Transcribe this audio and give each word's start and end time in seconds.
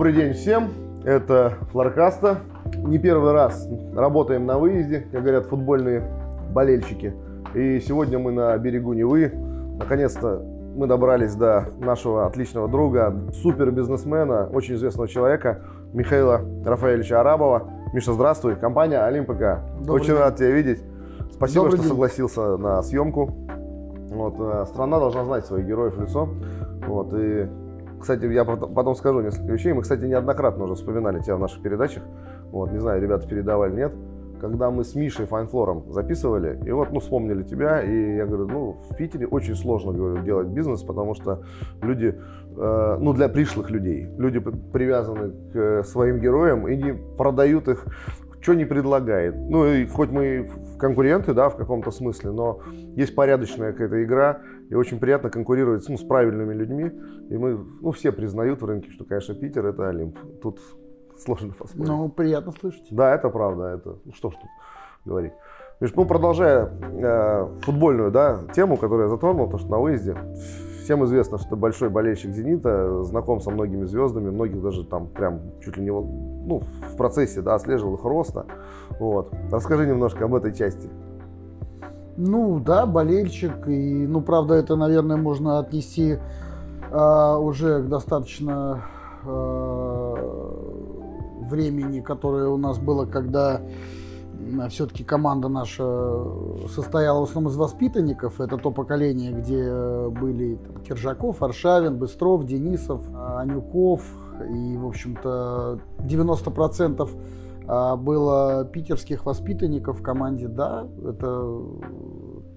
Добрый 0.00 0.14
день 0.14 0.32
всем, 0.32 0.70
это 1.04 1.58
Флоркаста. 1.72 2.38
Не 2.74 2.96
первый 2.96 3.32
раз 3.32 3.68
работаем 3.94 4.46
на 4.46 4.56
выезде, 4.56 5.06
как 5.12 5.20
говорят 5.20 5.44
футбольные 5.44 6.02
болельщики. 6.54 7.14
И 7.54 7.80
сегодня 7.80 8.18
мы 8.18 8.32
на 8.32 8.56
берегу 8.56 8.94
Невы. 8.94 9.30
Наконец-то 9.78 10.42
мы 10.74 10.86
добрались 10.86 11.34
до 11.34 11.66
нашего 11.80 12.24
отличного 12.24 12.66
друга, 12.66 13.14
супер 13.42 13.72
бизнесмена, 13.72 14.48
очень 14.50 14.76
известного 14.76 15.06
человека 15.06 15.64
Михаила 15.92 16.40
Рафаэльевича 16.64 17.20
Арабова. 17.20 17.68
Миша, 17.92 18.14
здравствуй. 18.14 18.56
Компания 18.56 19.04
Олимпика. 19.04 19.60
Добрый 19.80 19.96
очень 19.96 20.14
день. 20.14 20.16
рад 20.16 20.36
тебя 20.36 20.50
видеть. 20.50 20.82
Спасибо, 21.30 21.64
Добрый 21.64 21.76
что 21.76 21.82
день. 21.82 21.88
согласился 21.90 22.56
на 22.56 22.82
съемку. 22.82 23.34
Вот, 24.08 24.34
э, 24.38 24.64
страна 24.66 24.98
должна 24.98 25.26
знать 25.26 25.44
своих 25.44 25.66
героев 25.66 25.98
в 25.98 26.00
лицо. 26.00 26.26
Вот, 26.86 27.12
и, 27.12 27.46
кстати, 28.00 28.24
я 28.24 28.44
потом 28.44 28.94
скажу 28.94 29.20
несколько 29.20 29.52
вещей. 29.52 29.72
Мы, 29.72 29.82
кстати, 29.82 30.04
неоднократно 30.04 30.64
уже 30.64 30.74
вспоминали 30.74 31.20
тебя 31.20 31.36
в 31.36 31.40
наших 31.40 31.62
передачах. 31.62 32.02
Вот, 32.50 32.72
не 32.72 32.78
знаю, 32.78 33.00
ребята 33.00 33.28
передавали, 33.28 33.74
нет. 33.74 33.92
Когда 34.40 34.70
мы 34.70 34.84
с 34.84 34.94
Мишей 34.94 35.26
Файнфлором 35.26 35.92
записывали, 35.92 36.58
и 36.64 36.72
вот, 36.72 36.92
ну, 36.92 37.00
вспомнили 37.00 37.42
тебя, 37.42 37.82
и 37.82 38.16
я 38.16 38.26
говорю, 38.26 38.48
ну, 38.48 38.76
в 38.88 38.96
Питере 38.96 39.26
очень 39.26 39.54
сложно, 39.54 39.92
говорю, 39.92 40.22
делать 40.24 40.48
бизнес, 40.48 40.82
потому 40.82 41.14
что 41.14 41.42
люди, 41.82 42.18
э, 42.56 42.96
ну, 42.98 43.12
для 43.12 43.28
пришлых 43.28 43.70
людей, 43.70 44.08
люди 44.16 44.38
привязаны 44.38 45.32
к 45.52 45.56
э, 45.56 45.82
своим 45.84 46.20
героям 46.20 46.66
и 46.66 46.76
не 46.76 46.94
продают 47.18 47.68
их, 47.68 47.84
что 48.40 48.54
не 48.54 48.64
предлагает. 48.64 49.34
Ну, 49.36 49.66
и 49.66 49.86
хоть 49.86 50.10
мы 50.10 50.48
конкуренты, 50.78 51.34
да, 51.34 51.50
в 51.50 51.56
каком-то 51.56 51.90
смысле, 51.90 52.30
но 52.30 52.60
есть 52.96 53.14
порядочная 53.14 53.72
какая-то 53.72 54.02
игра, 54.02 54.40
и 54.70 54.74
очень 54.74 55.00
приятно 55.00 55.30
конкурировать 55.30 55.86
ну, 55.88 55.98
с 55.98 56.02
правильными 56.02 56.54
людьми. 56.54 56.92
И 57.28 57.36
мы, 57.36 57.58
ну, 57.80 57.90
все 57.90 58.12
признают 58.12 58.62
в 58.62 58.64
рынке, 58.64 58.90
что, 58.90 59.04
конечно, 59.04 59.34
Питер 59.34 59.66
это 59.66 59.88
Олимп. 59.88 60.16
Тут 60.40 60.60
сложно 61.18 61.52
поспорить. 61.52 61.88
Ну, 61.88 62.08
приятно 62.08 62.52
слышать. 62.52 62.86
Да, 62.90 63.12
это 63.12 63.28
правда, 63.30 63.64
это 63.64 63.96
ну, 64.04 64.12
что 64.14 64.30
ж 64.30 64.34
тут 64.34 64.50
говорить. 65.04 65.32
Миш, 65.80 65.92
ну, 65.94 66.04
продолжая 66.04 66.70
э, 66.80 67.48
футбольную 67.62 68.12
да, 68.12 68.42
тему, 68.54 68.76
которую 68.76 69.06
я 69.06 69.08
затронул, 69.08 69.50
то, 69.50 69.58
что 69.58 69.68
на 69.70 69.78
выезде, 69.78 70.16
всем 70.84 71.04
известно, 71.04 71.38
что 71.38 71.50
ты 71.50 71.56
большой 71.56 71.88
болельщик 71.88 72.30
«Зенита», 72.30 73.02
знаком 73.02 73.40
со 73.40 73.50
многими 73.50 73.86
звездами, 73.86 74.30
многих 74.30 74.62
даже 74.62 74.84
там 74.84 75.08
прям 75.08 75.40
чуть 75.62 75.78
ли 75.78 75.82
не 75.82 75.90
ну, 75.90 76.62
в 76.92 76.96
процессе 76.96 77.42
да, 77.42 77.56
отслеживал 77.56 77.94
их 77.94 78.04
роста. 78.04 78.46
Вот. 79.00 79.32
Расскажи 79.50 79.86
немножко 79.86 80.26
об 80.26 80.34
этой 80.34 80.54
части. 80.54 80.88
Ну, 82.22 82.60
да, 82.60 82.84
болельщик. 82.84 83.66
И, 83.66 84.06
ну, 84.06 84.20
правда, 84.20 84.54
это, 84.54 84.76
наверное, 84.76 85.16
можно 85.16 85.58
отнести 85.58 86.18
а, 86.90 87.38
уже 87.38 87.82
к 87.82 87.88
достаточно 87.88 88.82
а, 89.24 90.14
времени, 91.48 92.00
которое 92.00 92.48
у 92.48 92.58
нас 92.58 92.78
было, 92.78 93.06
когда 93.06 93.62
все-таки 94.68 95.02
команда 95.02 95.48
наша 95.48 96.24
состояла 96.74 97.20
в 97.20 97.30
основном 97.30 97.52
из 97.52 97.56
воспитанников. 97.56 98.38
Это 98.40 98.58
то 98.58 98.70
поколение, 98.70 99.32
где 99.32 99.62
э, 99.62 100.08
были 100.08 100.56
там, 100.56 100.82
Киржаков, 100.82 101.42
Аршавин, 101.42 101.96
Быстров, 101.98 102.46
Денисов, 102.46 103.02
Анюков. 103.14 104.02
И, 104.50 104.76
в 104.76 104.86
общем-то, 104.86 105.80
90% 105.98 107.08
а, 107.72 107.94
было 107.94 108.64
питерских 108.64 109.24
воспитанников 109.24 110.00
в 110.00 110.02
команде, 110.02 110.48
да, 110.48 110.88
это 111.08 111.26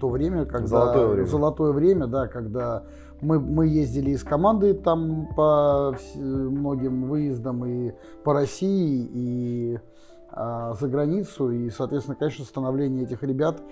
то 0.00 0.08
время, 0.08 0.44
когда... 0.44 0.66
Золотое 0.66 1.06
время. 1.06 1.26
Золотое 1.26 1.72
время, 1.72 2.06
да, 2.08 2.26
когда 2.26 2.82
мы, 3.20 3.38
мы 3.38 3.68
ездили 3.68 4.10
из 4.10 4.24
команды 4.24 4.74
там 4.74 5.28
по 5.36 5.96
многим 6.16 7.04
выездам 7.04 7.64
и 7.64 7.92
по 8.24 8.32
России, 8.32 9.08
и 9.12 9.78
а, 10.32 10.74
за 10.74 10.88
границу, 10.88 11.52
и, 11.52 11.70
соответственно, 11.70 12.16
конечно, 12.16 12.44
становление 12.44 13.04
этих 13.04 13.22
ребят 13.22 13.62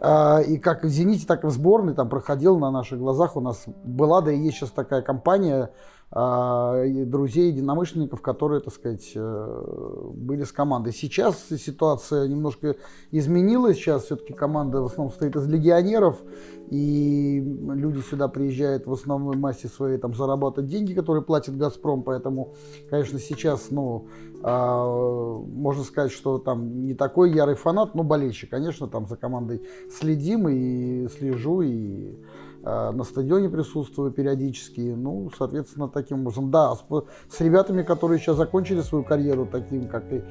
а, 0.00 0.40
и 0.40 0.56
как 0.56 0.82
в 0.82 0.88
«Зените», 0.88 1.26
так 1.26 1.44
и 1.44 1.46
в 1.46 1.50
сборной 1.50 1.92
там 1.92 2.08
проходил 2.08 2.58
на 2.58 2.70
наших 2.70 2.98
глазах. 2.98 3.36
У 3.36 3.42
нас 3.42 3.64
была, 3.84 4.22
да 4.22 4.32
и 4.32 4.38
есть 4.38 4.56
сейчас 4.56 4.70
такая 4.70 5.02
компания 5.02 5.72
друзей, 6.12 7.52
единомышленников, 7.52 8.20
которые, 8.20 8.60
так 8.60 8.74
сказать, 8.74 9.12
э, 9.14 10.10
были 10.12 10.42
с 10.42 10.50
командой. 10.50 10.92
Сейчас 10.92 11.46
ситуация 11.50 12.26
немножко 12.26 12.74
изменилась. 13.12 13.76
Сейчас 13.76 14.06
все-таки 14.06 14.32
команда 14.32 14.82
в 14.82 14.86
основном 14.86 15.10
состоит 15.10 15.36
из 15.36 15.46
легионеров, 15.46 16.20
и 16.68 17.40
люди 17.40 18.00
сюда 18.00 18.26
приезжают 18.26 18.86
в 18.86 18.92
основной 18.92 19.36
массе 19.36 19.68
своей 19.68 19.98
там 19.98 20.14
зарабатывать 20.14 20.68
деньги, 20.68 20.94
которые 20.94 21.22
платит 21.22 21.56
«Газпром», 21.56 22.02
поэтому, 22.02 22.54
конечно, 22.90 23.20
сейчас, 23.20 23.70
ну, 23.70 24.08
а, 24.42 25.38
можно 25.46 25.84
сказать, 25.84 26.10
что 26.10 26.38
там 26.38 26.86
не 26.86 26.94
такой 26.94 27.32
ярый 27.32 27.54
фанат, 27.54 27.94
но 27.94 28.02
болельщик. 28.02 28.50
Конечно, 28.50 28.88
там 28.88 29.06
за 29.06 29.16
командой 29.16 29.62
следим 29.90 30.48
и 30.48 31.08
слежу, 31.08 31.60
и 31.60 32.14
а, 32.14 32.39
на 32.62 33.04
стадионе 33.04 33.48
присутствую 33.48 34.10
периодически. 34.10 34.80
Ну, 34.96 35.30
соответственно, 35.36 35.88
таким 35.88 36.20
образом. 36.20 36.50
Да, 36.50 36.74
с, 36.74 36.84
с 37.28 37.40
ребятами, 37.40 37.82
которые 37.82 38.18
сейчас 38.18 38.36
закончили 38.36 38.80
свою 38.80 39.04
карьеру, 39.04 39.46
таким 39.50 39.88
как 39.88 40.12
и, 40.12 40.22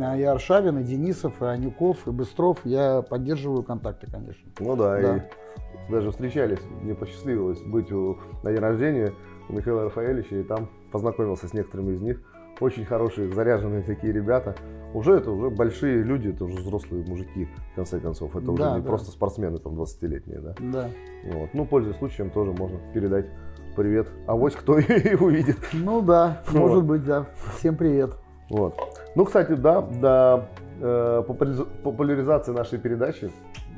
а, 0.00 0.16
и 0.16 0.22
Аршавин, 0.22 0.78
и 0.78 0.84
Денисов, 0.84 1.40
и 1.42 1.44
Анюков, 1.44 2.06
и 2.06 2.10
Быстров, 2.10 2.58
я 2.64 3.02
поддерживаю 3.02 3.62
контакты, 3.62 4.10
конечно. 4.10 4.50
Ну 4.60 4.76
да, 4.76 5.00
Да. 5.00 5.16
и 5.16 5.92
даже 5.92 6.10
встречались, 6.10 6.60
мне 6.82 6.94
посчастливилось 6.94 7.60
быть 7.62 7.92
у, 7.92 8.18
на 8.42 8.50
день 8.52 8.60
рождения 8.60 9.12
у 9.48 9.52
Михаила 9.52 9.84
Рафаэлевича, 9.84 10.36
и 10.36 10.42
там 10.42 10.68
познакомился 10.90 11.46
с 11.48 11.52
некоторыми 11.52 11.94
из 11.94 12.00
них. 12.00 12.20
Очень 12.60 12.84
хорошие, 12.84 13.32
заряженные 13.32 13.82
такие 13.82 14.12
ребята. 14.12 14.54
Уже 14.92 15.14
это 15.16 15.32
уже 15.32 15.50
большие 15.50 16.02
люди, 16.04 16.28
это 16.28 16.44
уже 16.44 16.56
взрослые 16.58 17.04
мужики, 17.04 17.48
в 17.72 17.74
конце 17.74 17.98
концов. 17.98 18.36
Это 18.36 18.52
уже 18.52 18.62
Да, 18.62 18.76
не 18.76 18.80
да. 18.82 18.86
просто 18.88 19.10
спортсмены 19.10 19.58
там 19.58 19.74
20-летние, 19.74 20.38
да. 20.40 20.54
Да. 20.60 20.88
Вот. 21.32 21.50
Ну, 21.52 21.64
пользуясь 21.66 21.96
случаем, 21.96 22.30
тоже 22.30 22.52
можно 22.52 22.78
передать 22.92 23.26
привет. 23.74 24.06
А 24.28 24.36
вот 24.36 24.54
кто 24.54 24.78
и 24.78 25.14
увидит. 25.16 25.56
Ну 25.72 26.00
да, 26.00 26.42
Вот. 26.50 26.60
может 26.60 26.84
быть, 26.84 27.04
да. 27.04 27.26
Всем 27.58 27.76
привет. 27.76 28.12
Вот. 28.50 28.76
Ну, 29.16 29.24
кстати, 29.24 29.52
да, 29.52 29.80
до 29.80 30.48
э, 30.80 31.24
популяриз- 31.26 31.66
популяризации 31.82 32.52
нашей 32.52 32.78
передачи 32.78 33.32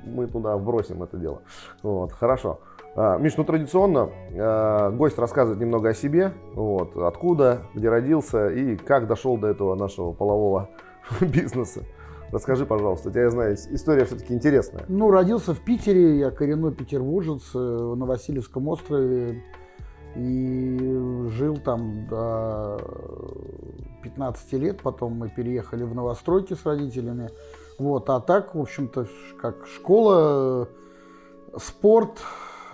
мы 0.04 0.26
туда 0.26 0.56
вбросим 0.59 1.03
это 1.03 1.16
дело. 1.16 1.41
Вот, 1.82 2.12
хорошо. 2.12 2.60
А, 2.96 3.18
Миш, 3.18 3.36
ну 3.36 3.44
традиционно 3.44 4.10
э, 4.30 4.90
гость 4.92 5.18
рассказывает 5.18 5.60
немного 5.60 5.90
о 5.90 5.94
себе, 5.94 6.32
вот, 6.54 6.96
откуда, 6.96 7.62
где 7.74 7.90
родился 7.90 8.48
и 8.48 8.74
как 8.76 9.06
дошел 9.06 9.36
до 9.36 9.48
этого 9.48 9.74
нашего 9.74 10.12
полового 10.12 10.70
бизнеса. 11.20 11.82
Расскажи, 12.32 12.64
пожалуйста, 12.64 13.10
тебя, 13.10 13.24
я 13.24 13.30
знаю, 13.30 13.54
ис- 13.54 13.68
история 13.70 14.06
все-таки 14.06 14.32
интересная. 14.32 14.86
Ну, 14.88 15.10
родился 15.10 15.52
в 15.52 15.60
Питере, 15.60 16.18
я 16.18 16.30
коренной 16.30 16.72
петербуржец 16.72 17.42
э, 17.54 17.58
на 17.58 18.06
Васильевском 18.06 18.66
острове 18.66 19.44
и 20.16 21.28
жил 21.28 21.58
там 21.58 22.06
до 22.08 22.80
15 24.02 24.52
лет, 24.54 24.80
потом 24.80 25.12
мы 25.12 25.28
переехали 25.28 25.84
в 25.84 25.94
новостройки 25.94 26.54
с 26.54 26.64
родителями. 26.64 27.28
Вот, 27.78 28.08
а 28.08 28.20
так, 28.20 28.54
в 28.54 28.60
общем-то, 28.60 29.06
как 29.38 29.66
школа, 29.66 30.66
э, 31.52 31.58
спорт, 31.58 32.22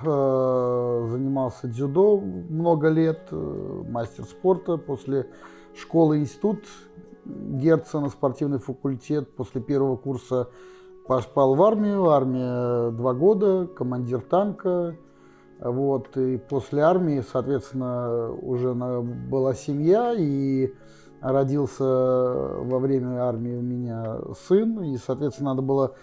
занимался 0.04 1.68
дзюдо 1.68 2.18
много 2.18 2.88
лет, 2.88 3.28
э, 3.30 3.82
мастер 3.88 4.24
спорта, 4.24 4.76
после 4.76 5.28
школы 5.74 6.18
институт 6.18 6.64
Герцена, 7.24 8.08
спортивный 8.08 8.58
факультет, 8.58 9.34
после 9.36 9.60
первого 9.60 9.96
курса 9.96 10.48
попал 11.06 11.54
в 11.54 11.62
армию, 11.62 12.10
армия 12.10 12.90
два 12.90 13.14
года, 13.14 13.66
командир 13.66 14.20
танка, 14.20 14.96
вот, 15.60 16.16
и 16.16 16.38
после 16.38 16.82
армии, 16.82 17.22
соответственно, 17.32 18.32
уже 18.32 18.74
была 18.74 19.54
семья, 19.54 20.14
и 20.16 20.72
родился 21.20 21.84
во 21.84 22.78
время 22.78 23.22
армии 23.22 23.56
у 23.56 23.62
меня 23.62 24.18
сын, 24.48 24.82
и, 24.82 24.96
соответственно, 24.96 25.50
надо 25.50 25.62
было 25.62 25.94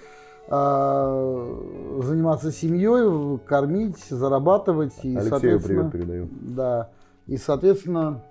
а, 0.52 2.02
заниматься 2.02 2.52
семьей, 2.52 3.38
кормить, 3.46 4.04
зарабатывать, 4.10 4.94
и, 5.04 5.10
Алексею 5.10 5.30
соответственно, 5.30 5.90
привет 5.90 5.92
передаю. 5.92 6.30
да, 6.42 6.90
и, 7.28 7.38
соответственно, 7.38 8.24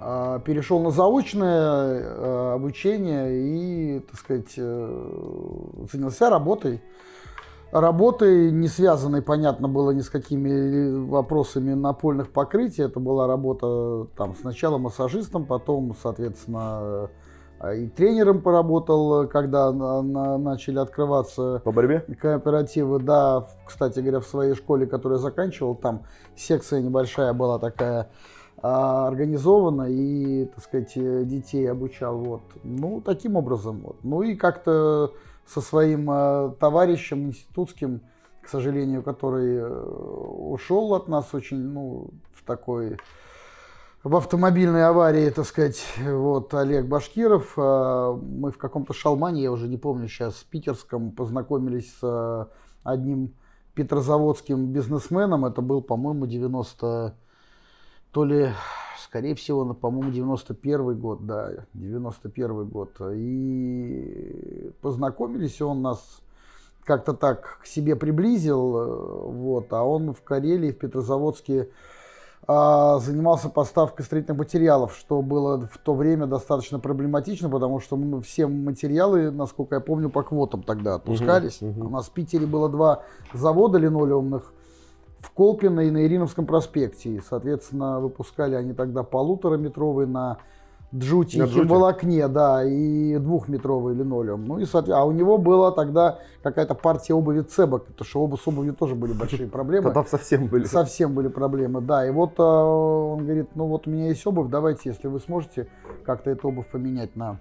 а, 0.00 0.38
перешел 0.40 0.80
на 0.80 0.90
заочное 0.90 2.00
э, 2.00 2.52
обучение 2.54 3.98
и, 3.98 4.00
так 4.00 4.18
сказать, 4.18 4.54
э, 4.56 5.86
занялся 5.92 6.30
работой. 6.30 6.80
Работой, 7.70 8.50
не 8.50 8.68
связанной, 8.68 9.20
понятно, 9.20 9.68
было 9.68 9.90
ни 9.90 10.00
с 10.00 10.08
какими 10.08 11.06
вопросами 11.06 11.74
напольных 11.74 12.30
покрытий. 12.30 12.82
Это 12.82 12.98
была 12.98 13.26
работа 13.26 14.08
там 14.16 14.34
сначала 14.34 14.78
массажистом, 14.78 15.44
потом, 15.44 15.94
соответственно, 16.02 17.10
и 17.70 17.86
тренером 17.88 18.42
поработал, 18.42 19.28
когда 19.28 19.70
на- 19.72 20.02
на- 20.02 20.38
начали 20.38 20.78
открываться 20.78 21.60
По 21.64 21.70
борьбе? 21.72 22.00
кооперативы, 22.20 22.98
да, 22.98 23.46
кстати 23.64 24.00
говоря, 24.00 24.20
в 24.20 24.26
своей 24.26 24.54
школе, 24.54 24.86
которую 24.86 25.18
я 25.18 25.22
заканчивал, 25.22 25.74
там 25.76 26.02
секция 26.34 26.80
небольшая 26.80 27.32
была 27.32 27.58
такая 27.58 28.08
а, 28.64 29.08
организованно 29.08 29.88
и, 29.90 30.44
так 30.46 30.62
сказать, 30.62 30.92
детей 30.94 31.68
обучал. 31.70 32.18
Вот. 32.18 32.42
Ну, 32.62 33.00
таким 33.00 33.36
образом. 33.36 33.80
Вот. 33.82 33.96
Ну 34.04 34.22
и 34.22 34.36
как-то 34.36 35.12
со 35.46 35.60
своим 35.60 36.08
а, 36.08 36.54
товарищем 36.60 37.26
институтским, 37.28 38.02
к 38.40 38.48
сожалению, 38.48 39.02
который 39.02 39.56
э, 39.56 39.68
ушел 39.68 40.94
от 40.94 41.06
нас 41.08 41.32
очень, 41.32 41.58
ну, 41.58 42.08
в 42.32 42.44
такой 42.44 42.98
в 44.04 44.16
автомобильной 44.16 44.84
аварии, 44.86 45.30
так 45.30 45.46
сказать, 45.46 45.82
вот 45.98 46.52
Олег 46.54 46.86
Башкиров. 46.86 47.54
А, 47.56 48.14
мы 48.14 48.50
в 48.50 48.58
каком-то 48.58 48.92
шалмане, 48.92 49.42
я 49.42 49.52
уже 49.52 49.68
не 49.68 49.76
помню 49.76 50.08
сейчас, 50.08 50.34
в 50.34 50.46
Питерском 50.46 51.12
познакомились 51.12 51.94
с 52.00 52.48
одним 52.82 53.34
петрозаводским 53.74 54.72
бизнесменом. 54.72 55.44
Это 55.44 55.62
был, 55.62 55.82
по-моему, 55.82 56.26
90 56.26 57.14
то 58.10 58.24
ли, 58.24 58.50
скорее 59.02 59.34
всего, 59.34 59.72
по-моему, 59.72 60.10
91 60.10 61.00
год, 61.00 61.24
да, 61.24 61.64
91 61.72 62.66
год. 62.66 62.90
И 63.14 64.70
познакомились, 64.82 65.62
он 65.62 65.80
нас 65.80 66.20
как-то 66.84 67.14
так 67.14 67.60
к 67.62 67.66
себе 67.66 67.96
приблизил, 67.96 68.76
э, 68.76 69.30
вот, 69.30 69.72
а 69.72 69.84
он 69.84 70.12
в 70.12 70.22
Карелии, 70.22 70.72
в 70.72 70.78
Петрозаводске 70.78 71.62
а, 71.62 71.66
занимался 72.46 73.48
поставкой 73.48 74.04
строительных 74.04 74.38
материалов, 74.38 74.96
что 74.96 75.22
было 75.22 75.68
в 75.68 75.78
то 75.78 75.94
время 75.94 76.26
достаточно 76.26 76.80
проблематично, 76.80 77.48
потому 77.48 77.78
что 77.78 77.96
все 78.20 78.48
материалы, 78.48 79.30
насколько 79.30 79.76
я 79.76 79.80
помню, 79.80 80.10
по 80.10 80.24
квотам 80.24 80.62
тогда 80.62 80.96
отпускались. 80.96 81.62
Угу, 81.62 81.70
угу. 81.70 81.86
У 81.86 81.90
нас 81.90 82.06
в 82.06 82.10
Питере 82.10 82.46
было 82.46 82.68
два 82.68 83.04
завода 83.32 83.78
линолеумных, 83.78 84.52
в 85.20 85.30
Колпино 85.30 85.80
и 85.80 85.90
на 85.90 86.04
Ириновском 86.04 86.46
проспекте. 86.46 87.10
И, 87.10 87.20
соответственно, 87.20 88.00
выпускали 88.00 88.56
они 88.56 88.72
тогда 88.72 89.04
полутораметровый 89.04 90.06
на 90.06 90.38
джути, 90.94 91.38
на 91.38 91.44
джути. 91.44 91.66
волокне, 91.66 92.28
да, 92.28 92.64
и 92.64 93.16
двухметровый 93.18 93.94
линолеум. 93.94 94.44
Ну 94.44 94.58
и, 94.58 94.66
а 94.90 95.04
у 95.04 95.12
него 95.12 95.38
была 95.38 95.72
тогда 95.72 96.18
какая-то 96.42 96.74
партия 96.74 97.14
обуви 97.14 97.40
цебок, 97.42 97.86
потому 97.86 98.06
что 98.06 98.20
обувь 98.20 98.42
с 98.42 98.48
обувью 98.48 98.74
тоже 98.74 98.94
были 98.94 99.12
большие 99.12 99.48
проблемы. 99.48 99.92
Там 99.92 100.06
совсем 100.06 100.46
были. 100.46 100.64
Совсем 100.64 101.14
были 101.14 101.28
проблемы, 101.28 101.80
да. 101.80 102.06
И 102.06 102.10
вот 102.10 102.38
э, 102.38 102.42
он 102.42 103.24
говорит, 103.24 103.50
ну 103.54 103.66
вот 103.66 103.86
у 103.86 103.90
меня 103.90 104.08
есть 104.08 104.26
обувь, 104.26 104.50
давайте, 104.50 104.90
если 104.90 105.08
вы 105.08 105.20
сможете 105.20 105.68
как-то 106.04 106.30
эту 106.30 106.48
обувь 106.48 106.70
поменять 106.70 107.16
на 107.16 107.40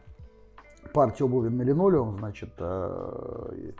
партию 0.93 1.27
обуви 1.27 1.49
на 1.49 1.61
линолеум, 1.61 2.17
значит, 2.17 2.49
э, 2.57 3.71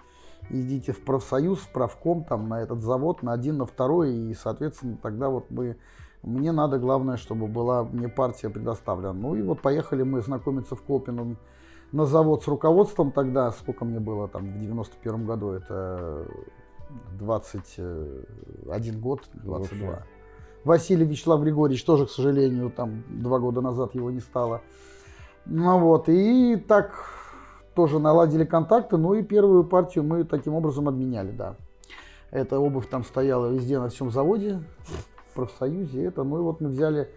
идите 0.50 0.92
в 0.92 1.04
профсоюз, 1.04 1.60
в 1.60 1.72
правком, 1.72 2.24
там, 2.24 2.48
на 2.48 2.62
этот 2.62 2.82
завод, 2.82 3.24
на 3.24 3.34
один, 3.34 3.58
на 3.58 3.66
второй, 3.66 4.14
и, 4.14 4.34
соответственно, 4.34 4.98
тогда 5.02 5.30
вот 5.30 5.46
мы 5.50 5.78
мне 6.24 6.52
надо, 6.52 6.78
главное, 6.78 7.18
чтобы 7.18 7.48
была 7.48 7.84
мне 7.84 8.08
партия 8.08 8.50
предоставлена. 8.50 9.14
Ну 9.14 9.36
и 9.36 9.42
вот 9.42 9.62
поехали 9.62 10.04
мы 10.04 10.22
знакомиться 10.22 10.76
в 10.76 10.82
Колпино 10.82 11.36
на 11.92 12.06
завод 12.06 12.44
с 12.44 12.48
руководством 12.48 13.12
тогда, 13.12 13.52
сколько 13.52 13.86
мне 13.86 14.00
было 14.00 14.28
там 14.28 14.54
в 14.54 14.60
91 14.60 15.26
году, 15.26 15.52
это 15.52 16.26
21 17.20 19.02
год, 19.02 19.22
22. 19.34 19.88
Хорошо. 19.88 20.04
Василий 20.64 21.06
Вячеслав 21.06 21.42
Григорьевич 21.42 21.84
тоже, 21.84 22.06
к 22.06 22.12
сожалению, 22.12 22.70
там 22.70 23.04
два 23.10 23.40
года 23.40 23.62
назад 23.62 23.96
его 23.96 24.12
не 24.12 24.20
стало. 24.20 24.62
Ну 25.46 25.80
вот, 25.80 26.08
и 26.08 26.56
так 26.56 26.94
тоже 27.74 28.00
наладили 28.00 28.46
контакты, 28.46 28.98
ну 28.98 29.16
и 29.16 29.24
первую 29.24 29.64
партию 29.64 30.04
мы 30.04 30.24
таким 30.24 30.54
образом 30.54 30.88
обменяли, 30.88 31.32
да. 31.32 31.56
Эта 32.30 32.60
обувь 32.60 32.88
там 32.88 33.04
стояла 33.04 33.48
везде 33.48 33.80
на 33.80 33.90
всем 33.90 34.12
заводе, 34.12 34.62
в 35.32 35.36
профсоюзе. 35.36 36.06
Это, 36.06 36.24
ну 36.24 36.38
и 36.38 36.42
вот 36.42 36.62
мы 36.62 36.70
взяли 36.70 37.10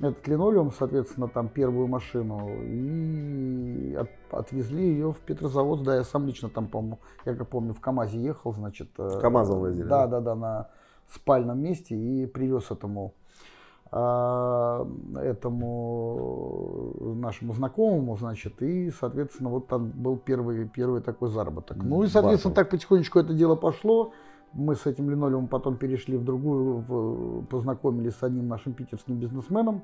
этот 0.00 0.26
линолеум, 0.26 0.72
соответственно, 0.72 1.28
там 1.28 1.48
первую 1.48 1.86
машину 1.86 2.50
и 2.64 3.94
от, 3.94 4.10
отвезли 4.30 4.84
ее 4.84 5.12
в 5.12 5.18
Петрозаводск. 5.18 5.84
Да, 5.84 5.96
я 5.96 6.04
сам 6.04 6.26
лично 6.26 6.48
там, 6.48 6.66
по-моему, 6.66 6.98
я 7.24 7.34
как 7.34 7.48
помню, 7.48 7.72
в 7.74 7.80
КАМАЗе 7.80 8.20
ехал, 8.20 8.52
значит. 8.52 8.88
Э, 8.98 9.20
КАМАЗом 9.20 9.60
возили? 9.60 9.86
Да, 9.86 10.06
да, 10.06 10.20
да, 10.20 10.34
на 10.34 10.68
спальном 11.12 11.60
месте 11.60 11.94
и 11.94 12.26
привез 12.26 12.70
этому 12.70 13.14
а, 13.94 14.88
этому 15.20 16.94
нашему 17.16 17.52
знакомому, 17.52 18.16
значит, 18.16 18.62
и, 18.62 18.90
соответственно, 18.90 19.50
вот 19.50 19.66
там 19.66 19.90
был 19.90 20.16
первый, 20.16 20.66
первый 20.66 21.02
такой 21.02 21.28
заработок. 21.28 21.76
Ну 21.76 22.02
и, 22.02 22.06
соответственно, 22.06 22.54
так 22.54 22.70
потихонечку 22.70 23.18
это 23.18 23.34
дело 23.34 23.54
пошло. 23.54 24.12
Мы 24.54 24.76
с 24.76 24.86
этим 24.86 25.10
линолеумом 25.10 25.48
потом 25.48 25.76
перешли 25.76 26.16
в 26.16 26.24
другую, 26.24 26.84
в, 26.86 27.44
познакомились 27.46 28.16
с 28.16 28.22
одним 28.22 28.48
нашим 28.48 28.74
питерским 28.74 29.16
бизнесменом, 29.16 29.82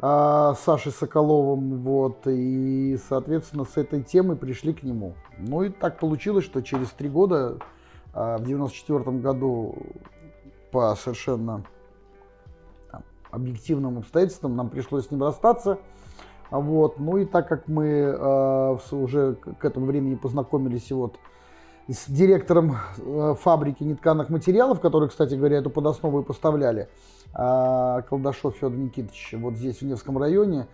а, 0.00 0.54
Сашей 0.54 0.92
Соколовым, 0.92 1.78
вот, 1.82 2.26
и, 2.26 2.98
соответственно, 3.08 3.64
с 3.64 3.76
этой 3.76 4.02
темой 4.02 4.36
пришли 4.36 4.72
к 4.72 4.82
нему. 4.82 5.14
Ну 5.38 5.62
и 5.62 5.70
так 5.70 5.98
получилось, 5.98 6.44
что 6.44 6.60
через 6.60 6.90
три 6.90 7.08
года, 7.08 7.58
а, 8.12 8.38
в 8.38 8.44
94 8.44 9.18
году, 9.18 9.76
по 10.70 10.94
совершенно 10.94 11.64
объективным 13.30 13.98
обстоятельствам 13.98 14.56
нам 14.56 14.70
пришлось 14.70 15.06
с 15.06 15.10
ним 15.10 15.22
расстаться. 15.22 15.78
Вот. 16.50 16.98
Ну 16.98 17.18
и 17.18 17.24
так 17.24 17.48
как 17.48 17.68
мы 17.68 17.86
э, 17.86 18.78
уже 18.92 19.34
к 19.34 19.64
этому 19.64 19.86
времени 19.86 20.14
познакомились 20.14 20.90
и 20.90 20.94
вот 20.94 21.18
с 21.88 22.08
директором 22.08 22.76
э, 22.98 23.34
фабрики 23.40 23.82
нетканых 23.82 24.28
материалов, 24.28 24.80
который, 24.80 25.08
кстати 25.08 25.34
говоря, 25.34 25.58
эту 25.58 25.70
подоснову 25.70 26.20
и 26.20 26.24
поставляли, 26.24 26.88
э, 27.34 28.02
Колдашов 28.08 28.56
Федор 28.56 28.76
Никитович, 28.76 29.34
вот 29.38 29.54
здесь 29.54 29.80
в 29.80 29.82
Невском 29.82 30.18
районе, 30.18 30.66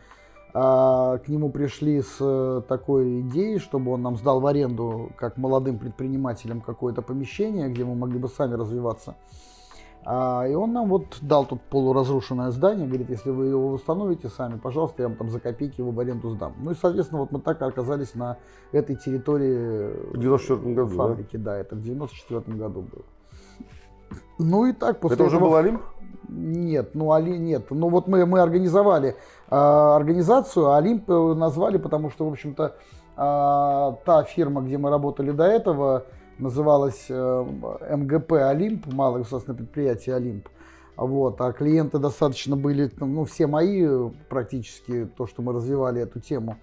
э, 0.52 0.52
к 0.52 1.22
нему 1.28 1.50
пришли 1.50 2.02
с 2.02 2.16
э, 2.20 2.62
такой 2.68 3.20
идеей, 3.20 3.58
чтобы 3.58 3.92
он 3.92 4.02
нам 4.02 4.16
сдал 4.16 4.40
в 4.40 4.46
аренду, 4.46 5.12
как 5.16 5.36
молодым 5.36 5.78
предпринимателям, 5.78 6.60
какое-то 6.60 7.00
помещение, 7.00 7.68
где 7.68 7.84
мы 7.84 7.94
могли 7.94 8.18
бы 8.18 8.28
сами 8.28 8.54
развиваться. 8.54 9.14
А, 10.06 10.46
и 10.46 10.54
он 10.54 10.72
нам 10.72 10.88
вот 10.88 11.18
дал 11.22 11.46
тут 11.46 11.62
полуразрушенное 11.62 12.50
здание, 12.50 12.86
говорит, 12.86 13.08
если 13.08 13.30
вы 13.30 13.46
его 13.46 13.70
восстановите 13.70 14.28
сами, 14.28 14.58
пожалуйста, 14.58 15.02
я 15.02 15.08
вам 15.08 15.16
там 15.16 15.30
за 15.30 15.40
копейки 15.40 15.80
его 15.80 15.92
в 15.92 16.00
аренду 16.00 16.30
сдам. 16.30 16.54
Ну 16.58 16.72
и, 16.72 16.74
соответственно, 16.74 17.22
вот 17.22 17.32
мы 17.32 17.40
так 17.40 17.62
оказались 17.62 18.14
на 18.14 18.36
этой 18.72 18.96
территории 18.96 20.12
в 20.12 20.18
94 20.18 20.74
году, 20.74 20.94
фабрики. 20.94 21.36
Да? 21.38 21.52
да, 21.52 21.58
это 21.58 21.76
в 21.76 21.82
94 21.82 22.56
году 22.56 22.82
было. 22.82 23.02
Ну 24.38 24.66
и 24.66 24.72
так 24.72 25.00
после 25.00 25.14
Это 25.14 25.24
этого... 25.24 25.36
уже 25.36 25.44
был 25.44 25.56
Олимп? 25.56 25.82
Нет, 26.28 26.94
ну 26.94 27.12
Али 27.12 27.38
нет. 27.38 27.70
Ну 27.70 27.88
вот 27.88 28.06
мы, 28.06 28.26
мы 28.26 28.40
организовали 28.40 29.16
э, 29.50 29.54
организацию, 29.54 30.66
а 30.66 30.78
Олимп 30.78 31.08
назвали, 31.08 31.78
потому 31.78 32.10
что, 32.10 32.28
в 32.28 32.32
общем-то, 32.32 32.64
э, 33.16 33.96
та 34.04 34.24
фирма, 34.24 34.60
где 34.62 34.76
мы 34.76 34.90
работали 34.90 35.30
до 35.30 35.44
этого, 35.44 36.04
называлась 36.38 37.06
э, 37.08 37.46
МГП 37.96 38.32
«Олимп», 38.32 38.86
малое 38.92 39.20
государственное 39.20 39.58
предприятие 39.58 40.16
«Олимп». 40.16 40.48
Вот, 40.96 41.40
а 41.40 41.52
клиенты 41.52 41.98
достаточно 41.98 42.56
были, 42.56 42.90
ну, 42.98 43.24
все 43.24 43.46
мои 43.46 43.86
практически, 44.28 45.08
то, 45.16 45.26
что 45.26 45.42
мы 45.42 45.52
развивали 45.52 46.00
эту 46.00 46.20
тему. 46.20 46.56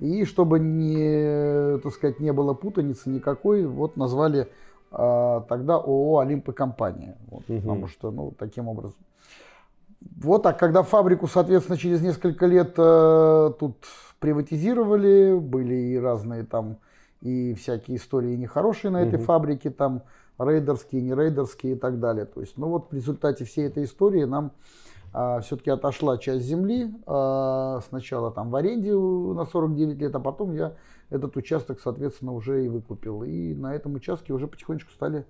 И 0.00 0.24
чтобы 0.24 0.58
не, 0.58 1.78
так 1.78 1.92
сказать, 1.92 2.18
не 2.18 2.32
было 2.32 2.54
путаницы 2.54 3.08
никакой, 3.08 3.66
вот 3.66 3.96
назвали 3.96 4.48
а, 4.90 5.42
тогда 5.42 5.76
ООО 5.76 6.18
«Олимп 6.18 6.48
и 6.48 6.52
компания». 6.52 7.16
Вот, 7.30 7.44
угу. 7.48 7.60
Потому 7.60 7.86
что, 7.88 8.10
ну, 8.10 8.32
таким 8.36 8.68
образом. 8.68 8.96
Вот, 10.00 10.46
а 10.46 10.52
когда 10.52 10.82
фабрику, 10.82 11.26
соответственно, 11.26 11.76
через 11.76 12.00
несколько 12.00 12.46
лет 12.46 12.74
э, 12.76 13.52
тут 13.58 13.76
приватизировали, 14.20 15.36
были 15.38 15.74
и 15.74 15.98
разные 15.98 16.44
там 16.44 16.78
и 17.20 17.54
всякие 17.54 17.96
истории 17.96 18.36
нехорошие 18.36 18.90
на 18.90 19.02
этой 19.02 19.16
угу. 19.16 19.24
фабрике, 19.24 19.70
там 19.70 20.02
рейдерские, 20.38 21.02
не 21.02 21.14
рейдерские 21.14 21.72
и 21.72 21.76
так 21.76 21.98
далее. 22.00 22.24
То 22.24 22.40
есть, 22.40 22.56
ну 22.56 22.68
вот 22.68 22.90
в 22.90 22.94
результате 22.94 23.44
всей 23.44 23.66
этой 23.66 23.84
истории 23.84 24.24
нам 24.24 24.52
а, 25.12 25.40
все-таки 25.40 25.70
отошла 25.70 26.18
часть 26.18 26.44
земли, 26.44 26.94
а, 27.06 27.80
сначала 27.88 28.30
там 28.30 28.50
в 28.50 28.56
аренде 28.56 28.94
на 28.94 29.44
49 29.46 29.98
лет, 29.98 30.14
а 30.14 30.20
потом 30.20 30.54
я 30.54 30.74
этот 31.10 31.36
участок, 31.36 31.80
соответственно, 31.80 32.32
уже 32.32 32.64
и 32.64 32.68
выкупил. 32.68 33.22
И 33.24 33.54
на 33.54 33.74
этом 33.74 33.94
участке 33.94 34.32
уже 34.32 34.46
потихонечку 34.46 34.92
стали 34.92 35.24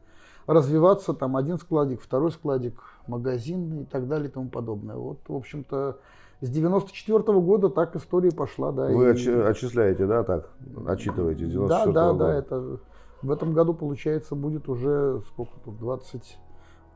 развиваться, 0.47 1.15
там 1.15 1.37
один 1.37 1.59
складик, 1.59 2.01
второй 2.01 2.33
складик, 2.33 2.75
магазин 3.07 3.83
и 3.83 3.85
так 3.85 4.09
далее 4.09 4.29
и 4.29 4.33
тому 4.33 4.49
подобное. 4.49 4.97
Вот, 4.97 5.21
в 5.29 5.35
общем-то, 5.35 5.99
с 6.41 6.49
94 6.49 7.19
-го 7.19 7.41
года 7.41 7.69
так 7.69 7.97
история 7.97 8.31
пошла, 8.31 8.73
да. 8.73 8.87
Вы 8.87 9.07
и... 9.07 9.31
отчисляете, 9.31 10.07
да, 10.07 10.23
так? 10.23 10.51
Отчитываете 10.87 11.47
с 11.47 11.51
94 11.51 11.91
-го 11.91 11.93
Да, 11.93 11.93
да, 11.93 12.13
года. 12.13 12.25
да, 12.25 12.35
это 12.35 12.79
в 13.23 13.31
этом 13.31 13.53
году, 13.53 13.75
получается, 13.75 14.35
будет 14.35 14.69
уже 14.69 15.21
сколько 15.29 15.59
тут, 15.65 15.79
20, 15.79 16.23
8 16.23 16.39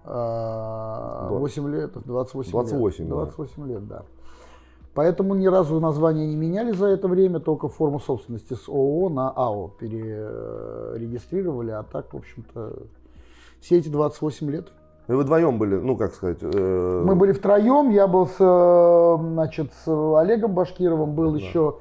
а, 0.05 1.69
лет, 1.69 1.93
28, 2.05 2.51
28 2.51 3.05
лет. 3.05 3.09
28 3.09 3.69
лет, 3.69 3.89
да. 3.89 4.03
Поэтому 4.95 5.35
ни 5.35 5.47
разу 5.47 5.81
название 5.81 6.27
не 6.27 6.37
меняли 6.37 6.73
за 6.73 6.87
это 6.87 7.09
время, 7.09 7.41
только 7.41 7.69
форму 7.69 7.99
собственности 7.99 8.53
с 8.55 8.69
ООО 8.69 9.09
на 9.09 9.31
АО 9.31 9.69
перерегистрировали, 9.79 11.71
а 11.71 11.83
так, 11.83 12.13
в 12.13 12.17
общем-то, 12.19 12.75
все 13.61 13.79
эти 13.79 13.89
28 13.89 14.51
лет 14.51 14.71
И 15.09 15.13
вы 15.13 15.23
вдвоем 15.23 15.59
были, 15.59 15.77
ну 15.77 15.97
как 15.97 16.15
сказать. 16.15 16.39
Э... 16.43 17.03
Мы 17.05 17.17
были 17.17 17.33
втроем. 17.33 17.91
Я 17.91 18.07
был 18.07 18.27
с, 18.27 18.37
э, 18.39 19.17
значит, 19.21 19.73
с 19.85 20.17
Олегом 20.19 20.55
Башкировым, 20.55 21.15
был 21.15 21.33
да. 21.33 21.39
еще 21.39 21.79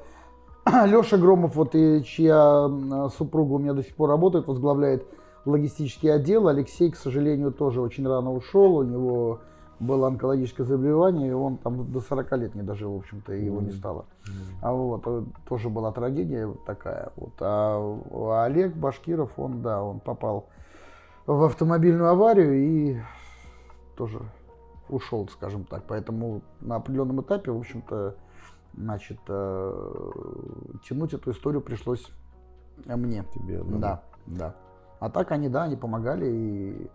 Леша 0.86 1.16
Громов, 1.18 1.54
вот 1.54 1.74
и 1.74 2.02
чья 2.04 2.68
супруга 3.16 3.54
у 3.54 3.58
меня 3.58 3.74
до 3.74 3.82
сих 3.82 3.94
пор 3.94 4.10
работает, 4.10 4.46
возглавляет 4.46 5.06
логистический 5.44 6.12
отдел. 6.12 6.48
Алексей, 6.48 6.90
к 6.90 6.96
сожалению, 6.96 7.52
тоже 7.52 7.80
очень 7.80 8.06
рано 8.06 8.32
ушел. 8.32 8.76
У 8.76 8.82
него 8.82 9.40
было 9.78 10.06
онкологическое 10.08 10.66
заболевание, 10.66 11.30
и 11.30 11.32
он 11.32 11.58
там 11.58 11.90
до 11.90 12.00
40 12.00 12.32
лет 12.38 12.54
не 12.54 12.62
дожил, 12.62 12.94
в 12.94 12.98
общем-то, 12.98 13.34
и 13.34 13.44
его 13.44 13.60
не 13.60 13.72
стало. 13.72 14.06
А 14.62 14.72
вот, 14.72 15.02
э, 15.06 15.24
тоже 15.48 15.68
была 15.68 15.92
трагедия 15.92 16.52
такая. 16.66 17.10
Вот. 17.16 17.32
А 17.40 18.44
Олег 18.44 18.74
Башкиров, 18.74 19.30
он, 19.36 19.62
да, 19.62 19.82
он 19.82 20.00
попал 20.00 20.46
в 21.26 21.42
автомобильную 21.44 22.10
аварию 22.10 22.54
и 22.54 23.00
тоже 23.96 24.20
ушел, 24.88 25.28
скажем 25.28 25.64
так. 25.64 25.84
Поэтому 25.86 26.42
на 26.60 26.76
определенном 26.76 27.20
этапе, 27.20 27.50
в 27.50 27.58
общем-то, 27.58 28.16
значит, 28.74 29.18
э, 29.28 30.10
тянуть 30.88 31.14
эту 31.14 31.30
историю 31.30 31.60
пришлось 31.60 32.10
мне. 32.84 33.24
Тебе, 33.34 33.62
да. 33.64 33.78
Да, 33.78 34.02
да. 34.26 34.54
А 35.00 35.10
так 35.10 35.32
они, 35.32 35.48
да, 35.48 35.64
они 35.64 35.76
помогали 35.76 36.26
и, 36.26 36.90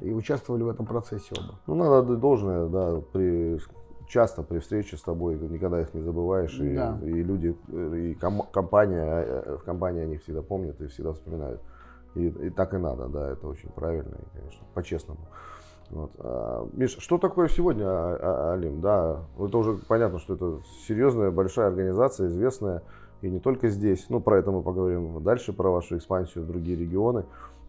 и 0.00 0.12
участвовали 0.12 0.62
в 0.62 0.68
этом 0.68 0.86
процессе 0.86 1.34
оба. 1.36 1.58
Ну, 1.66 1.74
надо 1.74 1.98
отдать 1.98 2.20
должное, 2.20 2.68
да, 2.68 3.00
при, 3.12 3.58
часто 4.06 4.42
при 4.42 4.58
встрече 4.58 4.96
с 4.96 5.02
тобой 5.02 5.36
никогда 5.38 5.80
их 5.80 5.92
не 5.94 6.02
забываешь. 6.02 6.56
Да. 6.58 6.98
И, 7.02 7.06
и 7.06 7.22
люди, 7.22 7.56
и 7.72 8.14
ком, 8.14 8.42
компания, 8.52 9.04
э, 9.04 9.56
в 9.56 9.64
компании 9.64 10.02
они 10.02 10.16
всегда 10.18 10.42
помнят 10.42 10.80
и 10.80 10.86
всегда 10.86 11.12
вспоминают. 11.12 11.60
И, 12.18 12.26
и 12.46 12.50
так 12.50 12.74
и 12.74 12.78
надо, 12.78 13.06
да, 13.08 13.30
это 13.30 13.46
очень 13.46 13.68
правильно 13.70 14.16
и, 14.16 14.38
конечно, 14.38 14.66
по-честному. 14.74 15.20
Вот. 15.90 16.10
А, 16.18 16.68
Миш, 16.72 16.96
что 16.98 17.18
такое 17.18 17.48
сегодня 17.48 17.84
а, 17.86 18.18
а, 18.20 18.52
Алим? 18.54 18.80
Да, 18.80 19.22
это 19.38 19.58
уже 19.58 19.74
понятно, 19.74 20.18
что 20.18 20.34
это 20.34 20.60
серьезная, 20.86 21.30
большая 21.30 21.68
организация, 21.68 22.26
известная. 22.26 22.82
И 23.20 23.30
не 23.30 23.40
только 23.40 23.68
здесь. 23.68 24.06
Ну, 24.08 24.20
про 24.20 24.38
это 24.38 24.50
мы 24.50 24.62
поговорим 24.62 25.22
дальше, 25.22 25.52
про 25.52 25.70
вашу 25.70 25.96
экспансию 25.96 26.44
в 26.44 26.46
другие 26.46 26.76
регионы. 26.76 27.24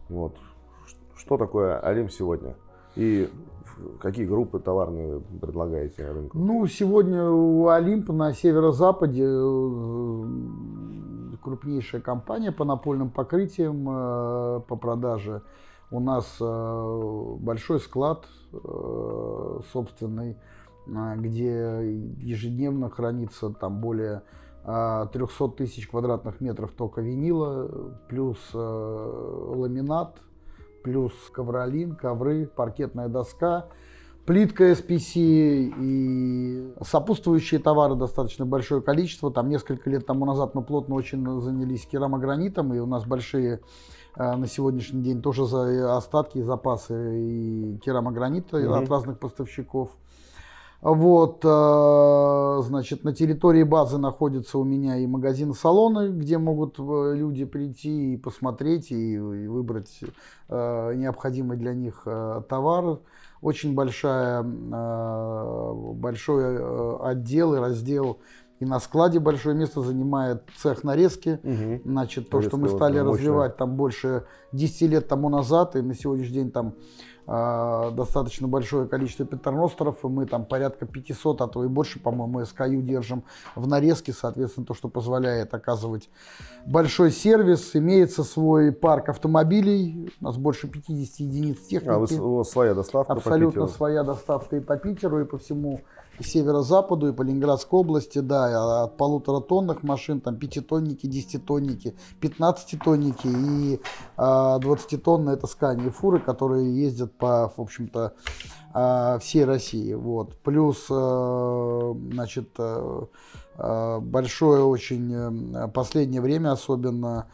Вот. 0.08 0.36
Что 1.16 1.36
такое 1.36 1.78
Алим 1.78 2.08
сегодня? 2.08 2.54
И 2.96 3.28
какие 4.00 4.26
группы 4.26 4.58
товарные 4.58 5.20
предлагаете 5.40 6.10
рынку? 6.10 6.38
Ну, 6.38 6.66
сегодня 6.66 7.28
у 7.28 7.68
Олимп 7.68 8.10
на 8.10 8.32
северо-западе 8.32 9.24
э, 9.24 10.24
крупнейшая 11.40 12.00
компания 12.00 12.52
по 12.52 12.64
напольным 12.64 13.10
покрытиям, 13.10 13.86
э, 13.88 14.60
по 14.68 14.76
продаже. 14.76 15.42
У 15.90 16.00
нас 16.00 16.36
э, 16.40 17.36
большой 17.40 17.80
склад 17.80 18.26
собственный, 19.72 20.36
где 20.86 21.52
ежедневно 22.18 22.90
хранится 22.90 23.50
там 23.50 23.80
более 23.80 24.22
300 24.64 25.48
тысяч 25.56 25.88
квадратных 25.88 26.40
метров 26.40 26.72
тока 26.72 27.00
винила, 27.00 27.96
плюс 28.08 28.38
э, 28.52 28.58
ламинат, 28.58 30.18
плюс 30.82 31.12
ковролин, 31.32 31.96
ковры, 31.96 32.46
паркетная 32.46 33.08
доска, 33.08 33.68
плитка 34.26 34.72
SPC 34.72 35.74
и 35.78 36.74
сопутствующие 36.82 37.60
товары 37.60 37.94
достаточно 37.94 38.46
большое 38.46 38.82
количество. 38.82 39.30
Там 39.30 39.48
несколько 39.48 39.90
лет 39.90 40.06
тому 40.06 40.24
назад 40.24 40.54
мы 40.54 40.62
плотно 40.62 40.94
очень 40.94 41.40
занялись 41.40 41.86
керамогранитом, 41.86 42.72
и 42.74 42.78
у 42.78 42.86
нас 42.86 43.04
большие 43.04 43.60
э, 44.16 44.36
на 44.36 44.46
сегодняшний 44.46 45.02
день 45.02 45.22
тоже 45.22 45.46
за 45.46 45.96
остатки 45.96 46.38
и 46.38 46.42
запасы 46.42 47.18
и 47.18 47.78
керамогранита 47.84 48.58
mm-hmm. 48.58 48.82
от 48.82 48.90
разных 48.90 49.18
поставщиков. 49.18 49.90
Вот, 50.82 51.44
э, 51.44 52.62
значит, 52.62 53.04
на 53.04 53.14
территории 53.14 53.64
базы 53.64 53.98
находится 53.98 54.56
у 54.56 54.64
меня 54.64 54.96
и 54.96 55.06
магазин-салоны, 55.06 56.08
где 56.12 56.38
могут 56.38 56.78
э, 56.78 57.14
люди 57.16 57.44
прийти 57.44 58.14
и 58.14 58.16
посмотреть, 58.16 58.90
и, 58.90 59.18
выбрать 59.18 60.00
э, 60.48 60.94
необходимый 60.94 61.58
для 61.58 61.74
них 61.74 62.06
товар. 62.48 63.00
Очень 63.40 63.74
большая, 63.74 64.42
большой 65.94 66.58
отдел 67.10 67.54
и 67.54 67.58
раздел 67.58 68.18
и 68.60 68.66
на 68.66 68.78
складе 68.78 69.18
большое 69.18 69.56
место 69.56 69.80
занимает 69.80 70.42
цех 70.56 70.84
нарезки. 70.84 71.40
Угу. 71.42 71.82
Значит, 71.84 72.28
то, 72.28 72.36
Нарезка 72.36 72.56
что 72.56 72.62
мы 72.62 72.68
стали 72.68 72.98
развивать 72.98 73.56
там 73.56 73.74
больше 73.74 74.24
10 74.52 74.82
лет 74.90 75.08
тому 75.08 75.30
назад, 75.30 75.76
и 75.76 75.80
на 75.80 75.94
сегодняшний 75.94 76.34
день 76.34 76.50
там 76.50 76.68
э, 76.68 77.19
достаточно 77.30 78.48
большое 78.48 78.88
количество 78.88 79.24
петерностеров, 79.24 80.04
и 80.04 80.08
мы 80.08 80.26
там 80.26 80.44
порядка 80.44 80.84
500, 80.84 81.42
а 81.42 81.46
то 81.46 81.64
и 81.64 81.68
больше, 81.68 82.00
по-моему, 82.00 82.40
SKU 82.40 82.82
держим 82.82 83.22
в 83.54 83.68
нарезке, 83.68 84.12
соответственно, 84.12 84.66
то, 84.66 84.74
что 84.74 84.88
позволяет 84.88 85.54
оказывать 85.54 86.10
большой 86.66 87.12
сервис. 87.12 87.76
Имеется 87.76 88.24
свой 88.24 88.72
парк 88.72 89.10
автомобилей, 89.10 90.12
у 90.20 90.24
нас 90.24 90.36
больше 90.36 90.66
50 90.66 91.20
единиц 91.20 91.60
техники. 91.60 92.16
А 92.18 92.22
у 92.22 92.36
вас 92.36 92.50
своя 92.50 92.74
доставка 92.74 93.12
Абсолютно 93.12 93.68
своя 93.68 94.02
доставка 94.02 94.56
и 94.56 94.60
по 94.60 94.76
Питеру, 94.76 95.20
и 95.20 95.24
по 95.24 95.38
всему 95.38 95.82
по 96.20 96.26
северо-западу 96.26 97.08
и 97.08 97.12
по 97.12 97.22
Ленинградской 97.22 97.80
области, 97.80 98.18
да, 98.18 98.82
от 98.84 98.98
полутора 98.98 99.40
тонных 99.40 99.82
машин, 99.82 100.20
там 100.20 100.36
пятитонники, 100.36 101.06
десятитонники, 101.06 101.96
пятнадцатитонники 102.20 103.26
и 103.26 103.80
а, 104.18 104.58
двадцатитонные 104.58 105.36
это 105.36 105.46
скани 105.46 105.88
фуры, 105.88 106.20
которые 106.20 106.78
ездят 106.78 107.16
по, 107.16 107.50
в 107.56 107.58
общем-то, 107.58 108.12
а, 108.74 109.18
всей 109.18 109.46
России. 109.46 109.94
Вот. 109.94 110.36
Плюс, 110.42 110.88
а, 110.90 111.94
значит, 112.12 112.50
большое 113.56 114.62
очень 114.62 115.70
последнее 115.72 116.20
время 116.20 116.52
особенно 116.52 117.28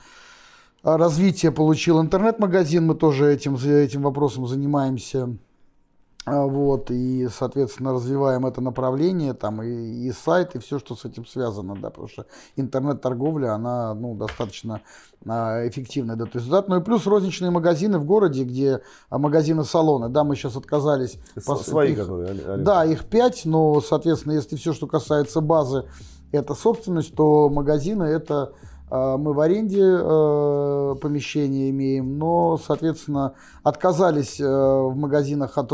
развитие 0.82 1.50
получил 1.50 2.00
интернет-магазин, 2.00 2.86
мы 2.86 2.94
тоже 2.94 3.32
этим, 3.32 3.56
этим 3.56 4.02
вопросом 4.02 4.46
занимаемся. 4.46 5.36
А, 6.28 6.44
вот, 6.44 6.90
и, 6.90 7.28
соответственно, 7.28 7.92
развиваем 7.92 8.46
это 8.46 8.60
направление, 8.60 9.32
там, 9.32 9.62
и, 9.62 10.08
и 10.08 10.10
сайт, 10.10 10.56
и 10.56 10.58
все, 10.58 10.80
что 10.80 10.96
с 10.96 11.04
этим 11.04 11.24
связано, 11.24 11.76
да, 11.76 11.90
потому 11.90 12.08
что 12.08 12.26
интернет-торговля, 12.56 13.54
она, 13.54 13.94
ну, 13.94 14.16
достаточно 14.16 14.82
а, 15.24 15.68
эффективная 15.68 16.16
дает 16.16 16.34
результат. 16.34 16.66
Ну 16.66 16.80
и 16.80 16.82
плюс 16.82 17.06
розничные 17.06 17.52
магазины 17.52 17.98
в 17.98 18.04
городе, 18.04 18.42
где 18.42 18.80
а, 19.08 19.18
магазины-салоны, 19.18 20.08
да, 20.08 20.24
мы 20.24 20.34
сейчас 20.34 20.56
отказались. 20.56 21.20
С, 21.36 21.62
свои, 21.62 21.92
их, 21.92 21.98
которые, 21.98 22.56
Да, 22.56 22.84
их 22.84 23.04
пять, 23.04 23.44
но, 23.44 23.80
соответственно, 23.80 24.32
если 24.32 24.56
все, 24.56 24.72
что 24.72 24.88
касается 24.88 25.40
базы, 25.40 25.84
это 26.32 26.54
собственность, 26.54 27.14
то 27.14 27.48
магазины 27.48 28.02
это 28.02 28.52
мы 28.88 29.32
в 29.32 29.40
аренде 29.40 29.82
э, 29.82 30.94
помещения 31.00 31.70
имеем, 31.70 32.18
но, 32.18 32.56
соответственно, 32.56 33.34
отказались 33.64 34.40
э, 34.40 34.46
в 34.46 34.94
магазинах 34.94 35.58
от 35.58 35.68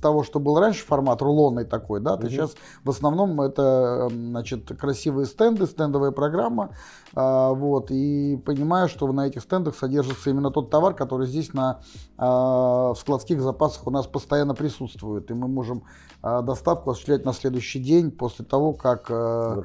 того, 0.00 0.22
что 0.22 0.38
был 0.38 0.58
раньше 0.58 0.84
формат 0.84 1.22
рулонный 1.22 1.64
такой, 1.64 2.00
да, 2.00 2.16
то 2.16 2.26
угу. 2.26 2.30
сейчас 2.30 2.54
в 2.84 2.90
основном 2.90 3.40
это, 3.40 4.08
значит, 4.10 4.68
красивые 4.78 5.24
стенды, 5.24 5.66
стендовая 5.66 6.10
программа, 6.10 6.70
а, 7.07 7.07
вот, 7.20 7.90
и 7.90 8.40
понимаю, 8.44 8.88
что 8.88 9.10
на 9.12 9.26
этих 9.26 9.42
стендах 9.42 9.74
содержится 9.74 10.30
именно 10.30 10.52
тот 10.52 10.70
товар, 10.70 10.94
который 10.94 11.26
здесь 11.26 11.52
на, 11.52 11.80
а, 12.16 12.94
в 12.94 12.98
складских 12.98 13.40
запасах 13.40 13.86
у 13.88 13.90
нас 13.90 14.06
постоянно 14.06 14.54
присутствует, 14.54 15.28
и 15.30 15.34
мы 15.34 15.48
можем 15.48 15.82
а, 16.22 16.42
доставку 16.42 16.90
осуществлять 16.90 17.24
на 17.24 17.32
следующий 17.32 17.80
день 17.80 18.12
после 18.12 18.44
того, 18.44 18.72
как 18.72 19.06
э, 19.08 19.62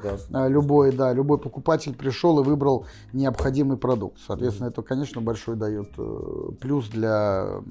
любой, 0.48 0.93
да, 0.93 1.13
любой 1.13 1.38
покупатель 1.38 1.95
пришел 1.95 2.39
и 2.39 2.43
выбрал 2.43 2.88
необходимый 3.12 3.77
продукт. 3.77 4.17
Соответственно, 4.25 4.69
это, 4.69 4.81
конечно, 4.81 5.22
большой 5.22 5.55
дает 5.55 5.89
э, 5.98 6.50
плюс 6.60 6.89
для, 6.89 7.62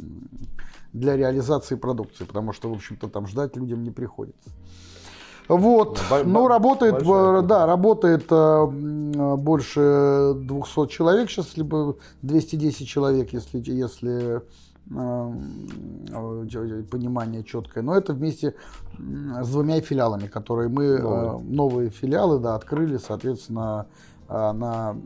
для 0.93 1.17
реализации 1.17 1.75
продукции, 1.75 2.23
потому 2.25 2.53
что, 2.53 2.71
в 2.71 2.75
общем-то, 2.75 3.09
там 3.09 3.27
ждать 3.27 3.57
людям 3.57 3.83
не 3.83 3.91
приходится. 3.91 4.51
Вот, 5.49 6.01
Б- 6.11 6.23
ну 6.25 6.49
работает, 6.49 6.95
большая. 6.95 7.43
да, 7.43 7.67
работает 7.67 8.25
э, 8.31 8.67
больше 9.37 10.35
200 10.37 10.87
человек 10.89 11.31
сейчас, 11.31 11.57
либо 11.57 11.97
210 12.23 12.89
человек, 12.89 13.33
если, 13.33 13.59
если 13.71 14.43
Э, 14.91 15.33
понимание 16.91 17.45
четкое. 17.45 17.83
Но 17.83 17.97
это 17.97 18.13
вместе 18.13 18.55
с 18.99 19.49
двумя 19.49 19.81
филиалами, 19.81 20.27
которые 20.27 20.69
мы, 20.69 20.85
э, 20.85 20.99
новые, 21.03 21.39
новые 21.39 21.91
филиалы, 21.91 22.39
да, 22.41 22.57
открыли, 22.57 22.99
соответственно, 22.99 23.87
э, 24.29 24.53
на, 24.53 24.97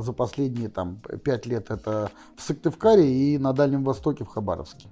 за 0.00 0.12
последние 0.12 0.68
там, 0.68 1.00
пять 1.24 1.46
лет 1.46 1.70
это 1.70 2.10
в 2.36 2.42
Сыктывкаре 2.42 3.10
и 3.10 3.38
на 3.38 3.52
Дальнем 3.52 3.84
Востоке 3.84 4.24
в 4.24 4.28
Хабаровске. 4.28 4.88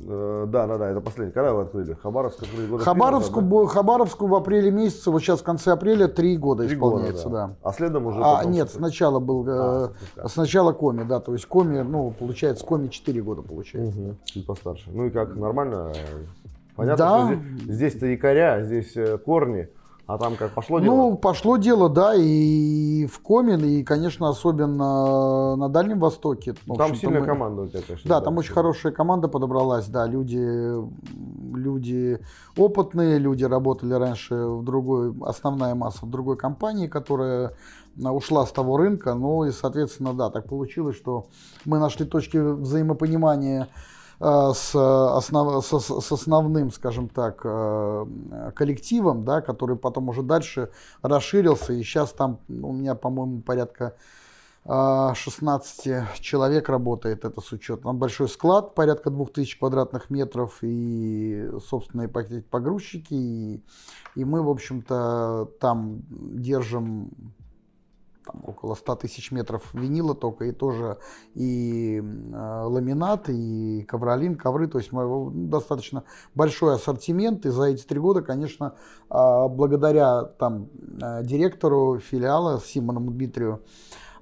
Э, 0.00 0.46
да, 0.48 0.66
да, 0.66 0.78
да, 0.78 0.90
это 0.90 1.00
последний. 1.00 1.32
Когда 1.32 1.52
вы 1.52 1.62
открыли? 1.62 1.94
Хабаровск 1.94 2.42
открыли 2.42 2.66
года 2.68 2.84
Хабаровску, 2.84 3.40
назад, 3.40 3.52
бу- 3.52 3.66
Хабаровску 3.66 4.26
в 4.26 4.34
апреле 4.34 4.70
месяце, 4.70 5.10
вот 5.10 5.20
сейчас 5.20 5.40
в 5.40 5.42
конце 5.44 5.72
апреля, 5.72 6.06
три 6.08 6.36
года 6.36 6.62
да? 6.62 6.68
Три 6.68 6.76
года, 6.76 6.96
исполняется, 6.96 7.28
да. 7.28 7.56
А 7.62 7.72
следом 7.72 8.06
уже 8.06 8.20
А, 8.22 8.36
потом 8.36 8.52
нет, 8.52 8.70
сначала 8.70 9.18
был, 9.18 9.44
э, 9.48 9.88
А, 10.16 10.28
сначала 10.28 10.72
Коми, 10.72 11.02
да, 11.02 11.18
то 11.20 11.32
есть 11.32 11.46
Коми, 11.46 11.80
ну, 11.80 12.12
получается, 12.16 12.64
Коми 12.64 12.88
4 12.88 13.20
года 13.22 13.42
получается. 13.42 13.98
Мгм, 13.98 14.16
Чуть 14.24 14.46
постарше. 14.46 14.88
Ну 14.92 15.06
и 15.06 15.10
как, 15.10 15.34
нормально? 15.34 15.92
Понятно, 16.76 17.04
Да. 17.04 17.26
что 17.26 17.34
здесь- 17.34 17.74
здесь-то 17.74 18.06
якоря, 18.06 18.62
здесь 18.62 18.96
э, 18.96 19.18
корни, 19.18 19.68
а 20.08 20.16
там 20.16 20.36
как 20.36 20.52
пошло 20.52 20.80
дело? 20.80 20.94
Ну, 20.94 21.16
пошло 21.18 21.58
дело, 21.58 21.90
да, 21.90 22.14
и 22.14 23.04
в 23.04 23.20
Коме, 23.20 23.56
и, 23.58 23.84
конечно, 23.84 24.30
особенно 24.30 25.54
на 25.54 25.68
Дальнем 25.68 26.00
Востоке. 26.00 26.54
Там 26.78 26.94
сильная 26.94 27.20
мы- 27.20 27.26
команда 27.26 27.62
у 27.62 27.68
тебя, 27.68 27.82
конечно. 27.86 28.08
Да, 28.08 28.22
там 28.22 28.38
очень 28.38 28.54
хорошая 28.54 28.90
команда 28.90 29.28
подобралась, 29.28 29.86
да, 29.86 30.06
люди, 30.06 30.42
люди 31.54 32.20
опытные, 32.56 33.18
люди 33.18 33.44
работали 33.44 33.92
раньше 33.92 34.34
в 34.34 34.64
другой, 34.64 35.14
основная 35.26 35.74
масса 35.74 36.06
в 36.06 36.10
другой 36.10 36.38
компании, 36.38 36.86
которая 36.86 37.52
а, 38.02 38.10
ушла 38.10 38.46
с 38.46 38.50
того 38.50 38.78
рынка, 38.78 39.12
ну 39.12 39.44
и, 39.44 39.50
соответственно, 39.50 40.14
да, 40.14 40.30
так 40.30 40.48
получилось, 40.48 40.96
что 40.96 41.26
мы 41.66 41.78
нашли 41.78 42.06
точки 42.06 42.38
взаимопонимания 42.38 43.68
с, 44.20 44.74
основ- 44.74 45.62
с- 45.62 46.00
с 46.00 46.12
основным, 46.12 46.70
скажем 46.72 47.08
так, 47.08 47.40
э, 47.44 48.06
коллективом, 48.54 49.24
да, 49.24 49.40
который 49.40 49.76
потом 49.76 50.08
уже 50.08 50.22
дальше 50.22 50.70
расширился, 51.02 51.72
и 51.72 51.82
сейчас 51.82 52.12
там 52.12 52.40
ну, 52.48 52.70
у 52.70 52.72
меня, 52.72 52.94
по-моему, 52.94 53.42
порядка 53.42 53.94
а, 54.70 55.14
16 55.14 56.20
человек 56.20 56.68
работает, 56.68 57.24
это 57.24 57.40
с 57.40 57.52
учетом. 57.52 57.84
Там 57.84 57.98
большой 57.98 58.28
склад, 58.28 58.74
порядка 58.74 59.08
2000 59.08 59.58
квадратных 59.58 60.10
метров, 60.10 60.58
и 60.60 61.48
собственные 61.66 62.08
погрузчики, 62.08 63.14
и, 63.14 63.62
и 64.14 64.24
мы, 64.24 64.42
в 64.42 64.50
общем-то, 64.50 65.48
там 65.58 66.02
держим 66.10 67.10
там, 68.30 68.42
около 68.46 68.74
100 68.74 68.96
тысяч 68.96 69.32
метров 69.32 69.62
винила 69.72 70.14
только, 70.14 70.44
и 70.44 70.52
тоже 70.52 70.98
и 71.34 71.98
э, 71.98 72.62
ламинат, 72.64 73.28
и 73.28 73.84
ковролин, 73.88 74.36
ковры, 74.36 74.68
то 74.68 74.78
есть 74.78 74.92
мы, 74.92 75.04
ну, 75.04 75.30
достаточно 75.30 76.04
большой 76.34 76.74
ассортимент, 76.74 77.46
и 77.46 77.50
за 77.50 77.64
эти 77.64 77.84
три 77.84 77.98
года, 77.98 78.22
конечно, 78.22 78.74
а, 79.08 79.48
благодаря 79.48 80.24
там 80.24 80.68
э, 81.00 81.24
директору 81.24 81.98
филиала 81.98 82.60
Симону 82.60 83.00
Дмитрию, 83.00 83.62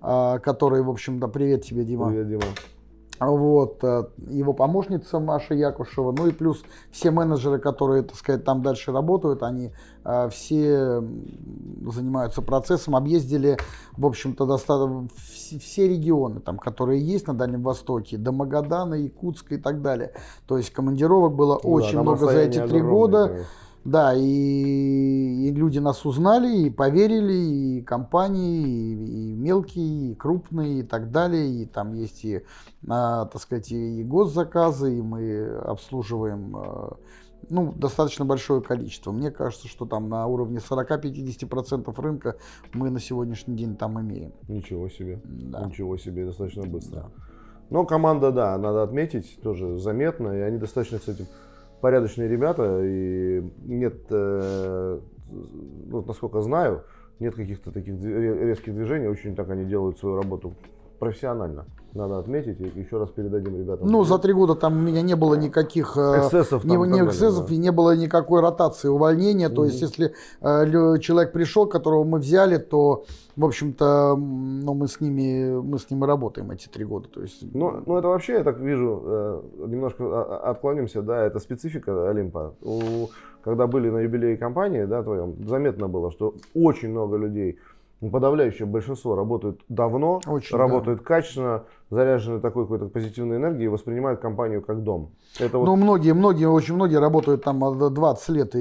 а, 0.01 0.39
который, 0.39 0.83
в 0.83 0.91
общем-то, 0.91 1.29
привет 1.29 1.65
тебе, 1.65 1.85
Дима. 1.85 2.09
Привет, 2.09 2.29
Дима. 2.29 2.76
Вот, 3.19 3.83
э, 3.83 4.05
его 4.29 4.53
помощница 4.53 5.19
Маша 5.19 5.55
Якушева, 5.55 6.13
ну 6.13 6.27
и 6.27 6.33
плюс 6.33 6.63
все 6.91 7.11
менеджеры, 7.11 7.59
которые, 7.59 8.03
так 8.03 8.17
сказать, 8.17 8.45
там 8.45 8.63
дальше 8.63 8.93
работают, 8.93 9.43
они 9.43 9.73
э, 10.05 10.29
все 10.31 11.03
занимаются 11.91 12.43
процессом, 12.43 12.95
объездили, 12.97 13.57
в 13.97 14.05
общем-то, 14.05 14.45
достаточно 14.47 15.09
вс- 15.17 15.59
все 15.59 15.89
регионы, 15.89 16.41
там, 16.41 16.59
которые 16.59 17.01
есть 17.01 17.27
на 17.27 17.35
Дальнем 17.35 17.63
Востоке, 17.63 18.19
до 18.19 18.33
Магадана, 18.33 18.95
Якутска 18.95 19.55
и 19.55 19.59
так 19.59 19.81
далее. 19.83 20.13
То 20.47 20.59
есть 20.59 20.71
командировок 20.71 21.35
было 21.35 21.55
Ну 21.55 21.61
да, 21.63 21.69
очень 21.69 21.93
там 21.95 22.03
много 22.03 22.27
за 22.27 22.39
эти 22.41 22.59
три 22.67 22.81
года. 22.83 23.29
конечно. 23.29 23.47
Да, 23.87 24.15
и, 24.17 24.21
и 24.21 25.53
люди 25.53 25.79
нас 25.79 26.05
узнали, 26.05 26.67
и 26.67 26.71
поверили, 26.71 27.79
и 27.79 27.83
компании, 27.83 28.67
и, 28.67 29.31
и 29.31 29.35
мелкие, 29.37 30.11
и 30.11 30.15
крупные, 30.17 30.81
и 30.81 30.83
так 30.83 31.13
далее. 31.13 31.49
И 31.63 31.67
там 31.67 31.95
есть 31.95 32.25
и, 32.25 32.43
а, 32.89 33.27
так 33.27 33.41
сказать, 33.41 33.71
и, 33.71 34.03
госзаказы, 34.03 34.99
и 34.99 35.01
мы 35.01 35.47
обслуживаем 35.59 36.57
а, 36.57 36.97
ну, 37.49 37.73
достаточно 37.77 38.25
большое 38.25 38.61
количество. 38.61 39.13
Мне 39.13 39.31
кажется, 39.31 39.69
что 39.69 39.87
там 39.87 40.09
на 40.09 40.27
уровне 40.27 40.59
40-50% 40.59 42.03
рынка 42.03 42.39
мы 42.73 42.91
на 42.91 42.99
сегодняшний 42.99 43.55
день 43.55 43.77
там 43.77 44.01
имеем. 44.01 44.33
Ничего 44.49 44.89
себе. 44.89 45.21
Да. 45.25 45.65
Ничего 45.65 45.97
себе, 45.97 46.27
достаточно 46.27 46.65
быстро. 46.65 47.03
Да. 47.03 47.11
Но 47.71 47.85
команда, 47.85 48.33
да, 48.33 48.59
надо 48.59 48.83
отметить, 48.83 49.39
тоже 49.43 49.79
заметно. 49.79 50.33
И 50.33 50.41
они 50.41 50.59
достаточно, 50.59 50.99
кстати, 50.99 51.29
порядочные 51.81 52.29
ребята. 52.29 52.81
И 52.83 53.43
нет, 53.65 53.95
э, 54.11 55.01
ну, 55.87 56.05
насколько 56.05 56.41
знаю, 56.41 56.85
нет 57.19 57.35
каких-то 57.35 57.73
таких 57.73 57.95
резких 58.03 58.75
движений. 58.75 59.09
Очень 59.09 59.35
так 59.35 59.51
они 59.51 59.65
делают 59.65 59.99
свою 59.99 60.17
работу 60.17 60.55
профессионально. 60.99 61.67
Надо 61.97 62.19
отметить. 62.19 62.61
И 62.61 62.79
еще 62.79 62.99
раз 62.99 63.09
передадим 63.11 63.57
ребятам. 63.59 63.89
Ну, 63.89 64.05
за 64.05 64.19
три 64.19 64.33
года 64.35 64.55
там 64.55 64.77
у 64.77 64.81
меня 64.81 65.01
не 65.03 65.17
было 65.17 65.35
никаких 65.35 65.97
э, 65.97 66.19
Эксцессов 66.21 66.65
не, 66.65 66.77
не 66.77 67.05
эксцессов 67.05 67.49
да. 67.49 67.55
и 67.55 67.57
не 67.57 67.73
было 67.73 67.97
никакой 67.97 68.41
ротации, 68.43 68.89
увольнения. 68.89 69.49
То 69.49 69.63
Мгм. 69.63 69.71
есть, 69.71 69.81
если 69.81 70.13
э, 70.43 70.99
человек 71.01 71.33
пришел, 71.33 71.67
которого 71.67 72.05
мы 72.05 72.19
взяли, 72.19 72.59
то, 72.59 73.05
в 73.37 73.45
общем-то, 73.45 74.15
ну, 74.17 74.75
мы 74.75 74.89
с 74.89 75.01
ними, 75.01 75.59
мы 75.61 75.79
с 75.79 75.91
ним 75.91 76.05
и 76.05 76.07
работаем 76.07 76.51
эти 76.51 76.69
три 76.69 76.85
года. 76.85 77.09
То 77.09 77.23
есть, 77.23 77.43
Ну, 77.55 77.83
ну, 77.87 77.97
это 77.97 78.09
вообще, 78.09 78.35
я 78.35 78.45
так 78.45 78.59
вижу, 78.59 79.03
э, 79.05 79.43
немножко 79.69 80.05
а- 80.05 80.41
а- 80.45 80.51
отклонимся, 80.51 81.03
да, 81.03 81.25
это 81.25 81.39
специфика 81.39 82.11
Олимпа. 82.11 82.53
У- 82.63 83.09
когда 83.43 83.67
были 83.67 83.89
на 83.91 83.99
юбилее 84.01 84.37
компании, 84.37 84.85
да, 84.85 85.03
твоем, 85.03 85.35
заметно 85.47 85.89
было, 85.89 86.11
что 86.11 86.35
очень 86.55 86.91
много 86.91 87.17
людей, 87.17 87.59
подавляющее 88.01 88.67
большинство 88.67 89.17
работают 89.17 89.63
давно, 89.69 90.21
Очень, 90.27 90.57
работают 90.57 91.03
качественно, 91.03 91.65
заряжены 91.91 92.41
такой 92.41 92.65
какой-то 92.65 92.87
позитивной 92.87 93.39
энергией 93.39 93.65
и 93.65 93.69
воспринимают 93.69 94.21
компанию 94.21 94.61
как 94.61 94.83
дом. 94.83 95.13
Это 95.39 95.59
вот 95.59 95.65
Ну, 95.65 95.77
многие, 95.77 96.13
многие, 96.13 96.47
очень 96.47 96.75
многие 96.75 96.99
работают 97.01 97.45
там 97.45 97.65
а, 97.65 97.91
20 97.91 98.29
лет 98.31 98.55
и, 98.55 98.61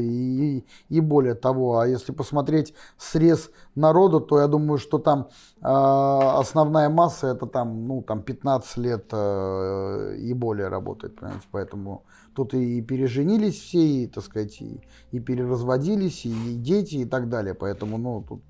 и, 0.60 0.65
и 0.89 1.02
более 1.02 1.36
того. 1.36 1.80
А 1.80 1.88
если 1.88 2.13
посмотреть 2.13 2.74
срез 2.98 3.52
народа, 3.76 4.21
то 4.21 4.39
я 4.39 4.48
думаю, 4.48 4.78
что 4.78 5.00
там 5.00 5.28
а, 5.62 6.39
основная 6.39 6.89
масса 6.89 7.28
это 7.28 7.45
там, 7.45 7.88
ну, 7.88 8.02
там 8.04 8.21
15 8.21 8.78
лет 8.78 9.06
а, 9.12 10.13
и 10.13 10.34
более 10.34 10.69
работает, 10.69 11.15
понимаете. 11.15 11.45
Поэтому 11.52 12.04
тут 12.36 12.54
и 12.54 12.82
переженились 12.82 13.60
все, 13.60 13.80
и, 13.80 14.08
так 14.08 14.24
сказать, 14.24 14.62
и, 14.62 14.82
и 15.12 15.19
переразводились, 15.19 16.26
и, 16.26 16.56
дети, 16.56 16.95
и 16.95 17.06
так 17.06 17.28
далее. 17.28 17.54
Поэтому, 17.54 17.98
ну, 17.98 18.24
тут 18.28 18.41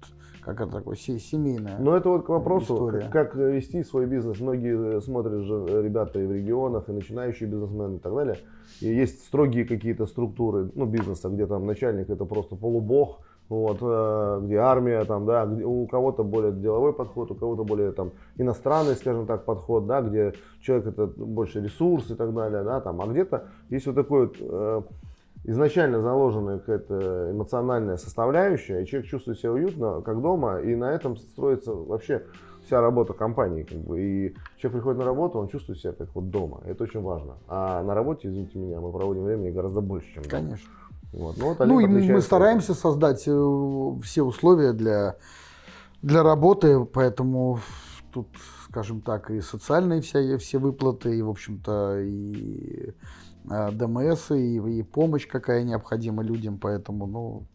как 0.45 0.61
это 0.61 0.71
такое 0.71 0.95
се- 0.95 1.19
семейное. 1.19 1.77
Но 1.79 1.97
это 1.97 2.09
вот 2.09 2.25
к 2.25 2.29
вопросу, 2.29 2.75
История. 2.75 3.09
как, 3.11 3.31
как 3.31 3.35
вести 3.35 3.83
свой 3.83 4.05
бизнес. 4.05 4.39
Многие 4.39 4.97
э, 4.97 5.01
смотрят 5.01 5.41
же 5.43 5.65
э, 5.67 5.81
ребята 5.81 6.19
и 6.19 6.25
в 6.27 6.31
регионах, 6.31 6.87
и 6.87 6.91
начинающие 6.91 7.49
бизнесмены 7.49 7.95
и 7.95 7.99
так 7.99 8.13
далее. 8.13 8.37
И 8.79 8.87
есть 8.87 9.25
строгие 9.25 9.65
какие-то 9.65 10.05
структуры 10.05 10.69
ну, 10.75 10.85
бизнеса, 10.85 11.29
где 11.29 11.47
там 11.47 11.65
начальник 11.65 12.11
это 12.11 12.25
просто 12.25 12.55
полубог, 12.55 13.21
вот, 13.49 13.79
э, 13.81 14.41
где 14.43 14.57
армия, 14.57 15.03
там, 15.05 15.25
да, 15.25 15.45
где 15.47 15.63
у 15.63 15.87
кого-то 15.87 16.23
более 16.23 16.51
деловой 16.51 16.93
подход, 16.93 17.31
у 17.31 17.35
кого-то 17.35 17.63
более 17.63 17.91
там 17.91 18.11
иностранный, 18.37 18.95
скажем 18.95 19.25
так, 19.25 19.45
подход, 19.45 19.87
да, 19.87 20.01
где 20.01 20.33
человек 20.61 20.87
это 20.87 21.07
больше 21.07 21.59
ресурс 21.61 22.11
и 22.11 22.15
так 22.15 22.33
далее, 22.35 22.63
да, 22.63 22.81
там, 22.81 23.01
а 23.01 23.07
где-то 23.07 23.45
есть 23.69 23.87
вот 23.87 23.95
такой 23.95 24.27
вот 24.27 24.35
э, 24.39 24.81
изначально 25.47 26.01
заложенная 26.01 26.59
какая-то 26.59 27.31
эмоциональная 27.31 27.97
составляющая, 27.97 28.81
и 28.81 28.85
человек 28.85 29.09
чувствует 29.09 29.39
себя 29.39 29.51
уютно, 29.51 30.01
как 30.01 30.21
дома, 30.21 30.59
и 30.59 30.75
на 30.75 30.91
этом 30.91 31.17
строится 31.17 31.73
вообще 31.73 32.23
вся 32.65 32.81
работа 32.81 33.13
компании. 33.13 33.63
Как 33.63 33.77
бы. 33.77 34.01
И 34.01 34.35
человек 34.57 34.79
приходит 34.79 34.99
на 34.99 35.05
работу, 35.05 35.39
он 35.39 35.47
чувствует 35.47 35.79
себя 35.79 35.93
как 35.93 36.13
вот 36.15 36.29
дома. 36.29 36.61
Это 36.65 36.83
очень 36.83 37.01
важно. 37.01 37.37
А 37.47 37.83
на 37.83 37.93
работе, 37.93 38.27
извините 38.27 38.57
меня, 38.57 38.79
мы 38.79 38.91
проводим 38.91 39.23
времени 39.23 39.51
гораздо 39.51 39.81
больше, 39.81 40.13
чем 40.13 40.23
дома. 40.23 40.31
Конечно. 40.31 40.69
Вот. 41.11 41.37
Ну, 41.37 41.53
вот 41.53 41.59
Ну 41.59 41.79
и 41.79 41.87
мы 41.87 42.21
стараемся 42.21 42.73
создать 42.73 43.23
э, 43.27 43.91
все 44.03 44.23
условия 44.23 44.73
для, 44.73 45.15
для 46.01 46.23
работы, 46.23 46.83
поэтому 46.85 47.59
тут, 48.11 48.27
скажем 48.69 49.01
так, 49.01 49.29
и 49.29 49.39
социальные 49.41 50.01
вся, 50.01 50.37
все 50.37 50.57
выплаты, 50.57 51.17
и, 51.17 51.21
в 51.21 51.29
общем-то, 51.29 52.01
и 52.01 52.93
ДМС, 53.47 54.31
и, 54.31 54.79
и 54.79 54.83
помощь 54.83 55.27
какая 55.27 55.63
необходима 55.63 56.23
людям, 56.23 56.57
поэтому, 56.59 57.07
ну, 57.07 57.47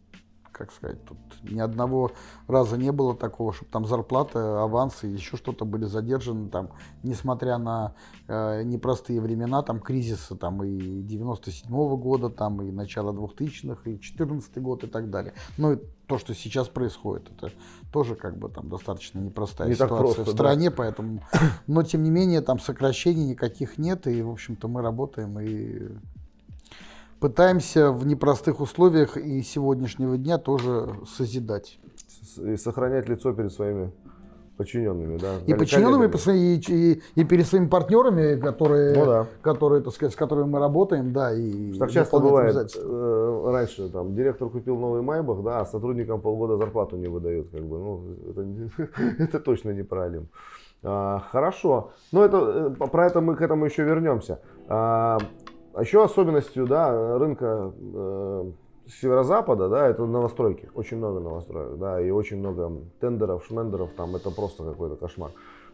как 0.61 0.71
сказать, 0.71 1.03
тут 1.05 1.17
ни 1.41 1.59
одного 1.59 2.11
раза 2.47 2.77
не 2.77 2.91
было 2.91 3.15
такого, 3.15 3.51
чтобы 3.51 3.71
там 3.71 3.87
зарплата, 3.87 4.61
авансы, 4.61 5.07
еще 5.07 5.35
что-то 5.35 5.65
были 5.65 5.85
задержаны, 5.85 6.49
там, 6.49 6.69
несмотря 7.01 7.57
на 7.57 7.95
э, 8.27 8.61
непростые 8.61 9.21
времена, 9.21 9.63
там, 9.63 9.79
кризисы, 9.79 10.35
там, 10.35 10.63
и 10.63 11.01
97-го 11.01 11.97
года, 11.97 12.29
там, 12.29 12.61
и 12.61 12.71
начало 12.71 13.11
2000-х, 13.11 13.89
и 13.89 13.99
14 13.99 14.57
год, 14.59 14.83
и 14.83 14.87
так 14.87 15.09
далее. 15.09 15.33
Ну, 15.57 15.73
и 15.73 15.79
то, 16.05 16.19
что 16.19 16.35
сейчас 16.35 16.67
происходит, 16.67 17.31
это 17.35 17.51
тоже, 17.91 18.13
как 18.13 18.37
бы, 18.37 18.47
там, 18.49 18.69
достаточно 18.69 19.17
непростая 19.17 19.67
Не 19.67 19.73
ситуация 19.73 19.97
просто, 19.97 20.21
в 20.21 20.25
да. 20.25 20.31
стране, 20.31 20.69
поэтому, 20.69 21.23
но, 21.65 21.81
тем 21.81 22.03
не 22.03 22.11
менее, 22.11 22.41
там, 22.41 22.59
сокращений 22.59 23.29
никаких 23.29 23.79
нет, 23.79 24.05
и, 24.05 24.21
в 24.21 24.29
общем-то, 24.29 24.67
мы 24.67 24.83
работаем, 24.83 25.39
и 25.39 25.97
пытаемся 27.21 27.91
в 27.91 28.05
непростых 28.05 28.59
условиях 28.59 29.15
и 29.15 29.41
сегодняшнего 29.43 30.17
дня 30.17 30.37
тоже 30.39 30.89
созидать. 31.07 31.79
И 32.37 32.57
сохранять 32.57 33.07
лицо 33.07 33.31
перед 33.33 33.53
своими 33.53 33.91
подчиненными, 34.57 35.17
да. 35.17 35.37
И 35.45 35.53
подчиненными, 35.53 36.11
и, 36.35 36.61
и, 36.67 37.01
и 37.15 37.23
перед 37.23 37.47
своими 37.47 37.67
партнерами, 37.67 38.39
которые, 38.39 38.95
ну, 38.95 39.05
да. 39.05 39.27
которые, 39.41 39.81
так 39.81 39.93
сказать, 39.93 40.13
с 40.13 40.15
которыми 40.15 40.49
мы 40.49 40.59
работаем, 40.59 41.13
да, 41.13 41.33
и 41.33 41.73
так 41.79 41.91
часто 41.91 42.19
бывает, 42.19 42.71
э, 42.75 43.49
раньше 43.51 43.89
там 43.89 44.13
директор 44.15 44.49
купил 44.49 44.77
новый 44.77 45.01
Майбах, 45.01 45.43
да, 45.43 45.61
а 45.61 45.65
сотрудникам 45.65 46.21
полгода 46.21 46.57
зарплату 46.57 46.97
не 46.97 47.07
выдают, 47.07 47.49
как 47.49 47.63
бы, 47.63 47.77
ну, 47.77 48.03
это, 48.29 48.91
это 49.23 49.39
точно 49.39 49.71
неправильно. 49.71 50.27
А, 50.83 51.19
хорошо, 51.31 51.91
ну 52.11 52.23
это, 52.23 52.73
э, 52.79 52.87
про 52.87 53.07
это 53.07 53.21
мы 53.21 53.35
к 53.35 53.41
этому 53.41 53.65
еще 53.65 53.83
вернемся. 53.83 54.39
А, 54.67 55.17
еще 55.79 56.03
особенностью, 56.03 56.67
да, 56.67 57.17
рынка 57.17 57.71
э, 57.93 58.51
северо-запада, 58.87 59.69
да, 59.69 59.87
это 59.87 60.05
новостройки, 60.05 60.69
очень 60.73 60.97
много 60.97 61.19
новостроек, 61.19 61.77
да, 61.77 62.01
и 62.01 62.09
очень 62.09 62.37
много 62.37 62.71
тендеров, 62.99 63.45
шмендеров, 63.45 63.91
там 63.95 64.15
это 64.15 64.31
просто 64.31 64.63
какой-то 64.63 64.95
кошмар. 64.95 65.31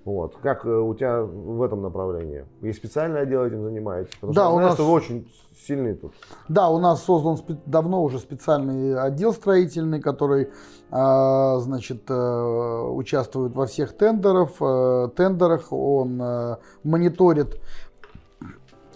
Вот. 0.07 0.37
Как 0.41 0.65
э, 0.65 0.69
у 0.69 0.95
тебя 0.95 1.21
в 1.21 1.61
этом 1.61 1.81
направлении? 1.81 2.45
И 2.61 2.71
специальное 2.71 3.23
отдел 3.23 3.43
этим 3.43 3.61
занимаетесь? 3.65 4.13
Потому 4.15 4.33
да, 4.33 4.43
что 4.43 4.49
у 4.49 4.53
знаю, 4.53 4.67
нас... 4.67 4.75
что 4.75 4.85
вы 4.85 4.91
очень 4.93 5.27
сильный 5.67 5.95
тут. 5.95 6.13
Да, 6.47 6.69
у 6.69 6.79
нас 6.79 7.03
создан 7.03 7.37
давно 7.65 8.01
уже 8.01 8.19
специальный 8.19 8.97
отдел 8.97 9.33
строительный, 9.33 9.99
который 9.99 10.49
а, 10.91 11.57
значит, 11.57 12.03
э, 12.09 12.13
участвует 12.13 13.53
во 13.53 13.65
всех 13.65 13.97
тендерах. 13.97 14.51
Э, 14.61 15.09
тендерах. 15.13 15.73
Он 15.73 16.57
мониторит 16.85 17.59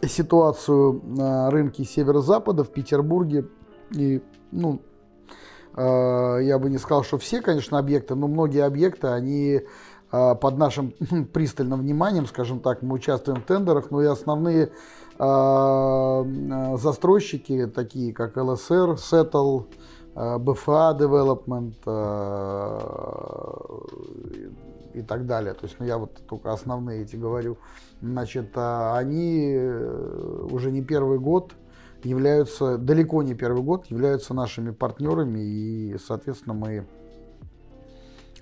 ситуацию 0.08 1.02
на 1.04 1.50
рынке 1.52 1.84
северо-запада 1.84 2.64
в 2.64 2.70
Петербурге, 2.70 3.48
и, 3.92 4.22
ну, 4.52 4.82
э, 5.76 6.40
я 6.44 6.60
бы 6.60 6.70
не 6.70 6.78
сказал, 6.78 7.04
что 7.04 7.18
все, 7.18 7.42
конечно, 7.42 7.78
объекты, 7.78 8.16
но 8.16 8.28
многие 8.28 8.66
объекты, 8.66 9.08
они 9.08 9.62
э, 10.12 10.36
под 10.36 10.58
нашим 10.58 10.94
пристальным 11.34 11.82
вниманием, 11.82 12.26
скажем 12.26 12.60
так, 12.60 12.82
мы 12.82 12.96
участвуем 12.96 13.42
в 13.42 13.46
тендерах, 13.46 13.92
но 13.92 14.02
и 14.02 14.06
основные 14.06 14.72
э, 15.20 16.78
застройщики, 16.78 17.68
такие 17.68 18.14
как 18.14 18.38
ЛСР, 18.38 18.96
Settle, 18.96 19.66
BFA 20.14 20.98
Development 21.00 21.78
и 24.94 25.02
так 25.02 25.26
далее. 25.26 25.54
То 25.54 25.66
есть, 25.66 25.78
ну, 25.80 25.86
я 25.86 25.98
вот 25.98 26.22
только 26.28 26.52
основные 26.52 27.04
эти 27.04 27.16
говорю. 27.16 27.58
Значит, 28.02 28.52
они 28.56 29.56
уже 30.50 30.72
не 30.72 30.82
первый 30.82 31.20
год 31.20 31.54
являются, 32.04 32.78
далеко 32.78 33.22
не 33.24 33.34
первый 33.36 33.62
год, 33.62 33.86
являются 33.88 34.34
нашими 34.34 34.72
партнерами 34.72 35.40
и, 35.40 35.98
соответственно, 36.04 36.56
мы 36.56 36.86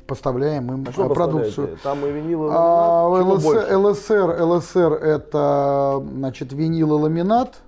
поставляем 0.08 0.72
им 0.74 0.86
а 0.98 1.10
продукцию. 1.10 1.78
Там 1.84 2.06
и 2.06 2.12
винил, 2.12 2.48
и 2.48 2.50
а, 2.52 3.08
ламинат? 3.08 3.72
А, 3.72 3.78
ЛСР, 3.78 4.44
ЛСР 4.44 4.94
это 4.94 6.04
значит, 6.14 6.52
винил 6.52 6.98
и 6.98 7.02
ламинат. 7.02 7.62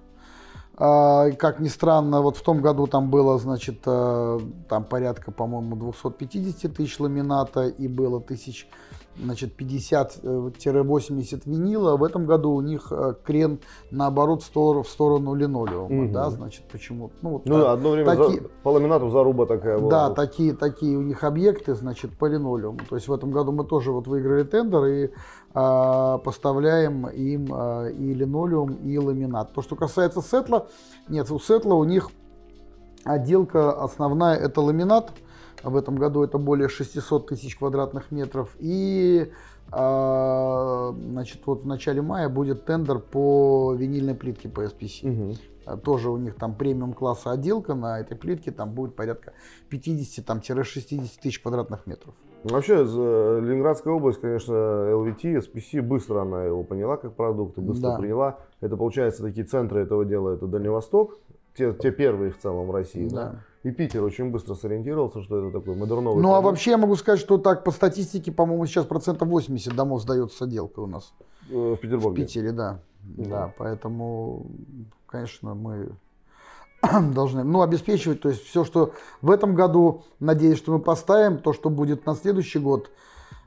А, 0.75 1.29
как 1.31 1.59
ни 1.59 1.67
странно, 1.67 2.21
вот 2.21 2.37
в 2.37 2.41
том 2.41 2.61
году 2.61 2.87
там 2.87 3.11
было, 3.11 3.37
значит, 3.37 3.81
э, 3.85 4.39
там 4.67 4.83
порядка, 4.83 5.31
по-моему, 5.31 5.75
250 5.75 6.73
тысяч 6.73 6.99
ламината 6.99 7.67
и 7.67 7.87
было 7.87 8.19
тысяч 8.19 8.67
значит, 9.17 9.59
50-80 9.59 11.41
винила. 11.45 11.97
В 11.97 12.03
этом 12.03 12.25
году 12.25 12.51
у 12.51 12.61
них 12.61 12.87
э, 12.91 13.15
крен 13.23 13.59
наоборот 13.91 14.43
в 14.43 14.45
сторону, 14.45 14.83
в 14.83 14.89
сторону 14.89 15.33
линолеума, 15.33 16.05
угу. 16.05 16.13
да, 16.13 16.29
значит, 16.29 16.63
почему? 16.71 17.11
Ну, 17.21 17.29
вот 17.31 17.45
ну 17.45 17.59
так, 17.59 17.67
одно 17.73 17.91
время 17.91 18.15
таки, 18.15 18.39
за, 18.39 18.47
по 18.63 18.69
ламинату 18.69 19.09
заруба 19.09 19.45
такая 19.45 19.79
была. 19.79 19.89
Да, 19.89 20.09
такие, 20.11 20.53
такие 20.53 20.97
у 20.97 21.01
них 21.01 21.23
объекты, 21.23 21.75
значит, 21.75 22.17
по 22.17 22.25
линолеуму. 22.25 22.79
То 22.89 22.95
есть 22.95 23.07
в 23.07 23.13
этом 23.13 23.31
году 23.31 23.51
мы 23.51 23.65
тоже 23.65 23.91
вот 23.91 24.07
выиграли 24.07 24.43
тендер 24.43 24.85
и 24.85 25.09
а, 25.53 26.17
поставляем 26.19 27.07
им 27.07 27.47
а, 27.51 27.87
и 27.87 28.13
линолеум, 28.13 28.73
и 28.75 28.97
ламинат. 28.97 29.53
То, 29.53 29.61
что 29.61 29.75
касается 29.75 30.21
сетла, 30.21 30.67
нет, 31.09 31.29
у 31.29 31.39
сетла 31.39 31.73
у 31.75 31.83
них 31.83 32.09
отделка 33.03 33.71
основная 33.71 34.37
это 34.37 34.61
ламинат, 34.61 35.11
в 35.63 35.75
этом 35.75 35.95
году 35.95 36.23
это 36.23 36.37
более 36.37 36.69
600 36.69 37.27
тысяч 37.27 37.57
квадратных 37.57 38.11
метров. 38.11 38.55
И 38.59 39.31
а, 39.71 40.93
значит, 40.93 41.41
вот 41.45 41.63
в 41.63 41.67
начале 41.67 42.01
мая 42.01 42.29
будет 42.29 42.65
тендер 42.65 42.99
по 42.99 43.73
винильной 43.73 44.15
плитке 44.15 44.49
по 44.49 44.65
SPC. 44.65 45.09
Угу. 45.09 45.77
Тоже 45.83 46.09
у 46.09 46.17
них 46.17 46.35
там 46.35 46.55
премиум 46.55 46.93
класса 46.93 47.31
отделка 47.31 47.75
на 47.75 47.99
этой 47.99 48.17
плитке, 48.17 48.51
там 48.51 48.71
будет 48.73 48.95
порядка 48.95 49.33
50-60 49.71 51.09
тысяч 51.21 51.39
квадратных 51.39 51.85
метров. 51.85 52.13
Вообще, 52.43 52.77
Ленинградская 52.77 53.93
область, 53.93 54.19
конечно, 54.19 54.51
LVT, 54.51 55.45
SPC, 55.45 55.81
быстро 55.81 56.21
она 56.21 56.43
его 56.43 56.63
поняла 56.63 56.97
как 56.97 57.13
продукт 57.13 57.59
и 57.59 57.61
быстро 57.61 57.91
да. 57.91 57.97
приняла. 57.97 58.39
Это, 58.61 58.75
получается, 58.75 59.21
такие 59.21 59.45
центры 59.45 59.81
этого 59.81 60.05
дела, 60.05 60.31
это 60.31 60.47
Дальний 60.47 60.69
Восток, 60.69 61.19
те, 61.55 61.71
те 61.73 61.91
первые 61.91 62.31
в 62.31 62.39
целом 62.39 62.65
в 62.65 62.71
России. 62.71 63.07
Да. 63.07 63.15
да. 63.15 63.43
И 63.63 63.71
Питер 63.71 64.03
очень 64.03 64.31
быстро 64.31 64.55
сориентировался, 64.55 65.21
что 65.21 65.37
это 65.37 65.59
такой 65.59 65.75
модерновый. 65.75 66.21
Ну, 66.21 66.29
продукт. 66.29 66.37
а 66.37 66.41
вообще 66.41 66.71
я 66.71 66.77
могу 66.77 66.95
сказать, 66.95 67.19
что 67.19 67.37
так 67.37 67.63
по 67.63 67.71
статистике, 67.71 68.31
по-моему, 68.31 68.65
сейчас 68.65 68.85
процентов 68.85 69.27
80 69.27 69.75
домов 69.75 70.01
сдается 70.01 70.35
с 70.35 70.41
отделкой 70.41 70.85
у 70.85 70.87
нас. 70.87 71.13
Э, 71.49 71.75
в 71.75 71.77
Петербурге? 71.77 72.23
В 72.23 72.25
Питере, 72.25 72.51
да. 72.51 72.79
Угу. 73.17 73.29
Да, 73.29 73.53
поэтому, 73.57 74.47
конечно, 75.05 75.53
мы 75.53 75.91
должны 77.13 77.43
ну, 77.43 77.61
обеспечивать, 77.61 78.21
то 78.21 78.29
есть 78.29 78.43
все, 78.43 78.63
что 78.63 78.93
в 79.21 79.29
этом 79.29 79.53
году, 79.53 80.03
надеюсь, 80.19 80.57
что 80.57 80.71
мы 80.71 80.79
поставим, 80.79 81.37
то, 81.37 81.53
что 81.53 81.69
будет 81.69 82.05
на 82.05 82.15
следующий 82.15 82.59
год– 82.59 82.89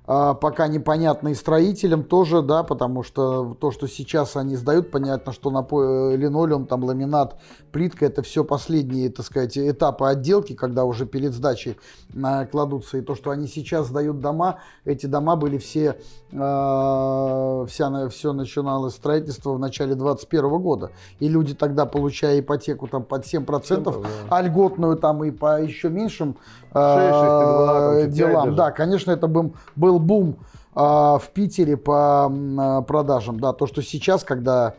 пока 0.07 0.69
непонятно 0.69 1.29
и 1.29 1.35
строителям 1.35 2.05
тоже, 2.05 2.43
да, 2.43 2.63
потому 2.63 3.03
что 3.03 3.57
то, 3.59 3.71
что 3.71 3.87
сейчас 3.87 4.37
они 4.37 4.55
сдают, 4.57 4.91
понятно, 4.91 5.33
что 5.33 5.51
на 5.51 5.61
э, 5.61 6.17
линолеум, 6.17 6.67
там 6.67 6.85
ламинат, 6.85 7.41
плитка, 7.73 8.05
это 8.05 8.23
все 8.23 8.45
последние, 8.45 9.11
так 9.11 9.25
сказать, 9.25 9.57
этапы 9.57 10.07
отделки, 10.07 10.55
когда 10.55 10.85
уже 10.85 11.07
перед 11.07 11.33
сдачей 11.33 11.79
а, 12.23 12.45
кладутся. 12.45 12.99
И 12.99 13.01
то, 13.01 13.15
что 13.15 13.31
они 13.31 13.49
сейчас 13.49 13.87
сдают 13.87 14.21
дома, 14.21 14.61
эти 14.85 15.07
дома 15.07 15.37
были 15.37 15.57
все, 15.57 15.99
э, 16.33 17.67
вся, 17.69 18.09
все 18.11 18.33
начиналось 18.35 18.95
строительство 18.95 19.55
в 19.55 19.59
начале 19.59 19.95
2021 19.95 20.59
года. 20.61 20.91
И 21.19 21.29
люди 21.29 21.55
тогда, 21.55 21.87
получая 21.87 22.41
ипотеку 22.41 22.89
там 22.89 23.05
под 23.05 23.25
7%, 23.25 24.03
да. 24.03 24.09
а 24.29 24.43
льготную 24.43 24.97
там 24.97 25.25
и 25.25 25.31
по 25.31 25.63
еще 25.63 25.89
меньшим 25.89 26.37
6, 26.73 26.75
6, 26.75 26.75
2, 26.75 28.03
делам, 28.09 28.55
да, 28.55 28.71
конечно, 28.71 29.11
это 29.13 29.29
был, 29.29 29.55
был 29.99 29.99
бум 29.99 30.37
э, 30.75 30.81
в 30.81 31.31
Питере 31.33 31.77
по 31.77 32.31
э, 32.31 32.83
продажам. 32.87 33.41
Да, 33.41 33.53
то, 33.53 33.67
что 33.67 33.83
сейчас, 33.83 34.25
когда 34.25 34.75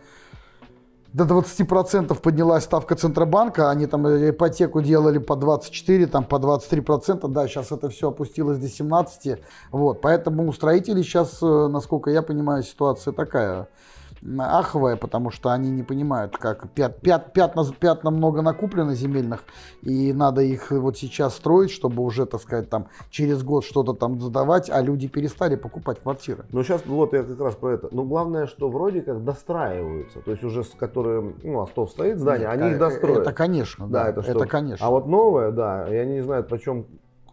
до 1.14 1.24
20% 1.24 2.14
поднялась 2.20 2.66
ставка 2.66 2.96
Центробанка, 2.96 3.70
они 3.70 3.88
там 3.88 4.06
ипотеку 4.06 4.82
делали 4.82 5.18
по 5.18 5.38
24, 5.38 6.08
там 6.08 6.26
по 6.26 6.36
23%, 6.36 7.28
да, 7.30 7.48
сейчас 7.48 7.72
это 7.72 7.90
все 7.90 8.10
опустилось 8.10 8.58
до 8.58 8.68
17%, 8.68 9.40
вот, 9.72 10.02
поэтому 10.02 10.46
у 10.46 10.52
строителей 10.52 11.04
сейчас, 11.04 11.42
э, 11.42 11.68
насколько 11.70 12.10
я 12.12 12.22
понимаю, 12.22 12.64
ситуация 12.64 13.14
такая, 13.14 13.70
аховая, 14.40 14.96
потому 14.96 15.32
что 15.32 15.50
они 15.52 15.70
не 15.70 15.84
понимают, 15.84 16.38
как 16.38 16.70
пят, 16.72 17.02
пят, 17.02 17.34
пятна, 17.34 17.64
пятна 17.80 18.12
много 18.12 18.42
накуплено 18.42 18.96
земельных, 18.96 19.44
и 19.82 20.14
надо 20.14 20.42
их 20.42 20.72
вот 20.72 20.98
сейчас 20.98 21.36
строить, 21.36 21.72
чтобы 21.72 22.04
уже, 22.04 22.26
так 22.26 22.42
сказать, 22.42 22.70
там 22.70 22.88
через 23.10 23.44
год 23.44 23.66
что-то 23.66 23.94
там 23.94 24.20
задавать, 24.20 24.70
а 24.70 24.82
люди 24.82 25.08
перестали 25.08 25.56
покупать 25.56 26.02
квартиры. 26.02 26.46
Ну 26.52 26.64
сейчас 26.64 26.86
вот 26.86 27.14
я 27.14 27.24
как 27.24 27.40
раз 27.40 27.56
про 27.56 27.74
это. 27.74 27.90
Но 27.92 28.04
главное, 28.04 28.48
что 28.48 28.70
вроде 28.70 29.02
как 29.02 29.24
достраиваются, 29.24 30.20
то 30.22 30.32
есть 30.32 30.44
уже 30.44 30.64
с 30.64 30.70
которым, 30.70 31.36
ну, 31.44 31.62
Астов 31.62 31.92
стоит 31.92 32.20
здание, 32.20 32.48
Нет, 32.48 32.62
они 32.62 32.72
их 32.72 32.80
достроят. 32.80 33.20
Это, 33.20 33.34
конечно, 33.34 33.88
да, 33.88 34.04
да 34.06 34.10
это, 34.10 34.22
это 34.22 34.48
конечно. 34.48 34.86
А 34.86 34.90
вот 34.90 35.08
новое, 35.08 35.52
да, 35.52 35.88
и 35.88 35.96
они 35.96 36.16
не 36.16 36.22
знают, 36.22 36.48
почем 36.48 36.86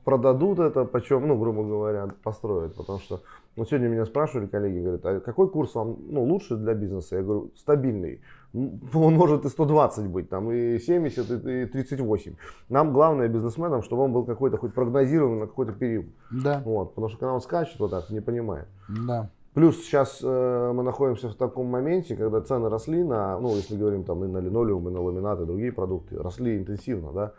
продадут 0.04 0.58
это, 0.58 0.84
почем, 0.84 1.26
ну, 1.26 1.38
грубо 1.38 1.62
говоря, 1.62 2.08
построят, 2.22 2.74
потому 2.74 2.98
что 2.98 3.20
вот 3.54 3.68
сегодня 3.68 3.88
меня 3.88 4.06
спрашивали 4.06 4.46
коллеги, 4.46 4.78
говорят, 4.78 5.04
а 5.04 5.20
какой 5.20 5.50
курс 5.50 5.74
вам 5.74 5.98
ну, 6.08 6.24
лучше 6.24 6.56
для 6.56 6.72
бизнеса? 6.72 7.16
Я 7.16 7.22
говорю, 7.22 7.50
стабильный. 7.54 8.22
Он 8.54 9.14
может 9.14 9.44
и 9.44 9.48
120 9.48 10.06
быть, 10.08 10.30
там, 10.30 10.50
и 10.50 10.78
70, 10.78 11.30
и 11.46 11.66
38. 11.66 12.34
Нам 12.70 12.92
главное 12.92 13.28
бизнесменам, 13.28 13.82
чтобы 13.82 14.02
он 14.02 14.12
был 14.12 14.24
какой-то 14.24 14.56
хоть 14.56 14.72
прогнозируемый 14.72 15.40
на 15.40 15.46
какой-то 15.46 15.72
период. 15.72 16.06
Да. 16.30 16.62
Вот, 16.64 16.90
потому 16.90 17.08
что 17.08 17.18
когда 17.18 17.34
он 17.34 17.40
скачет 17.40 17.78
вот 17.78 17.90
так, 17.90 18.08
не 18.10 18.20
понимает. 18.20 18.68
Да. 18.88 19.30
Плюс 19.52 19.84
сейчас 19.84 20.20
э, 20.22 20.72
мы 20.74 20.82
находимся 20.82 21.28
в 21.28 21.34
таком 21.34 21.66
моменте, 21.66 22.16
когда 22.16 22.40
цены 22.40 22.70
росли 22.70 23.04
на, 23.04 23.38
ну, 23.38 23.54
если 23.54 23.76
говорим 23.76 24.04
там 24.04 24.24
и 24.24 24.28
на 24.28 24.38
линолеум, 24.38 24.88
и 24.88 24.92
на 24.92 25.02
ламинат, 25.02 25.40
и 25.40 25.44
другие 25.44 25.72
продукты, 25.72 26.16
росли 26.16 26.56
интенсивно, 26.56 27.12
да. 27.12 27.32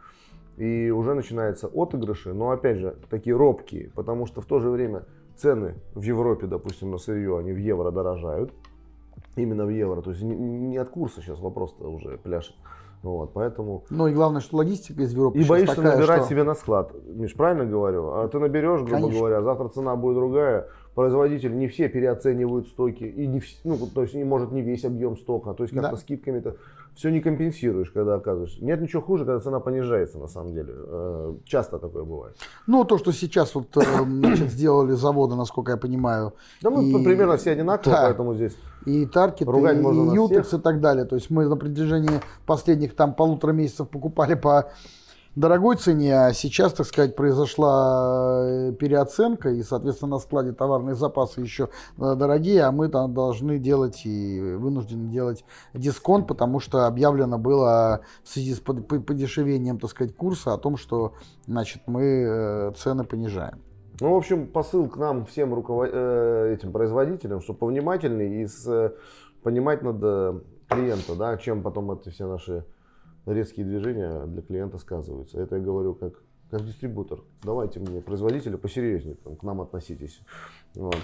И 0.57 0.91
уже 0.91 1.15
начинаются 1.15 1.67
отыгрыши, 1.67 2.31
но 2.33 2.51
опять 2.51 2.77
же, 2.77 2.95
такие 3.09 3.35
робкие, 3.35 3.89
потому 3.95 4.27
что 4.27 4.41
в 4.41 4.45
то 4.45 4.59
же 4.59 4.69
время 4.69 5.05
цены 5.37 5.75
в 5.95 6.01
Европе, 6.01 6.47
допустим, 6.47 6.91
на 6.91 6.97
сырье, 6.97 7.37
они 7.37 7.51
в 7.51 7.57
евро 7.57 7.91
дорожают. 7.91 8.51
именно 9.35 9.65
в 9.65 9.69
евро. 9.69 10.01
То 10.01 10.11
есть 10.11 10.21
не, 10.21 10.77
от 10.77 10.89
курса 10.89 11.21
сейчас 11.21 11.39
вопрос-то 11.39 11.87
уже 11.91 12.17
пляшет. 12.17 12.55
Вот, 13.01 13.33
поэтому... 13.33 13.83
Ну 13.89 14.07
и 14.07 14.13
главное, 14.13 14.39
что 14.39 14.55
логистика 14.57 15.01
из 15.01 15.11
Европы 15.13 15.37
И 15.37 15.43
боишься 15.43 15.75
такая, 15.75 15.97
набирать 15.97 16.21
что... 16.21 16.29
себе 16.29 16.43
на 16.43 16.53
склад. 16.53 16.93
Миш, 17.05 17.33
правильно 17.33 17.65
говорю? 17.65 18.11
А 18.13 18.27
ты 18.29 18.39
наберешь, 18.39 18.79
грубо 18.79 18.95
Конечно. 18.95 19.19
говоря, 19.19 19.41
завтра 19.41 19.67
цена 19.67 19.95
будет 19.97 20.15
другая. 20.15 20.67
Производители 20.95 21.53
не 21.53 21.67
все 21.67 21.89
переоценивают 21.89 22.67
стоки. 22.69 23.03
И 23.03 23.27
не 23.27 23.39
вс- 23.39 23.59
ну, 23.65 23.77
то 23.93 24.03
есть, 24.03 24.13
не 24.13 24.23
может 24.23 24.51
не 24.53 24.61
весь 24.61 24.85
объем 24.85 25.17
стока. 25.17 25.53
То 25.53 25.63
есть, 25.63 25.73
как-то 25.73 25.91
Да. 25.91 25.97
скидками-то 25.97 26.55
все 26.95 27.09
не 27.09 27.21
компенсируешь, 27.21 27.89
когда 27.91 28.15
оказываешь. 28.15 28.57
Нет 28.59 28.81
ничего 28.81 29.01
хуже, 29.01 29.25
когда 29.25 29.39
цена 29.39 29.59
понижается, 29.59 30.17
на 30.19 30.27
самом 30.27 30.53
деле. 30.53 30.73
Э, 30.75 31.33
Часто 31.45 31.79
такое 31.79 32.03
бывает. 32.03 32.35
Ну, 32.67 32.83
то, 32.83 32.97
что 32.97 33.11
сейчас 33.11 33.55
вот 33.55 33.75
э, 33.77 33.81
значит, 34.05 34.51
сделали 34.51 34.91
заводы, 34.91 35.35
насколько 35.35 35.71
я 35.71 35.77
понимаю, 35.77 36.33
Да 36.61 36.69
мы 36.69 36.83
И- 36.83 37.03
примерно 37.03 37.37
все 37.37 37.51
одинаковые, 37.51 37.95
Да. 37.97 38.03
поэтому 38.05 38.33
здесь... 38.35 38.55
и 38.85 39.05
Таркет, 39.05 39.47
Ругать 39.47 39.77
и, 39.77 39.81
можно 39.81 40.11
и 40.11 40.15
Ютекс 40.15 40.53
и 40.53 40.59
так 40.59 40.81
далее. 40.81 41.05
То 41.05 41.15
есть 41.15 41.29
мы 41.29 41.47
на 41.47 41.55
протяжении 41.57 42.21
последних 42.45 42.95
там 42.95 43.13
полутора 43.13 43.51
месяцев 43.53 43.89
покупали 43.89 44.35
по 44.35 44.71
дорогой 45.35 45.77
цене, 45.77 46.15
а 46.15 46.33
сейчас, 46.33 46.73
так 46.73 46.85
сказать, 46.85 47.15
произошла 47.15 48.45
э, 48.45 48.73
переоценка, 48.73 49.49
и, 49.49 49.63
соответственно, 49.63 50.11
на 50.11 50.19
складе 50.19 50.51
товарные 50.51 50.95
запасы 50.95 51.41
еще 51.41 51.69
э, 51.97 52.15
дорогие, 52.15 52.63
а 52.63 52.71
мы 52.71 52.89
там 52.89 53.13
должны 53.13 53.59
делать 53.59 54.05
и 54.05 54.39
вынуждены 54.39 55.09
делать 55.09 55.43
дисконт, 55.73 56.27
потому 56.27 56.59
что 56.59 56.85
объявлено 56.85 57.37
было 57.37 58.01
в 58.23 58.29
связи 58.29 58.53
с 58.53 58.59
под- 58.59 58.87
по- 58.87 58.99
подешевением, 58.99 59.79
так 59.79 59.89
сказать, 59.89 60.15
курса 60.15 60.53
о 60.53 60.57
том, 60.57 60.77
что, 60.77 61.13
значит, 61.47 61.83
мы 61.87 62.03
э, 62.03 62.71
цены 62.77 63.03
понижаем. 63.03 63.61
Ну, 63.99 64.13
в 64.13 64.17
общем, 64.17 64.47
посыл 64.47 64.87
к 64.87 64.97
нам, 64.97 65.25
всем 65.25 65.53
руковод... 65.53 65.89
этим 65.89 66.71
производителям, 66.71 67.41
что 67.41 67.53
повнимательнее 67.53 68.41
и 68.41 68.47
с... 68.47 68.93
понимать 69.43 69.83
надо 69.83 70.41
клиента, 70.67 71.15
да, 71.15 71.37
чем 71.37 71.61
потом 71.61 71.91
эти 71.91 72.09
все 72.09 72.27
наши 72.27 72.65
резкие 73.25 73.65
движения 73.65 74.25
для 74.25 74.41
клиента 74.41 74.77
сказываются. 74.77 75.39
Это 75.39 75.55
я 75.57 75.61
говорю 75.61 75.93
как, 75.95 76.13
как 76.49 76.65
дистрибутор. 76.65 77.19
Давайте 77.43 77.79
мне, 77.79 78.01
производители, 78.01 78.55
посерьезнее 78.55 79.15
там, 79.15 79.35
к 79.35 79.43
нам 79.43 79.61
относитесь. 79.61 80.21
Вот. 80.75 80.97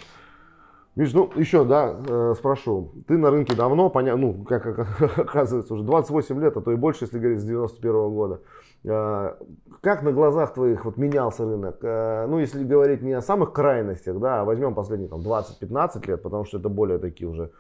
Миш, 0.96 1.14
ну 1.14 1.32
еще, 1.36 1.64
да, 1.64 1.96
э, 2.08 2.34
спрошу. 2.38 2.92
Ты 3.08 3.18
на 3.18 3.30
рынке 3.32 3.56
давно, 3.56 3.90
поня... 3.90 4.18
ну, 4.18 4.44
как, 4.44 4.64
как 4.64 5.18
оказывается, 5.18 5.74
уже 5.74 5.84
28 5.84 6.42
лет, 6.42 6.58
а 6.58 6.62
то 6.62 6.72
и 6.72 6.76
больше, 6.76 7.06
если 7.06 7.20
говорить, 7.20 7.40
с 7.40 7.46
91 7.46 7.92
года. 8.10 8.42
Э, 8.84 9.36
Как 9.82 10.04
на 10.04 10.12
глазах 10.12 10.54
твоих 10.54 10.86
вот 10.86 10.98
менялся 10.98 11.46
рынок? 11.46 11.78
Э, 11.84 12.26
Ну, 12.28 12.40
если 12.40 12.64
говорить 12.66 13.02
не 13.02 13.14
о 13.14 13.22
самых 13.22 13.54
крайностях, 13.54 14.20
да, 14.20 14.42
а 14.42 14.46
возьмем 14.46 14.74
последние 14.74 15.10
там 15.10 15.22
20-15 15.22 16.08
лет, 16.08 16.22
потому 16.22 16.44
что 16.44 16.58
это 16.58 16.70
более 16.70 16.98
такие 16.98 17.30
уже 17.30 17.52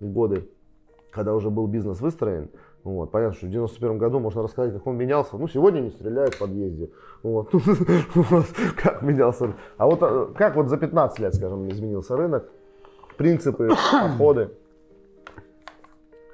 годы, 0.00 0.50
когда 1.12 1.34
уже 1.34 1.50
был 1.50 1.68
бизнес 1.68 2.00
выстроен. 2.00 2.50
Вот. 2.84 3.10
Понятно, 3.12 3.36
что 3.36 3.46
в 3.46 3.50
91 3.50 3.98
году 3.98 4.18
можно 4.18 4.42
рассказать, 4.42 4.72
как 4.72 4.86
он 4.86 4.96
менялся. 4.96 5.36
Ну, 5.36 5.46
сегодня 5.46 5.80
не 5.80 5.90
стреляют 5.90 6.34
в 6.34 6.38
подъезде. 6.38 6.90
Вот. 7.22 7.50
Как 8.76 9.02
менялся. 9.02 9.54
А 9.76 9.86
вот 9.86 10.00
э, 10.02 10.26
как 10.34 10.56
вот 10.56 10.68
за 10.68 10.76
15 10.76 11.18
лет, 11.20 11.34
скажем, 11.34 11.70
изменился 11.70 12.16
рынок? 12.16 12.48
Принципы, 13.16 13.68
подходы? 13.92 14.50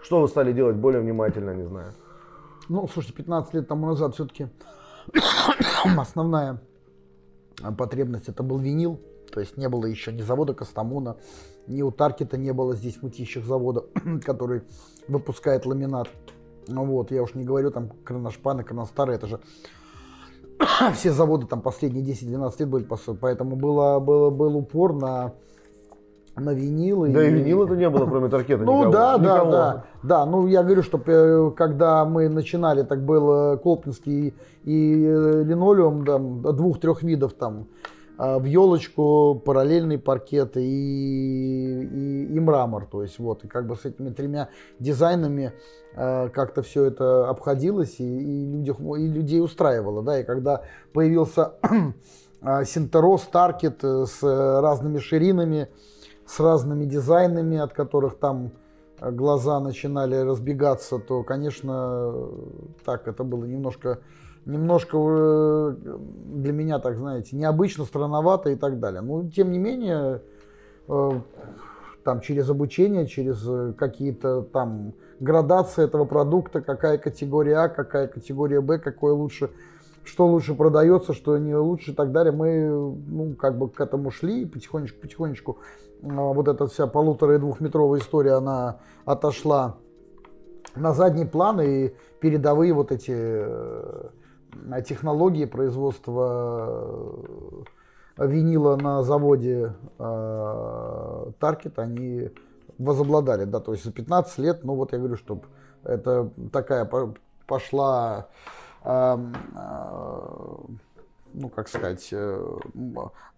Что 0.01 0.23
вы 0.23 0.29
стали 0.29 0.53
делать 0.55 0.77
более 0.77 1.03
внимательно, 1.03 1.55
не 1.55 1.65
знаю. 1.65 1.93
Ну, 2.71 2.89
слушайте, 2.89 3.17
15 3.17 3.55
лет 3.55 3.69
тому 3.69 3.87
назад 3.87 4.15
все-таки 4.15 4.49
основная 5.99 6.63
а, 7.63 7.73
потребность 7.73 8.29
это 8.29 8.43
был 8.43 8.59
винил. 8.59 8.99
То 9.31 9.41
есть 9.41 9.59
не 9.59 9.69
было 9.69 9.85
еще 9.85 10.13
ни 10.13 10.23
завода 10.23 10.55
Костомуна, 10.55 11.19
ни 11.67 11.83
у 11.83 11.91
Таркета 11.91 12.39
не 12.39 12.53
было 12.55 12.75
здесь 12.75 13.03
мытищих 13.03 13.45
завода, 13.45 13.85
который 14.25 14.63
выпускает 15.09 15.67
ламинат. 15.67 16.09
Ну 16.69 16.85
вот, 16.85 17.11
я 17.11 17.23
уж 17.23 17.35
не 17.35 17.45
говорю 17.45 17.71
там 17.71 17.91
Кроношпан 18.05 18.61
и 18.61 18.65
Кроностар, 18.65 19.11
это 19.11 19.27
же 19.27 19.41
все 20.95 21.13
заводы 21.13 21.47
там 21.47 21.61
последние 21.63 22.05
10-12 22.05 22.55
лет 22.59 22.69
были, 22.69 22.85
по 22.85 22.97
сути. 22.97 23.19
поэтому 23.21 23.57
было, 23.57 23.99
было, 24.01 24.31
был 24.31 24.57
упор 24.57 24.93
на, 24.93 25.33
на 26.37 26.53
винил. 26.53 27.07
Да 27.07 27.25
и 27.27 27.31
винила-то 27.31 27.75
не 27.77 27.89
было, 27.89 28.07
кроме 28.07 28.29
Таркета, 28.29 28.65
Ну 28.65 28.79
никого. 28.79 28.93
да, 28.93 29.19
да, 29.19 29.35
Никого. 29.37 29.51
да, 29.51 29.85
да. 30.03 30.27
Ну 30.27 30.47
я 30.47 30.63
говорю, 30.63 30.83
что 30.83 31.01
э, 31.05 31.51
когда 31.57 32.05
мы 32.05 32.29
начинали, 32.29 32.83
так 32.83 33.05
был 33.05 33.59
Колпинский 33.59 34.35
и 34.65 35.05
э, 35.05 35.43
линолеум 35.45 36.05
там, 36.05 36.43
двух-трех 36.43 37.03
видов 37.03 37.33
там 37.35 37.67
в 38.19 38.45
елочку, 38.45 39.41
параллельный 39.45 39.97
паркет 39.97 40.57
и, 40.57 40.61
и, 40.61 42.25
и 42.35 42.41
мрамор. 42.41 42.87
То 42.87 43.03
есть 43.03 43.19
вот, 43.21 43.45
и 43.45 43.49
как 43.49 43.67
бы 43.69 43.77
с 43.77 43.85
этими 43.85 44.11
тремя 44.11 44.49
дизайнами 44.81 45.53
э, 45.95 46.29
как-то 46.31 46.63
все 46.63 46.87
это 46.87 47.29
обходилось 47.29 48.01
и, 48.01 48.05
и, 48.05 48.45
людях, 48.47 48.81
и 48.81 49.07
людей 49.07 49.41
устраивало. 49.41 50.03
Да? 50.03 50.21
И 50.21 50.25
когда 50.25 50.63
появился 50.93 51.55
э, 52.43 52.65
Синтерос, 52.65 53.23
Таркет 53.23 53.85
э, 53.85 54.07
с 54.07 54.21
разными 54.23 54.99
ширинами, 54.99 55.69
с 56.27 56.41
разными 56.41 56.85
дизайнами, 56.85 57.59
от 57.59 57.73
которых 57.73 58.19
там 58.19 58.53
э, 59.01 59.11
глаза 59.11 59.61
начинали 59.61 60.17
разбегаться, 60.17 60.99
то, 60.99 61.23
конечно, 61.23 62.13
э, 62.13 62.29
так 62.85 63.09
это 63.09 63.25
было 63.25 63.45
немножко, 63.45 64.01
немножко 64.49 64.97
э, 64.99 65.77
для 66.35 66.53
меня, 66.53 66.79
так 66.79 66.97
знаете, 66.97 67.37
необычно, 67.37 67.85
странновато 67.85 68.51
и 68.51 68.57
так 68.57 68.81
далее. 68.81 69.03
Но, 69.03 69.29
тем 69.29 69.53
не 69.53 69.59
менее, 69.59 70.23
э, 70.89 71.11
там 72.03 72.21
через 72.21 72.49
обучение, 72.49 73.07
через 73.07 73.47
э, 73.47 73.75
какие-то 73.77 74.43
там 74.43 74.95
градации 75.21 75.85
этого 75.85 76.07
продукта, 76.07 76.63
какая 76.63 76.97
категория 76.97 77.57
А, 77.59 77.69
какая 77.69 78.09
категория 78.09 78.61
Б, 78.63 78.79
какое 78.79 79.13
лучше, 79.13 79.51
что 80.03 80.27
лучше 80.27 80.55
продается, 80.55 81.13
что 81.13 81.37
не 81.37 81.55
лучше 81.55 81.91
и 81.91 81.95
так 81.95 82.11
далее. 82.11 82.33
Мы, 82.33 82.71
ну, 83.07 83.35
как 83.35 83.59
бы 83.59 83.69
к 83.69 83.81
этому 83.81 84.11
шли 84.11 84.43
и 84.43 84.47
потихонечку, 84.47 85.01
потихонечку 85.03 85.59
а, 86.03 86.33
вот 86.33 86.49
эта 86.49 86.67
вся 86.67 86.87
полутора 86.87 87.35
и 87.35 87.39
двухметровая 87.39 88.01
история, 88.01 88.33
она 88.33 88.79
отошла 89.05 89.77
на 90.75 90.95
задний 90.95 91.27
план, 91.27 91.61
и 91.61 91.93
передовые 92.21 92.73
вот 92.73 92.93
эти 92.93 93.13
технологии 94.87 95.45
производства 95.45 97.13
э, 98.17 98.27
винила 98.27 98.77
на 98.77 99.03
заводе 99.03 99.75
э, 99.99 101.31
Таркет, 101.39 101.79
они 101.79 102.31
возобладали, 102.79 103.45
да, 103.45 103.61
то 103.61 103.73
есть 103.73 103.85
за 103.85 103.93
15 103.93 104.39
лет, 104.39 104.65
ну 104.65 104.75
вот 104.75 104.93
я 104.93 104.99
говорю, 104.99 105.17
что 105.17 105.41
это 105.85 106.31
такая 106.53 106.85
по- 106.85 107.15
пошла 107.47 108.29
эм, 108.85 109.35
э, 109.55 110.57
ну, 111.35 111.49
как 111.49 111.69
сказать, 111.69 112.09
э, 112.13 112.59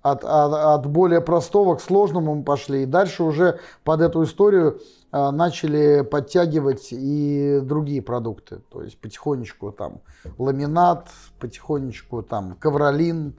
от, 0.03 0.25
от, 0.25 0.53
от 0.53 0.87
более 0.87 1.21
простого 1.21 1.75
к 1.77 1.81
сложному 1.81 2.35
мы 2.35 2.43
пошли. 2.43 2.83
И 2.83 2.87
дальше 2.87 3.23
уже 3.23 3.61
под 3.85 4.01
эту 4.01 4.25
историю 4.25 4.81
э, 5.13 5.31
начали 5.31 6.03
подтягивать 6.03 6.89
и 6.93 7.61
другие 7.63 8.03
продукты. 8.03 8.61
То 8.71 8.83
есть 8.83 8.99
потихонечку 8.99 9.73
там 9.73 10.01
ламинат, 10.39 11.09
потихонечку 11.39 12.23
там 12.23 12.57
ковролин, 12.59 13.35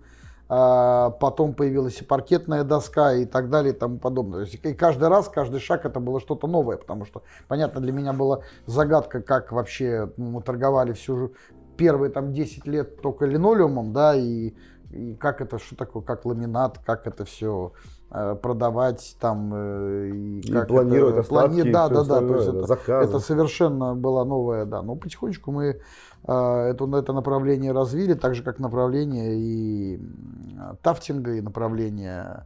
э, 0.50 1.12
потом 1.20 1.54
появилась 1.54 2.00
и 2.02 2.04
паркетная 2.04 2.64
доска 2.64 3.14
и 3.14 3.26
так 3.26 3.50
далее 3.50 3.74
и 3.74 3.78
тому 3.78 3.98
подобное. 3.98 4.46
То 4.46 4.52
есть 4.52 4.64
и 4.64 4.74
каждый 4.74 5.08
раз, 5.10 5.30
каждый 5.30 5.60
шаг 5.60 5.86
это 5.86 6.00
было 6.00 6.20
что-то 6.20 6.48
новое, 6.48 6.78
потому 6.78 7.06
что, 7.06 7.24
понятно, 7.48 7.82
для 7.82 7.92
меня 7.92 8.14
была 8.14 8.42
загадка, 8.68 9.22
как 9.22 9.52
вообще 9.52 10.12
ну, 10.18 10.32
мы 10.32 10.42
торговали 10.42 10.94
всю 10.94 11.32
первые 11.82 12.12
там 12.12 12.32
10 12.32 12.68
лет 12.68 13.02
только 13.02 13.26
линолеумом, 13.26 13.92
да, 13.92 14.16
и, 14.16 14.54
и 14.92 15.16
как 15.16 15.42
это, 15.42 15.58
что 15.58 15.76
такое, 15.76 16.04
как 16.04 16.26
ламинат, 16.26 16.78
как 16.86 17.08
это 17.08 17.26
все 17.26 17.72
продавать 18.42 19.16
там 19.22 19.52
э, 19.54 20.10
и, 20.14 20.40
И 20.42 20.52
как 20.52 20.68
планировать 20.68 21.14
это, 21.14 21.22
остатки 21.22 21.66
и 21.66 21.72
да, 21.72 21.88
да, 21.88 22.04
да, 22.04 22.20
то 22.20 22.36
есть 22.36 22.48
это, 22.50 22.64
заказы. 22.68 23.10
это 23.10 23.20
совершенно 23.20 23.96
была 23.96 24.26
новая, 24.26 24.66
да, 24.66 24.82
но 24.82 24.96
потихонечку 24.96 25.52
мы 25.52 25.66
э, 25.66 25.78
это, 26.28 26.98
это 26.98 27.14
направление 27.14 27.72
развили, 27.72 28.14
так 28.14 28.36
же 28.36 28.44
как 28.44 28.60
направление 28.60 29.38
и 29.38 30.02
тафтинга, 30.84 31.36
и 31.36 31.42
направление 31.42 32.44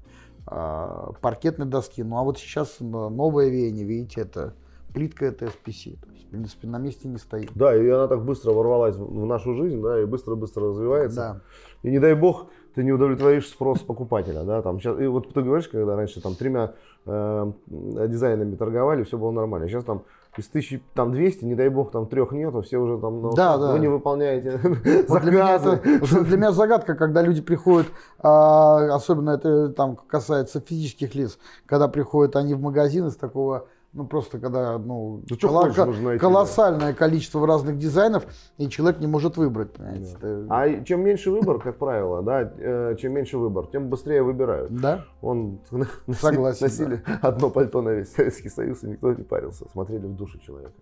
э, 0.50 1.12
паркетной 1.20 1.66
доски. 1.66 2.04
Ну 2.04 2.20
а 2.20 2.24
вот 2.24 2.38
сейчас 2.38 2.78
новое 2.80 3.50
веяние, 3.50 3.86
видите, 3.86 4.22
это 4.22 4.54
плитка 4.96 5.26
это 5.26 5.46
SPC. 5.46 6.00
То 6.00 6.10
есть, 6.12 6.26
в 6.26 6.30
принципе, 6.30 6.68
на 6.68 6.78
месте 6.78 7.08
не 7.08 7.18
стоит. 7.18 7.52
Да, 7.54 7.76
и 7.76 7.88
она 7.90 8.08
так 8.08 8.24
быстро 8.24 8.54
ворвалась 8.54 8.96
в 8.96 9.26
нашу 9.26 9.54
жизнь, 9.54 9.82
да, 9.82 10.02
и 10.02 10.06
быстро-быстро 10.06 10.70
развивается. 10.70 11.16
Да. 11.16 11.42
И 11.90 11.92
не 11.92 12.00
дай 12.00 12.16
бог, 12.16 12.48
ты 12.74 12.84
не 12.84 12.92
удовлетворишь 12.92 13.48
спрос 13.48 13.82
покупателя, 13.82 14.44
да, 14.44 14.62
там 14.62 14.80
сейчас, 14.80 15.00
и 15.00 15.06
вот 15.06 15.34
ты 15.34 15.42
говоришь, 15.42 15.68
когда 15.68 15.96
раньше 15.96 16.22
там 16.22 16.36
тремя 16.36 16.74
э, 17.06 17.52
дизайнами 17.68 18.56
торговали, 18.56 19.04
все 19.04 19.18
было 19.18 19.32
нормально, 19.32 19.68
сейчас 19.68 19.84
там 19.84 20.04
из 20.38 20.48
тысячи, 20.48 20.82
там 20.94 21.12
200, 21.12 21.46
не 21.46 21.56
дай 21.56 21.70
бог, 21.70 21.92
там 21.92 22.08
трех 22.08 22.32
нету, 22.32 22.62
все 22.62 22.78
уже 22.78 23.00
там, 23.00 23.22
ну, 23.22 23.34
Да, 23.34 23.58
вы 23.58 23.74
да. 23.74 23.80
не 23.80 23.88
выполняете 23.88 24.60
Вот 25.08 25.22
для, 25.24 25.32
меня 25.32 25.56
это, 25.56 25.82
для 26.24 26.38
меня 26.38 26.52
загадка, 26.52 26.96
когда 26.96 27.22
люди 27.22 27.42
приходят, 27.42 27.88
а, 28.20 28.94
особенно 28.94 29.32
это 29.32 29.70
там 29.70 29.96
касается 29.96 30.60
физических 30.60 31.16
лиц, 31.16 31.38
когда 31.66 31.88
приходят 31.88 32.36
они 32.36 32.54
в 32.54 32.62
магазин 32.62 33.08
из 33.08 33.16
такого 33.16 33.68
Ну, 33.96 34.06
просто 34.06 34.40
когда, 34.40 34.78
ну, 34.78 35.22
что 35.26 35.48
кола- 35.48 35.70
хочешь, 35.70 36.02
найти, 36.02 36.20
колоссальное 36.20 36.94
количество 36.94 37.48
разных 37.48 37.78
дизайнов, 37.78 38.26
и 38.58 38.68
человек 38.68 39.00
не 39.00 39.08
может 39.08 39.38
выбрать, 39.38 39.72
понимаете. 39.72 40.18
Это- 40.18 40.46
А 40.50 40.84
чем 40.84 41.02
меньше 41.02 41.32
выбор, 41.32 41.60
как 41.60 41.78
правило, 41.78 42.22
да, 42.22 42.52
э, 42.58 42.98
чем 43.00 43.14
меньше 43.14 43.38
выбор, 43.38 43.68
тем 43.68 43.88
быстрее 43.90 44.22
выбирают. 44.22 44.70
Да? 44.70 45.06
Он 45.22 45.60
Согласен, 46.20 46.66
носили 46.66 47.04
одно 47.22 47.50
пальто 47.50 47.82
на 47.82 47.92
весь 47.92 48.12
Советский 48.12 48.50
Союз, 48.50 48.84
и 48.84 48.88
никто 48.88 49.14
не 49.14 49.24
парился. 49.24 49.66
Смотрели 49.72 50.06
в 50.08 50.16
душу 50.18 50.40
человека. 50.40 50.74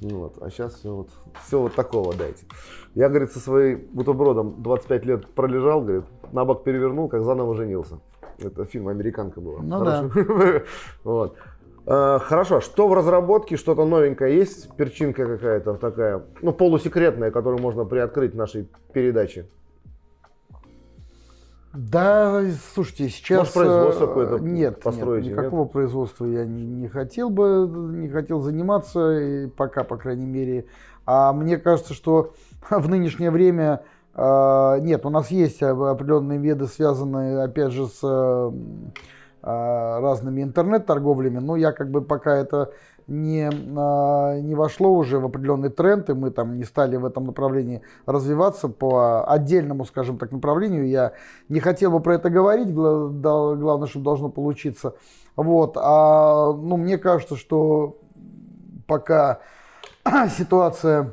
Ну 0.00 0.18
Вот. 0.20 0.38
А 0.40 0.48
сейчас 0.48 0.74
все 0.74 0.94
вот, 0.94 1.08
все 1.44 1.60
вот 1.60 1.74
такого 1.74 2.14
дайте. 2.14 2.46
Я, 2.94 3.08
говорит, 3.08 3.32
со 3.32 3.40
своим 3.40 3.88
бутербродом 3.92 4.62
25 4.62 5.04
лет 5.04 5.26
пролежал, 5.34 5.80
говорит, 5.80 6.04
на 6.30 6.44
бок 6.44 6.62
перевернул, 6.62 7.08
как 7.08 7.24
заново 7.24 7.56
женился. 7.56 7.98
Это 8.38 8.64
фильм 8.64 8.88
«Американка» 8.88 9.40
была. 9.40 9.60
Ну 9.62 9.78
Хороший. 9.78 10.64
Вот. 11.04 11.36
Э, 11.86 12.18
Хорошо, 12.22 12.60
что 12.60 12.88
в 12.88 12.94
разработке, 12.94 13.56
что-то 13.56 13.84
новенькое 13.84 14.36
есть? 14.36 14.74
Перчинка 14.76 15.26
какая-то 15.26 15.74
такая, 15.74 16.22
ну, 16.40 16.52
полусекретная, 16.52 17.30
которую 17.30 17.60
можно 17.60 17.84
приоткрыть 17.84 18.32
в 18.32 18.36
нашей 18.36 18.68
передаче? 18.92 19.46
Да, 21.74 22.42
слушайте, 22.72 23.08
сейчас... 23.08 23.38
Может, 23.38 23.54
производство 23.54 24.04
э, 24.04 24.06
какое-то 24.06 24.38
нет, 24.38 24.80
построите, 24.80 25.28
нет, 25.28 25.36
нет? 25.36 25.44
никакого 25.44 25.64
производства 25.66 26.24
я 26.24 26.44
не, 26.44 26.64
не 26.64 26.88
хотел 26.88 27.30
бы, 27.30 27.68
не 27.68 28.08
хотел 28.08 28.40
заниматься, 28.40 29.18
и 29.18 29.46
пока, 29.48 29.82
по 29.82 29.96
крайней 29.96 30.26
мере. 30.26 30.66
А 31.04 31.32
мне 31.32 31.58
кажется, 31.58 31.92
что 31.92 32.32
в 32.70 32.88
нынешнее 32.88 33.30
время 33.30 33.82
э, 34.14 34.78
нет, 34.80 35.04
у 35.04 35.10
нас 35.10 35.30
есть 35.30 35.62
определенные 35.62 36.38
виды, 36.38 36.66
связанные, 36.66 37.42
опять 37.42 37.72
же, 37.72 37.88
с 37.88 38.52
разными 39.44 40.42
интернет-торговлями, 40.42 41.38
но 41.38 41.56
я 41.56 41.72
как 41.72 41.90
бы 41.90 42.00
пока 42.00 42.34
это 42.34 42.72
не, 43.06 43.50
а, 43.76 44.40
не 44.40 44.54
вошло 44.54 44.92
уже 44.92 45.18
в 45.18 45.26
определенный 45.26 45.68
тренд, 45.68 46.08
и 46.10 46.14
мы 46.14 46.30
там 46.30 46.56
не 46.56 46.64
стали 46.64 46.96
в 46.96 47.04
этом 47.04 47.26
направлении 47.26 47.82
развиваться 48.06 48.68
по 48.68 49.24
отдельному, 49.30 49.84
скажем 49.84 50.18
так, 50.18 50.32
направлению. 50.32 50.88
Я 50.88 51.12
не 51.48 51.60
хотел 51.60 51.90
бы 51.90 52.00
про 52.00 52.14
это 52.14 52.30
говорить, 52.30 52.72
главное, 52.72 53.86
чтобы 53.86 54.04
должно 54.04 54.28
получиться. 54.30 54.94
Вот. 55.36 55.76
А, 55.76 56.52
ну, 56.52 56.76
мне 56.76 56.98
кажется, 56.98 57.36
что 57.36 57.98
пока 58.86 59.40
ситуация 60.36 61.12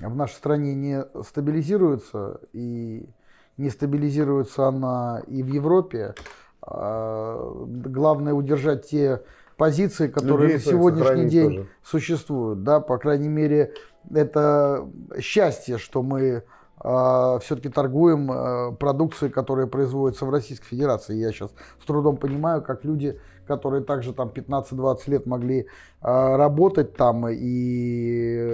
в 0.00 0.14
нашей 0.14 0.34
стране 0.34 0.74
не 0.74 1.04
стабилизируется, 1.22 2.40
и 2.52 3.08
не 3.56 3.70
стабилизируется 3.70 4.68
она 4.68 5.22
и 5.26 5.42
в 5.42 5.46
Европе, 5.46 6.14
а, 6.14 6.39
главное 6.70 8.32
удержать 8.32 8.88
те 8.88 9.22
позиции, 9.56 10.08
которые 10.08 10.52
Людей 10.54 10.66
на 10.66 10.72
сегодняшний 10.72 11.28
день 11.28 11.56
тоже. 11.56 11.68
существуют. 11.82 12.62
Да, 12.62 12.80
по 12.80 12.96
крайней 12.98 13.28
мере, 13.28 13.74
это 14.10 14.88
счастье, 15.20 15.76
что 15.78 16.02
мы 16.02 16.44
все-таки 16.82 17.68
торгуем 17.68 18.32
э, 18.32 18.72
продукцией, 18.72 19.30
которая 19.30 19.66
производится 19.66 20.24
в 20.24 20.30
Российской 20.30 20.68
Федерации. 20.68 21.14
Я 21.14 21.30
сейчас 21.30 21.50
с 21.78 21.84
трудом 21.84 22.16
понимаю, 22.16 22.62
как 22.62 22.86
люди, 22.86 23.20
которые 23.50 23.82
также 23.82 24.12
там 24.12 24.28
15-20 24.28 24.98
лет 25.10 25.26
могли 25.26 25.66
э, 26.02 26.36
работать 26.36 26.94
там 26.94 27.26
и, 27.28 27.34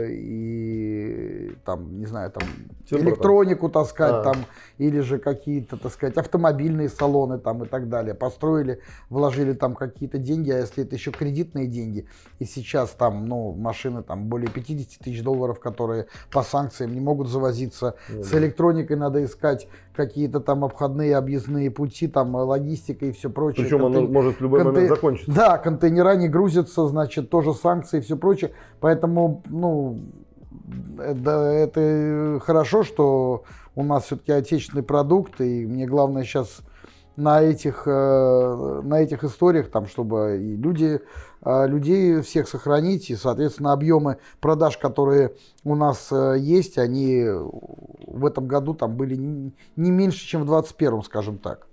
и 0.08 1.56
там, 1.64 1.98
не 1.98 2.06
знаю, 2.06 2.30
там 2.30 2.48
Тимбр 2.88 3.04
электронику 3.04 3.68
таскать 3.68 4.12
А. 4.14 4.22
там, 4.22 4.36
или 4.78 5.00
же 5.00 5.18
какие-то, 5.18 5.76
так 5.76 5.92
сказать, 5.92 6.16
автомобильные 6.16 6.88
салоны 6.88 7.38
там 7.38 7.62
и 7.64 7.66
так 7.66 7.88
далее. 7.88 8.14
Построили, 8.14 8.80
вложили 9.10 9.52
там 9.52 9.74
какие-то 9.74 10.18
деньги, 10.18 10.50
а 10.50 10.58
если 10.58 10.84
это 10.84 10.94
еще 10.94 11.10
кредитные 11.10 11.66
деньги, 11.66 12.06
и 12.38 12.44
сейчас 12.46 12.90
там, 12.90 13.26
ну, 13.26 13.52
машины 13.52 14.02
там 14.02 14.24
более 14.28 14.48
50 14.50 15.04
тысяч 15.04 15.22
долларов, 15.22 15.60
которые 15.60 16.06
по 16.32 16.42
санкциям 16.42 16.92
не 16.94 17.00
могут 17.00 17.28
завозиться, 17.28 17.96
Ну 18.08 18.22
с 18.22 18.30
да. 18.30 18.38
электроникой 18.38 18.96
надо 18.96 19.22
искать 19.24 19.68
какие-то 19.94 20.40
там 20.40 20.64
обходные, 20.64 21.16
объездные 21.16 21.70
пути, 21.70 22.06
там 22.06 22.36
э, 22.36 22.40
логистика 22.42 23.06
и 23.06 23.12
все 23.12 23.30
прочее. 23.30 23.64
Причем 23.64 23.84
оно 23.84 24.00
Контей- 24.02 24.12
может 24.12 24.36
в 24.38 24.40
любой 24.42 24.62
момент 24.64 24.85
конте- 24.86 24.94
закончиться. 24.94 25.32
Да, 25.32 25.58
контейнера 25.58 26.16
не 26.16 26.28
грузятся, 26.28 26.86
значит, 26.88 27.30
тоже 27.30 27.54
санкции 27.54 27.98
и 27.98 28.00
все 28.00 28.16
прочее. 28.16 28.52
Поэтому, 28.80 29.42
ну, 29.46 30.00
да, 30.50 31.52
это 31.52 32.40
хорошо, 32.44 32.82
что 32.82 33.44
у 33.74 33.82
нас 33.82 34.04
все-таки 34.04 34.32
отечественный 34.32 34.82
продукт, 34.82 35.40
и 35.40 35.66
мне 35.66 35.86
главное 35.86 36.24
сейчас 36.24 36.62
на 37.16 37.42
этих, 37.42 37.84
э, 37.86 38.80
на 38.84 39.00
этих 39.00 39.24
историях, 39.24 39.70
там, 39.70 39.86
чтобы 39.86 40.38
и 40.40 40.56
люди, 40.56 41.00
э, 41.44 41.66
людей 41.66 42.20
всех 42.20 42.48
сохранить, 42.48 43.10
и, 43.10 43.16
соответственно, 43.16 43.72
объемы 43.72 44.18
продаж, 44.40 44.76
которые 44.76 45.34
у 45.64 45.74
нас 45.74 46.08
э, 46.12 46.36
есть, 46.38 46.78
они 46.78 47.24
в 47.26 48.26
этом 48.26 48.46
году 48.46 48.74
там 48.74 48.96
были 48.96 49.16
не 49.16 49.90
меньше, 49.90 50.26
чем 50.26 50.42
в 50.42 50.46
2021, 50.46 51.02
скажем 51.02 51.38
так. 51.38 51.65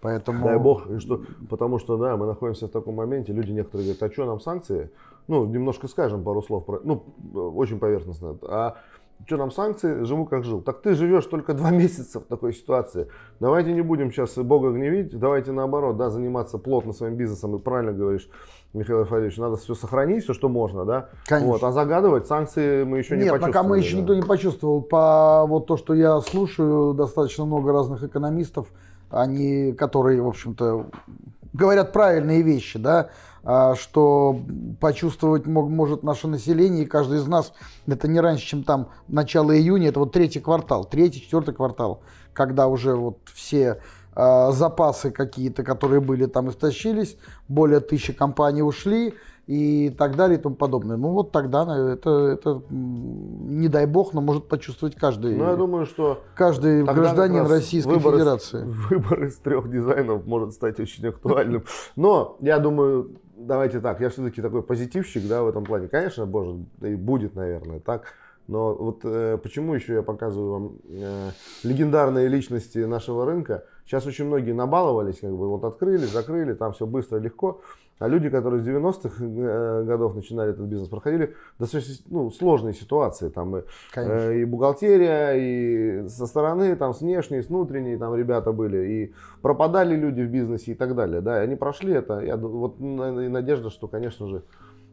Поэтому... 0.00 0.44
Дай 0.44 0.58
бог, 0.58 0.88
и 0.90 0.98
что, 0.98 1.22
потому 1.48 1.78
что, 1.78 1.96
да, 1.96 2.16
мы 2.16 2.26
находимся 2.26 2.66
в 2.66 2.70
таком 2.70 2.94
моменте, 2.94 3.32
люди 3.32 3.52
некоторые 3.52 3.86
говорят, 3.86 4.02
а 4.02 4.12
что 4.12 4.26
нам 4.26 4.40
санкции? 4.40 4.90
Ну, 5.26 5.44
немножко 5.44 5.88
скажем 5.88 6.22
пару 6.22 6.42
слов, 6.42 6.64
про, 6.64 6.80
ну, 6.84 7.02
очень 7.34 7.78
поверхностно. 7.78 8.36
А 8.42 8.76
что 9.26 9.36
нам 9.36 9.50
санкции, 9.50 10.04
живу 10.04 10.26
как 10.26 10.44
жил. 10.44 10.62
Так 10.62 10.80
ты 10.80 10.94
живешь 10.94 11.26
только 11.26 11.54
два 11.54 11.70
месяца 11.72 12.20
в 12.20 12.24
такой 12.24 12.52
ситуации. 12.52 13.08
Давайте 13.40 13.72
не 13.72 13.82
будем 13.82 14.12
сейчас 14.12 14.36
Бога 14.36 14.70
гневить, 14.70 15.18
давайте 15.18 15.52
наоборот, 15.52 15.96
да, 15.96 16.10
заниматься 16.10 16.58
плотно 16.58 16.92
своим 16.92 17.16
бизнесом. 17.16 17.56
И 17.56 17.58
правильно 17.58 17.92
говоришь, 17.92 18.28
Михаил 18.74 19.00
Рафаэльевич, 19.00 19.36
надо 19.38 19.56
все 19.56 19.74
сохранить, 19.74 20.24
все, 20.24 20.34
что 20.34 20.48
можно, 20.48 20.84
да. 20.84 21.08
Конечно. 21.26 21.52
Вот, 21.52 21.64
а 21.64 21.72
загадывать 21.72 22.26
санкции 22.26 22.84
мы 22.84 22.98
еще 22.98 23.16
не 23.16 23.24
Нет, 23.24 23.32
почувствовали. 23.32 23.52
пока 23.52 23.68
мы 23.68 23.78
еще 23.78 23.96
да. 23.96 24.00
никто 24.00 24.14
не 24.14 24.22
почувствовал. 24.22 24.82
По 24.82 25.44
вот 25.46 25.66
то, 25.66 25.76
что 25.76 25.94
я 25.94 26.20
слушаю, 26.20 26.94
достаточно 26.94 27.44
много 27.44 27.72
разных 27.72 28.04
экономистов, 28.04 28.68
они, 29.10 29.72
которые, 29.72 30.22
в 30.22 30.28
общем-то, 30.28 30.90
говорят 31.52 31.92
правильные 31.92 32.42
вещи, 32.42 32.78
да, 32.78 33.10
а, 33.42 33.74
что 33.74 34.40
почувствовать 34.80 35.46
мог- 35.46 35.70
может 35.70 36.02
наше 36.02 36.28
население, 36.28 36.84
и 36.84 36.86
каждый 36.86 37.18
из 37.18 37.26
нас, 37.26 37.52
это 37.86 38.08
не 38.08 38.20
раньше, 38.20 38.46
чем 38.46 38.64
там 38.64 38.90
начало 39.08 39.56
июня, 39.56 39.88
это 39.88 40.00
вот 40.00 40.12
третий 40.12 40.40
квартал, 40.40 40.84
третий, 40.84 41.20
четвертый 41.20 41.54
квартал, 41.54 42.02
когда 42.32 42.66
уже 42.66 42.94
вот 42.94 43.18
все 43.32 43.80
а, 44.14 44.50
запасы 44.52 45.10
какие-то, 45.10 45.62
которые 45.62 46.00
были 46.00 46.26
там 46.26 46.50
истощились, 46.50 47.16
более 47.48 47.80
тысячи 47.80 48.12
компаний 48.12 48.62
ушли 48.62 49.14
и 49.48 49.88
так 49.88 50.14
далее 50.14 50.38
и 50.38 50.42
тому 50.42 50.56
подобное. 50.56 50.98
Ну 50.98 51.08
вот 51.12 51.32
тогда 51.32 51.62
это, 51.92 52.10
это 52.10 52.62
не 52.70 53.68
дай 53.68 53.86
бог, 53.86 54.12
но 54.12 54.20
может 54.20 54.46
почувствовать 54.46 54.94
каждый, 54.94 55.36
Ну, 55.36 55.44
я 55.44 55.56
думаю, 55.56 55.86
что 55.86 56.22
каждый 56.34 56.84
гражданин 56.84 57.46
Российской 57.46 57.94
выбор 57.94 58.14
из- 58.14 58.18
Федерации. 58.20 58.62
выбор 58.90 59.24
из 59.24 59.38
трех 59.38 59.70
дизайнов 59.70 60.26
может 60.26 60.52
стать 60.52 60.78
очень 60.78 61.08
актуальным. 61.08 61.64
Но 61.96 62.36
я 62.40 62.58
думаю, 62.58 63.12
давайте 63.38 63.80
так, 63.80 64.02
я 64.02 64.10
все-таки 64.10 64.42
такой 64.42 64.62
позитивщик, 64.62 65.26
да, 65.26 65.42
в 65.42 65.48
этом 65.48 65.64
плане. 65.64 65.88
Конечно, 65.88 66.26
боже, 66.26 66.58
и 66.82 66.94
будет, 66.94 67.34
наверное, 67.34 67.80
так. 67.80 68.02
Но 68.48 68.74
вот 68.74 69.00
э, 69.04 69.38
почему 69.42 69.72
еще 69.72 69.94
я 69.94 70.02
показываю 70.02 70.52
вам 70.52 70.72
э, 70.90 71.30
легендарные 71.64 72.28
личности 72.28 72.78
нашего 72.78 73.24
рынка. 73.24 73.64
Сейчас 73.86 74.06
очень 74.06 74.26
многие 74.26 74.52
набаловались, 74.52 75.20
как 75.20 75.30
бы 75.30 75.48
вот 75.48 75.64
открыли, 75.64 76.04
закрыли, 76.04 76.52
там 76.52 76.74
все 76.74 76.86
быстро, 76.86 77.18
легко. 77.18 77.62
А 77.98 78.06
люди, 78.06 78.30
которые 78.30 78.62
с 78.62 78.66
90-х 78.66 79.24
э, 79.24 79.84
годов 79.84 80.14
начинали 80.14 80.50
этот 80.50 80.66
бизнес, 80.66 80.88
проходили 80.88 81.34
достаточно 81.58 81.94
ну, 82.08 82.30
сложные 82.30 82.74
ситуации. 82.74 83.28
Там 83.28 83.56
и 83.56 83.62
Конечно. 83.92 84.14
Э, 84.14 84.40
И 84.40 84.44
бухгалтерия, 84.44 85.32
и 85.34 86.08
со 86.08 86.26
стороны, 86.26 86.76
там, 86.76 86.94
с 86.94 87.00
внешней, 87.00 87.42
с 87.42 87.48
внутренней, 87.48 87.96
там 87.96 88.14
ребята 88.14 88.52
были, 88.52 88.86
и 88.86 89.14
пропадали 89.42 89.96
люди 89.96 90.22
в 90.22 90.30
бизнесе 90.30 90.72
и 90.72 90.74
так 90.74 90.94
далее, 90.94 91.20
да, 91.20 91.40
и 91.40 91.44
они 91.44 91.56
прошли 91.56 91.92
это, 91.92 92.20
я, 92.20 92.36
вот 92.36 92.78
и 92.78 93.28
надежда, 93.28 93.70
что, 93.70 93.88
конечно 93.88 94.28
же, 94.28 94.42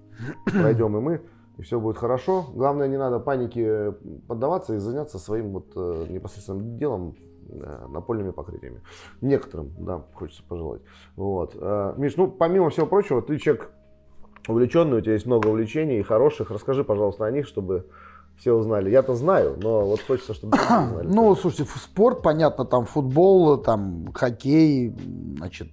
пройдем 0.45 0.97
и 0.97 1.01
мы, 1.01 1.21
и 1.57 1.61
все 1.61 1.79
будет 1.79 1.97
хорошо. 1.97 2.45
Главное, 2.53 2.87
не 2.87 2.97
надо 2.97 3.19
панике 3.19 3.93
поддаваться 4.27 4.75
и 4.75 4.77
заняться 4.77 5.19
своим 5.19 5.51
вот 5.51 5.67
э, 5.75 6.05
непосредственным 6.09 6.77
делом, 6.77 7.15
напольными 7.87 8.31
покрытиями. 8.31 8.81
Некоторым, 9.21 9.71
да, 9.77 10.03
хочется 10.13 10.43
пожелать. 10.47 10.81
Вот. 11.15 11.55
Э, 11.55 11.93
Миш, 11.97 12.15
ну, 12.17 12.27
помимо 12.27 12.69
всего 12.69 12.85
прочего, 12.85 13.21
ты 13.21 13.37
человек 13.37 13.71
увлеченный, 14.47 14.97
у 14.97 15.01
тебя 15.01 15.13
есть 15.13 15.25
много 15.25 15.47
увлечений 15.47 15.99
и 15.99 16.03
хороших. 16.03 16.51
Расскажи, 16.51 16.83
пожалуйста, 16.83 17.25
о 17.25 17.31
них, 17.31 17.47
чтобы 17.47 17.87
все 18.37 18.53
узнали. 18.53 18.89
Я-то 18.89 19.15
знаю, 19.15 19.57
но 19.61 19.85
вот 19.85 20.01
хочется, 20.01 20.33
чтобы 20.33 20.57
все 20.57 20.79
узнали. 20.85 21.07
Ну, 21.07 21.35
слушайте, 21.35 21.71
спорт, 21.81 22.21
понятно, 22.21 22.65
там 22.65 22.85
футбол, 22.85 23.57
там 23.57 24.11
хоккей, 24.13 24.93
значит, 25.37 25.69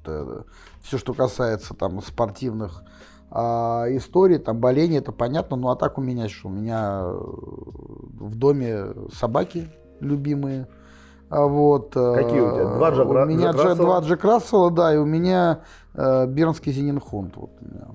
все, 0.83 0.99
что 0.99 1.13
касается 1.13 1.75
там 1.75 2.01
спортивных 2.03 2.85
а, 3.35 3.87
историй, 3.89 4.39
там 4.39 4.59
боление, 4.59 5.01
это 5.01 5.11
понятно. 5.11 5.57
Ну, 5.57 5.71
а 5.71 5.77
так 5.77 5.97
у 5.99 6.03
меня 6.03 6.29
что? 6.29 6.49
У 6.49 6.51
меня 6.51 7.03
э, 7.03 7.13
в 7.13 8.37
доме 8.37 8.89
собаки 9.13 9.71
любимые. 10.01 10.69
А 11.35 11.47
Вот. 11.47 11.97
э, 11.97 12.15
Какие 12.15 12.41
у 12.41 12.51
тебя? 12.53 12.65
Два 12.75 12.91
Джек 12.91 13.09
У 13.09 13.13
меня 13.25 13.53
Джек 13.53 13.77
два 13.79 14.01
Джек 14.01 14.23
Рассела, 14.23 14.71
да, 14.71 14.95
и 14.95 14.99
у 14.99 15.07
меня 15.07 15.61
э, 15.95 16.27
Бернский 16.27 16.73
Зенинхунд. 16.73 17.37
Вот 17.37 17.51
у 17.59 17.65
меня 17.65 17.87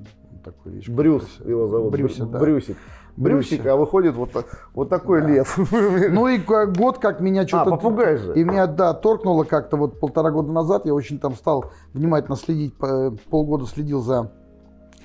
такой, 0.44 0.72
видишь. 0.72 0.90
Брюс 0.90 1.22
красивый. 1.24 1.52
его 1.52 1.68
зовут. 1.68 1.92
Брюсик, 1.92 2.24
Брю- 2.24 2.30
да. 2.32 2.40
Брюсик. 2.40 2.78
Брюсик, 3.16 3.66
а 3.68 3.76
выходит 3.76 4.16
вот, 4.16 4.32
вот 4.74 4.90
такой 4.90 5.22
Да. 5.22 5.28
лев. 5.28 5.56
Ну 6.12 6.28
и 6.28 6.40
год, 6.40 6.98
как 6.98 7.20
меня 7.20 7.42
А, 7.44 7.48
что-то... 7.48 7.70
попугай 7.72 8.18
же. 8.18 8.34
И 8.34 8.44
меня, 8.44 8.66
да, 8.66 8.94
торкнуло 8.96 9.44
как-то 9.44 9.78
вот 9.78 10.00
полтора 10.00 10.32
года 10.32 10.52
назад. 10.52 10.88
Я 10.88 10.96
очень 10.96 11.20
там 11.20 11.36
стал 11.36 11.66
внимательно 11.94 12.38
следить, 12.38 12.76
по- 12.76 13.16
полгода 13.30 13.66
следил 13.66 14.02
за... 14.02 14.32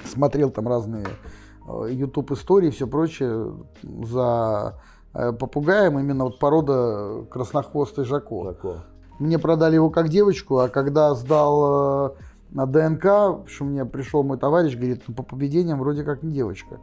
Смотрел 0.07 0.49
там 0.51 0.68
разные 0.68 1.05
э, 1.68 1.89
YouTube 1.91 2.33
истории 2.33 2.68
и 2.68 2.70
все 2.70 2.87
прочее 2.87 3.53
за 3.83 4.74
попугаем. 5.12 5.98
Именно 5.98 6.24
вот 6.24 6.38
порода 6.38 7.24
краснохвостый 7.30 8.04
жако. 8.04 8.52
Такой. 8.52 8.76
Мне 9.18 9.38
продали 9.38 9.74
его 9.76 9.90
как 9.90 10.08
девочку, 10.08 10.58
а 10.58 10.68
когда 10.68 11.14
сдал 11.14 12.08
э, 12.08 12.10
на 12.50 12.66
ДНК, 12.66 13.46
что 13.48 13.64
мне 13.64 13.84
пришел 13.84 14.22
мой 14.24 14.38
товарищ, 14.38 14.74
говорит, 14.76 15.02
ну 15.06 15.14
по 15.14 15.22
поведениям 15.22 15.78
вроде 15.78 16.02
как 16.02 16.22
не 16.22 16.32
девочка. 16.32 16.78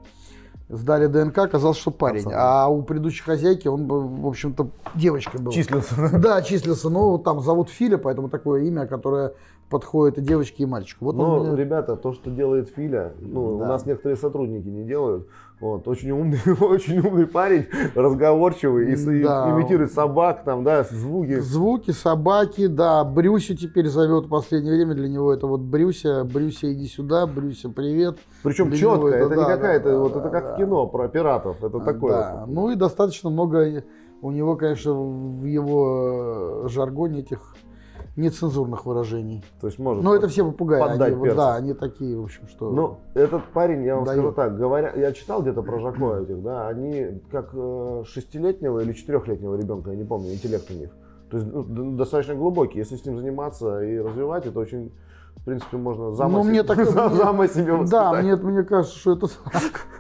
Сдали 0.70 1.08
ДНК, 1.08 1.40
оказалось, 1.40 1.78
что 1.78 1.90
парень. 1.90 2.24
Пацан. 2.24 2.40
А 2.40 2.68
у 2.70 2.84
предыдущей 2.84 3.24
хозяйки 3.24 3.68
он, 3.68 3.88
бы, 3.88 4.08
в 4.08 4.28
общем-то, 4.28 4.68
девочкой 4.94 5.42
был. 5.42 5.52
Числился. 5.52 5.96
Да, 6.20 6.44
числился. 6.44 6.90
Ну, 6.92 7.18
там 7.18 7.42
зовут 7.42 7.70
Филя, 7.70 7.98
поэтому 7.98 8.30
такое 8.30 8.62
имя, 8.66 8.86
которое 8.86 9.34
подходит 9.72 10.20
и 10.20 10.22
девочке, 10.22 10.64
и 10.64 10.66
мальчику. 10.68 11.06
Вот 11.06 11.16
Но, 11.16 11.44
мне- 11.44 11.56
ребята, 11.56 11.96
то, 11.96 12.14
что 12.14 12.30
делает 12.30 12.70
Филя, 12.70 13.14
ну, 13.20 13.56
у 13.56 13.60
Да. 13.60 13.68
нас 13.68 13.86
некоторые 13.88 14.16
сотрудники 14.16 14.68
не 14.68 14.84
делают. 14.84 15.28
Вот, 15.60 15.88
очень 15.90 16.12
умный, 16.12 16.40
очень 16.62 17.00
умный 17.00 17.28
парень, 17.28 17.66
разговорчивый, 17.94 18.94
и, 18.94 18.96
с- 18.96 19.08
и 19.08 19.24
Да. 19.24 19.50
имитирует 19.52 19.92
собак, 19.92 20.44
там, 20.46 20.64
да, 20.64 20.84
звуки. 20.84 21.40
Звуки, 21.40 21.92
собаки, 21.92 22.68
да. 22.68 23.04
Брюсю 23.04 23.56
теперь 23.58 23.88
зовет 23.90 24.26
в 24.26 24.30
последнее 24.30 24.74
время. 24.74 24.94
Для 24.94 25.10
него 25.10 25.34
это 25.34 25.48
вот 25.48 25.60
Брюся. 25.60 26.24
Брюся, 26.24 26.72
иди 26.72 26.88
сюда. 26.88 27.28
Брюся, 27.28 27.70
привет. 27.70 28.20
Причем 28.44 28.70
Для 28.70 28.78
четко, 28.78 29.08
это 29.08 29.18
это, 29.26 29.30
да, 29.30 29.36
не 29.36 29.46
какая-то, 29.46 29.90
да, 29.92 30.00
вот 30.00 30.14
да, 30.14 30.20
это 30.20 30.30
как 30.30 30.44
да. 30.44 30.54
в 30.54 30.58
кино 30.58 30.88
про 30.88 31.08
пиратов, 31.10 31.62
это 31.62 31.80
такое. 31.80 32.14
Да. 32.14 32.44
вот. 32.46 32.54
Ну 32.56 32.72
и 32.72 32.76
достаточно 32.76 33.30
много 33.30 33.84
у 34.22 34.32
него, 34.32 34.56
конечно, 34.56 34.94
в 34.94 35.44
его 35.46 36.64
э, 36.66 36.70
жаргоне 36.70 37.20
этих 37.20 37.56
нецензурных 38.20 38.86
выражений. 38.86 39.44
То 39.62 39.68
есть 39.68 39.80
может. 39.80 40.04
Но 40.04 40.14
это 40.16 40.28
все 40.28 40.44
попугаи. 40.46 40.80
поддать 40.80 41.14
Они, 41.14 41.24
перца. 41.24 41.36
да, 41.38 41.56
они 41.56 41.74
такие, 41.74 42.18
в 42.20 42.24
общем, 42.24 42.48
что... 42.50 42.70
Ну, 42.72 42.98
этот 43.14 43.44
парень, 43.54 43.84
я 43.84 43.96
вам 43.96 44.06
Дает. 44.06 44.20
скажу 44.20 44.36
так, 44.36 44.58
говоря, 44.58 44.94
я 44.96 45.12
читал 45.14 45.42
где-то 45.42 45.62
про 45.64 45.80
Жако 45.80 46.20
этих, 46.22 46.42
да, 46.44 46.68
они 46.68 47.22
как 47.32 47.50
э, 47.54 48.04
шестилетнего 48.06 48.80
или 48.80 48.94
четырехлетнего 48.94 49.56
ребенка, 49.56 49.92
я 49.92 49.96
не 49.98 50.04
помню, 50.04 50.34
интеллект 50.34 50.70
у 50.70 50.74
них. 50.74 50.90
То 51.32 51.38
есть 51.38 51.50
ну, 51.52 51.64
достаточно 51.96 52.36
глубокий. 52.36 52.80
Если 52.80 52.96
с 52.96 53.06
ним 53.06 53.18
заниматься 53.18 53.82
и 53.84 54.00
развивать, 54.00 54.46
это 54.48 54.60
очень, 54.60 54.92
в 55.36 55.46
принципе, 55.46 55.78
можно 55.78 56.12
зама, 56.12 56.40
Ну, 56.40 56.44
мне 56.44 56.64
так- 56.64 56.84
зама 56.86 57.48
себе 57.48 57.78
да, 57.90 58.14
мне, 58.14 58.36
мне 58.36 58.64
кажется, 58.64 58.98
что 58.98 59.14
это... 59.14 59.28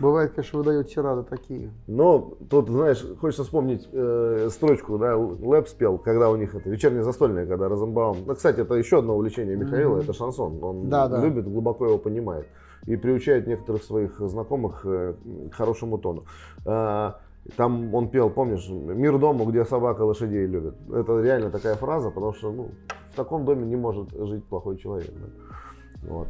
Бывает, 0.00 0.32
конечно, 0.34 0.58
выдают 0.58 0.88
тирады 0.88 1.22
такие. 1.22 1.70
Но 1.86 2.32
тут, 2.48 2.68
знаешь, 2.68 3.04
хочется 3.20 3.44
вспомнить 3.44 3.88
э, 3.92 4.48
строчку, 4.50 4.98
да, 4.98 5.16
Лэп 5.16 5.68
спел, 5.68 5.98
когда 5.98 6.30
у 6.30 6.36
них 6.36 6.54
это 6.54 6.70
вечернее 6.70 7.02
застольное, 7.02 7.46
когда 7.46 7.68
Розенбаум. 7.68 8.16
Ну, 8.26 8.34
кстати, 8.34 8.60
это 8.60 8.74
еще 8.74 8.98
одно 8.98 9.14
увлечение 9.16 9.56
Михаила, 9.56 9.96
Мгм. 9.96 10.00
это 10.04 10.12
шансон. 10.14 10.58
Он 10.62 10.88
Да, 10.88 11.08
да. 11.08 11.22
любит, 11.22 11.44
глубоко 11.46 11.86
его 11.86 11.98
понимает 11.98 12.46
и 12.86 12.96
приучает 12.96 13.46
некоторых 13.46 13.82
своих 13.82 14.18
знакомых 14.20 14.80
э, 14.86 15.14
к 15.50 15.54
хорошему 15.54 15.98
тону. 15.98 16.24
А, 16.64 17.20
Там 17.56 17.94
он 17.94 18.08
пел, 18.10 18.28
помнишь, 18.30 18.68
«Мир 18.68 19.18
дому, 19.18 19.44
где 19.46 19.64
собака 19.64 20.02
лошадей 20.02 20.46
любит». 20.46 20.74
Это 20.92 21.20
реально 21.20 21.50
такая 21.50 21.74
фраза, 21.74 22.10
потому 22.10 22.32
что 22.34 22.52
ну, 22.52 22.68
в 23.12 23.16
таком 23.16 23.44
доме 23.46 23.64
не 23.66 23.76
может 23.76 24.10
жить 24.12 24.44
плохой 24.44 24.76
человек. 24.76 25.10
да. 25.10 26.08
Вот. 26.08 26.28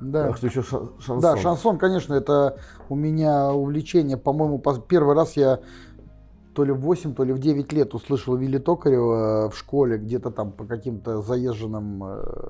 Да. 0.00 0.28
Так 0.28 0.36
что 0.36 0.46
еще 0.46 0.62
ша- 0.62 0.88
шансон. 0.98 1.20
Да, 1.20 1.36
шансон, 1.36 1.78
конечно, 1.78 2.14
это 2.14 2.58
у 2.88 2.94
меня 2.94 3.52
увлечение. 3.52 4.16
По-моему, 4.16 4.62
первый 4.88 5.14
раз 5.14 5.36
я 5.36 5.60
то 6.54 6.64
ли 6.64 6.72
в 6.72 6.80
8, 6.80 7.14
то 7.14 7.22
ли 7.24 7.32
в 7.32 7.38
9 7.38 7.72
лет 7.72 7.94
услышал 7.94 8.36
Вилли 8.36 8.58
Токарева 8.58 9.50
в 9.50 9.56
школе, 9.58 9.98
где-то 9.98 10.30
там 10.30 10.52
по 10.52 10.64
каким-то 10.64 11.20
заезженным 11.20 12.02
э, 12.04 12.48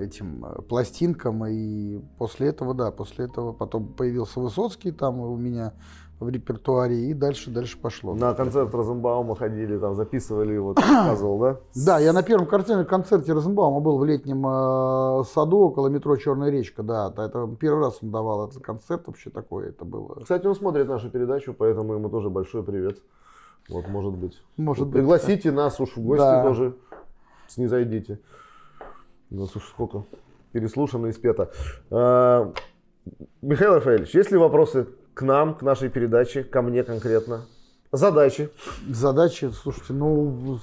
этим 0.00 0.44
э, 0.44 0.62
пластинкам. 0.62 1.44
И 1.46 2.00
после 2.18 2.48
этого, 2.48 2.74
да, 2.74 2.90
после 2.90 3.26
этого 3.26 3.52
потом 3.52 3.86
появился 3.86 4.40
Высоцкий 4.40 4.92
там 4.92 5.20
у 5.20 5.36
меня 5.36 5.72
в 6.20 6.28
репертуаре, 6.28 7.10
и 7.10 7.14
дальше, 7.14 7.50
дальше 7.50 7.78
пошло. 7.78 8.14
На 8.14 8.34
концерт 8.34 8.74
Розенбаума 8.74 9.34
ходили, 9.34 9.78
там 9.78 9.96
записывали 9.96 10.52
его, 10.52 10.74
ты 10.74 10.82
рассказывал, 10.82 11.38
да? 11.38 11.56
Да, 11.74 11.98
я 11.98 12.12
на 12.12 12.22
первом 12.22 12.46
концерте, 12.46 12.84
концерте 12.84 13.32
Розенбаума 13.32 13.80
был 13.80 13.96
в 13.96 14.04
летнем 14.04 14.46
э, 14.46 15.24
саду 15.24 15.60
около 15.60 15.88
метро 15.88 16.16
Черная 16.16 16.50
речка, 16.50 16.82
да. 16.82 17.10
Это 17.16 17.48
первый 17.58 17.84
раз 17.84 17.98
он 18.02 18.10
давал 18.10 18.48
этот 18.48 18.62
концерт 18.62 19.06
вообще 19.06 19.30
такой, 19.30 19.70
это 19.70 19.86
было. 19.86 20.16
Кстати, 20.20 20.46
он 20.46 20.54
смотрит 20.54 20.88
нашу 20.88 21.08
передачу, 21.08 21.54
поэтому 21.56 21.94
ему 21.94 22.10
тоже 22.10 22.28
большой 22.28 22.62
привет. 22.62 22.98
Вот, 23.70 23.88
может 23.88 24.12
быть. 24.12 24.42
Может 24.58 24.88
быть. 24.88 24.96
Пригласите 24.96 25.52
нас 25.52 25.80
уж 25.80 25.96
в 25.96 26.02
гости 26.02 26.20
Да. 26.22 26.42
тоже. 26.42 26.74
Снизойдите. 27.48 28.20
У 29.30 29.36
нас 29.36 29.54
уж 29.54 29.64
сколько 29.64 30.04
переслушано 30.52 31.06
и 31.06 31.12
спето. 31.12 31.50
А, 31.90 32.52
Михаил 33.42 33.74
Рафаэльевич, 33.74 34.14
есть 34.14 34.32
ли 34.32 34.38
вопросы 34.38 34.88
к 35.14 35.22
нам, 35.22 35.54
к 35.54 35.62
нашей 35.62 35.88
передаче, 35.88 36.42
ко 36.42 36.62
мне 36.62 36.82
конкретно? 36.82 37.42
Задачи. 37.92 38.50
Задачи, 38.88 39.50
слушайте, 39.52 39.92
ну 39.92 40.58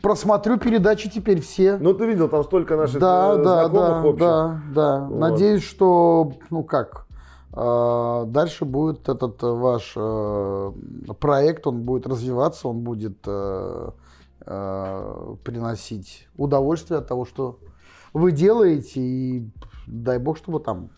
просмотрю 0.00 0.58
передачи 0.58 1.10
теперь 1.10 1.40
все. 1.40 1.76
Ну, 1.78 1.94
ты 1.94 2.06
видел, 2.06 2.28
там 2.28 2.44
столько 2.44 2.76
наших 2.76 3.00
да, 3.00 3.34
э, 3.34 3.42
да, 3.42 3.68
да, 3.68 4.02
общих. 4.04 4.20
да, 4.20 4.60
да. 4.74 5.00
Вот. 5.00 5.18
Надеюсь, 5.18 5.64
что, 5.64 6.32
ну 6.50 6.62
как, 6.62 7.06
э, 7.52 8.24
дальше 8.28 8.64
будет 8.64 9.08
этот 9.08 9.42
э, 9.42 9.46
ваш 9.46 9.92
э, 9.96 10.72
проект, 11.18 11.66
он 11.66 11.82
будет 11.82 12.06
развиваться, 12.06 12.68
он 12.68 12.80
будет 12.80 13.26
э, 14.46 15.34
приносить 15.44 16.28
удовольствие 16.36 16.98
от 16.98 17.08
того, 17.08 17.24
что 17.24 17.58
вы 18.12 18.32
делаете, 18.32 19.00
и 19.00 19.50
дай 19.86 20.18
бог, 20.18 20.38
чтобы 20.38 20.60
там 20.60 20.90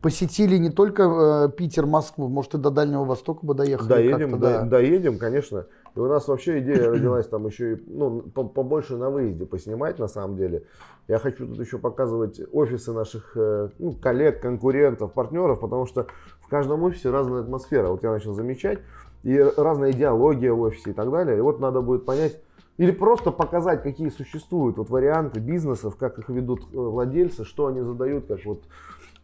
посетили 0.00 0.58
не 0.58 0.68
только 0.68 1.02
э, 1.04 1.48
Питер, 1.56 1.86
Москву, 1.86 2.28
может 2.28 2.54
и 2.54 2.58
до 2.58 2.70
Дальнего 2.70 3.04
Востока 3.04 3.44
бы 3.44 3.54
доехали. 3.54 3.88
Доедем, 3.88 4.32
до- 4.32 4.38
да. 4.38 4.62
доедем, 4.62 5.18
конечно. 5.18 5.66
И 5.96 5.98
у 5.98 6.06
нас 6.06 6.28
вообще 6.28 6.58
идея 6.58 6.90
родилась 6.90 7.26
там 7.26 7.46
еще 7.46 7.74
и 7.74 7.82
ну, 7.86 8.20
по- 8.20 8.44
побольше 8.44 8.96
на 8.96 9.08
выезде 9.08 9.46
поснимать 9.46 9.98
на 9.98 10.08
самом 10.08 10.36
деле. 10.36 10.64
Я 11.08 11.18
хочу 11.18 11.46
тут 11.46 11.58
еще 11.58 11.78
показывать 11.78 12.38
офисы 12.52 12.92
наших 12.92 13.32
э, 13.36 13.70
ну, 13.78 13.92
коллег, 13.92 14.42
конкурентов, 14.42 15.12
партнеров, 15.12 15.60
потому 15.60 15.86
что 15.86 16.06
в 16.40 16.48
каждом 16.48 16.82
офисе 16.82 17.10
разная 17.10 17.40
атмосфера. 17.40 17.88
Вот 17.88 18.02
я 18.02 18.10
начал 18.10 18.34
замечать. 18.34 18.80
И 19.22 19.38
разная 19.38 19.92
идеология 19.92 20.52
в 20.52 20.60
офисе 20.60 20.90
и 20.90 20.92
так 20.92 21.10
далее. 21.10 21.38
И 21.38 21.40
вот 21.40 21.60
надо 21.60 21.80
будет 21.80 22.04
понять, 22.04 22.38
или 22.76 22.90
просто 22.90 23.30
показать, 23.30 23.82
какие 23.82 24.08
существуют 24.08 24.78
вот 24.78 24.90
варианты 24.90 25.40
бизнесов, 25.40 25.96
как 25.96 26.18
их 26.18 26.28
ведут 26.28 26.62
э, 26.72 26.76
владельцы, 26.76 27.44
что 27.44 27.66
они 27.66 27.80
задают, 27.80 28.26
как 28.26 28.44
вот 28.44 28.64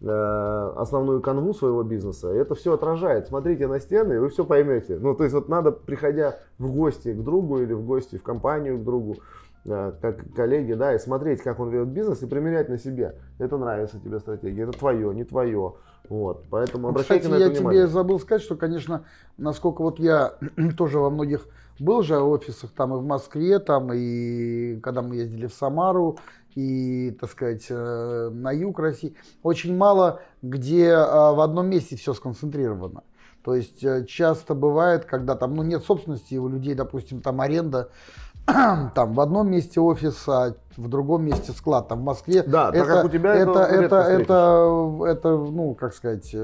э, 0.01 0.73
основную 0.77 1.21
канву 1.21 1.53
своего 1.53 1.83
бизнеса. 1.83 2.33
И 2.33 2.39
это 2.39 2.55
все 2.55 2.75
отражает. 2.75 3.27
Смотрите 3.27 3.67
на 3.67 3.81
стены, 3.81 4.15
и 4.15 4.19
вы 4.19 4.29
все 4.29 4.45
поймете. 4.45 4.99
Ну, 5.01 5.15
то 5.15 5.25
есть 5.25 5.35
вот 5.35 5.49
надо, 5.49 5.73
приходя 5.73 6.37
в 6.59 6.73
гости 6.73 7.13
к 7.13 7.23
другу 7.23 7.59
или 7.61 7.73
в 7.73 7.85
гости 7.85 8.17
в 8.17 8.23
компанию 8.23 8.79
к 8.79 8.85
другу, 8.85 9.17
э, 9.65 9.93
как 10.01 10.33
коллеги, 10.35 10.75
да, 10.75 10.95
и 10.95 10.99
смотреть, 10.99 11.43
как 11.43 11.59
он 11.59 11.71
ведет 11.71 11.89
бизнес, 11.89 12.23
и 12.23 12.27
примерять 12.27 12.69
на 12.69 12.79
себе. 12.79 13.17
Это 13.41 13.59
нравится 13.59 13.99
тебе 13.99 14.21
стратегия, 14.21 14.63
это 14.63 14.79
твое, 14.79 15.13
не 15.13 15.25
твое. 15.25 15.75
Вот, 16.09 16.45
поэтому 16.51 16.89
обращайте 16.89 17.25
Кстати, 17.25 17.33
на 17.33 17.39
я 17.39 17.47
это 17.47 17.57
тебе 17.57 17.69
внимание. 17.69 17.87
забыл 17.89 18.19
сказать, 18.19 18.43
что, 18.43 18.57
конечно, 18.57 19.05
насколько 19.39 19.83
вот 19.83 19.99
я 19.99 20.35
тоже 20.77 20.99
во 20.99 21.11
многих 21.11 21.47
был 21.81 22.03
же 22.03 22.19
офисах 22.21 22.71
там 22.71 22.95
и 22.95 22.99
в 22.99 23.05
Москве, 23.05 23.59
там 23.59 23.93
и 23.93 24.79
когда 24.81 25.03
мы 25.03 25.17
ездили 25.17 25.47
в 25.47 25.55
Самару, 25.55 26.19
и, 26.55 27.17
так 27.21 27.31
сказать, 27.31 27.67
э, 27.71 28.31
на 28.33 28.51
юг 28.53 28.79
России, 28.79 29.15
очень 29.43 29.77
мало 29.77 30.21
где 30.43 30.89
э, 30.89 30.97
в 30.97 31.41
одном 31.41 31.69
месте 31.69 31.97
все 31.97 32.13
сконцентрировано. 32.13 33.03
То 33.45 33.55
есть 33.55 33.83
э, 33.85 34.05
часто 34.07 34.55
бывает, 34.55 35.05
когда 35.05 35.37
там 35.37 35.55
ну, 35.55 35.63
нет 35.63 35.85
собственности 35.85 36.35
у 36.35 36.49
людей, 36.49 36.75
допустим, 36.75 37.21
там 37.21 37.41
аренда, 37.41 37.91
там 38.47 39.15
в 39.15 39.21
одном 39.21 39.51
месте 39.51 39.81
офис, 39.81 40.29
а 40.29 40.55
в 40.77 40.89
другом 40.89 41.25
месте 41.25 41.53
склад, 41.53 41.89
там 41.89 42.01
в 42.01 42.05
Москве. 42.05 42.43
Да, 42.43 42.73
так 42.73 42.87
как 42.87 43.05
у 43.05 43.09
тебя 43.09 43.35
это 43.35 43.61
это, 43.61 43.97
это, 43.97 43.97
это, 43.97 45.05
это, 45.07 45.29
ну, 45.37 45.75
как 45.75 45.95
сказать, 45.95 46.35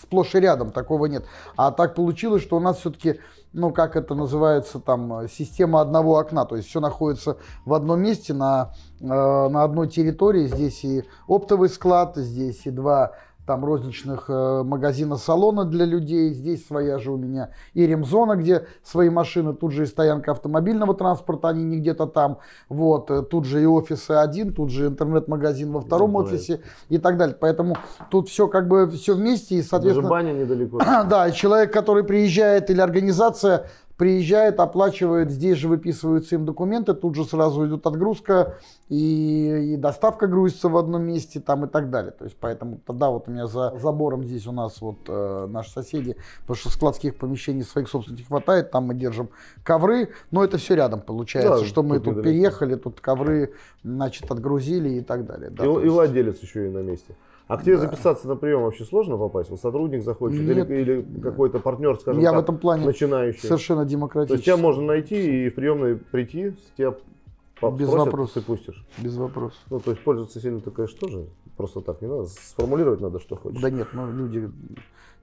сплошь 0.00 0.34
и 0.34 0.40
рядом 0.40 0.70
такого 0.70 1.06
нет. 1.06 1.24
А 1.56 1.70
так 1.70 1.94
получилось, 1.94 2.42
что 2.42 2.56
у 2.56 2.60
нас 2.60 2.78
все-таки, 2.78 3.20
ну, 3.54 3.72
как 3.72 3.96
это 3.96 4.14
называется, 4.14 4.80
там, 4.80 5.20
э, 5.20 5.28
система 5.28 5.80
одного 5.80 6.18
окна, 6.18 6.44
то 6.44 6.56
есть 6.56 6.68
все 6.68 6.80
находится 6.80 7.38
в 7.64 7.72
одном 7.72 8.00
месте, 8.00 8.34
на, 8.34 8.72
э, 9.00 9.06
на 9.06 9.62
одной 9.62 9.88
территории, 9.88 10.48
здесь 10.48 10.84
и 10.84 11.04
оптовый 11.28 11.68
склад, 11.68 12.16
здесь 12.16 12.66
и 12.66 12.70
два 12.70 13.12
там 13.46 13.64
розничных 13.64 14.26
э, 14.28 14.62
магазина 14.64 15.16
салона 15.16 15.64
для 15.64 15.84
людей. 15.84 16.32
Здесь 16.32 16.66
своя 16.66 16.98
же 16.98 17.12
у 17.12 17.16
меня 17.16 17.50
и 17.74 17.86
ремзона, 17.86 18.36
где 18.36 18.66
свои 18.82 19.10
машины, 19.10 19.54
тут 19.54 19.72
же 19.72 19.84
и 19.84 19.86
стоянка 19.86 20.32
автомобильного 20.32 20.94
транспорта, 20.94 21.48
они 21.48 21.64
не 21.64 21.78
где-то 21.78 22.06
там. 22.06 22.38
Вот, 22.68 23.10
э, 23.10 23.22
тут 23.22 23.44
же 23.44 23.62
и 23.62 23.66
офисы 23.66 24.12
один, 24.12 24.54
тут 24.54 24.70
же 24.70 24.86
интернет-магазин 24.86 25.72
во 25.72 25.80
втором 25.80 26.12
Ну, 26.12 26.20
офисе 26.20 26.60
и 26.88 26.98
так 26.98 27.16
далее. 27.16 27.36
Поэтому 27.38 27.76
тут 28.10 28.28
все 28.28 28.48
как 28.48 28.68
бы 28.68 28.90
все 28.90 29.14
вместе 29.14 29.56
и, 29.56 29.58
Даже 29.58 29.68
соответственно, 29.68 30.08
баня 30.08 30.32
недалеко. 30.32 30.78
да, 31.08 31.30
человек, 31.30 31.72
который 31.72 32.04
приезжает 32.04 32.70
или 32.70 32.80
организация 32.80 33.66
приезжает, 33.96 34.58
оплачивает, 34.58 35.30
здесь 35.30 35.56
же 35.58 35.68
выписываются 35.68 36.34
им 36.34 36.44
документы, 36.44 36.94
тут 36.94 37.14
же 37.14 37.24
сразу 37.24 37.66
идет 37.66 37.86
отгрузка 37.86 38.56
и, 38.88 39.74
и 39.74 39.76
доставка 39.76 40.26
грузится 40.26 40.68
в 40.68 40.76
одном 40.76 41.02
месте 41.04 41.40
там 41.40 41.64
и 41.64 41.68
так 41.68 41.90
далее. 41.90 42.10
То 42.10 42.24
есть 42.24 42.36
поэтому 42.40 42.80
тогда 42.84 43.10
вот 43.10 43.28
у 43.28 43.30
меня 43.30 43.46
за 43.46 43.78
забором 43.78 44.24
здесь 44.24 44.46
у 44.46 44.52
нас 44.52 44.80
вот 44.80 44.96
э, 45.06 45.46
наши 45.48 45.70
соседи, 45.70 46.16
потому 46.40 46.56
что 46.56 46.70
складских 46.70 47.16
помещений 47.16 47.62
своих 47.62 47.88
собственных 47.88 48.26
хватает, 48.26 48.70
там 48.70 48.84
мы 48.84 48.94
держим 48.94 49.28
ковры, 49.62 50.10
но 50.30 50.42
это 50.44 50.58
все 50.58 50.74
рядом 50.74 51.00
получается, 51.00 51.60
Да, 51.60 51.64
что 51.64 51.82
мы 51.82 51.98
тут 52.00 52.16
недалеко. 52.16 52.22
переехали, 52.28 52.74
тут 52.74 53.00
ковры, 53.00 53.52
значит, 53.84 54.30
отгрузили 54.30 54.88
и 54.90 55.00
так 55.02 55.24
далее. 55.24 55.50
да, 55.50 55.64
и, 55.64 55.68
и 55.68 55.70
есть- 55.70 55.86
владелец 55.88 56.40
еще 56.40 56.66
и 56.66 56.70
на 56.70 56.78
месте. 56.78 57.14
А 57.46 57.58
к 57.58 57.62
тебе 57.62 57.76
Да. 57.76 57.82
записаться 57.82 58.26
на 58.26 58.36
прием 58.36 58.62
вообще 58.62 58.84
сложно 58.84 59.18
попасть? 59.18 59.50
Вот 59.50 59.60
сотрудник 59.60 60.02
захочет 60.02 60.38
или, 60.40 60.54
Нет. 60.54 60.70
или 60.70 61.06
какой-то 61.22 61.58
партнер, 61.58 61.98
скажем 62.00 62.22
Я 62.22 62.30
в 62.30 62.34
так, 62.36 62.44
этом 62.44 62.58
плане 62.58 62.86
начинающий? 62.86 63.40
совершенно 63.46 63.80
То 63.80 63.84
есть 63.84 63.92
демократически. 63.92 64.44
тебя 64.46 64.56
можно 64.56 64.82
найти 64.82 65.46
и 65.46 65.50
в 65.50 65.54
приемной 65.54 65.96
прийти, 65.96 66.54
тебя 66.78 66.92
Без 66.92 67.86
спросят, 67.88 68.06
вопросов. 68.06 68.34
ты 68.34 68.40
пустишь. 68.40 68.84
Без 68.98 69.16
вопросов. 69.16 69.58
Ну, 69.68 69.78
то 69.80 69.90
есть 69.90 70.02
пользоваться 70.02 70.40
сильно 70.40 70.60
ты, 70.60 70.70
конечно, 70.70 70.98
тоже 70.98 71.26
просто 71.56 71.82
так 71.82 72.00
не 72.00 72.08
надо. 72.08 72.24
Сформулировать 72.24 73.00
надо, 73.00 73.20
что 73.20 73.36
хочешь. 73.36 73.60
Да 73.60 73.68
нет, 73.68 73.88
ну 73.92 74.10
люди 74.10 74.50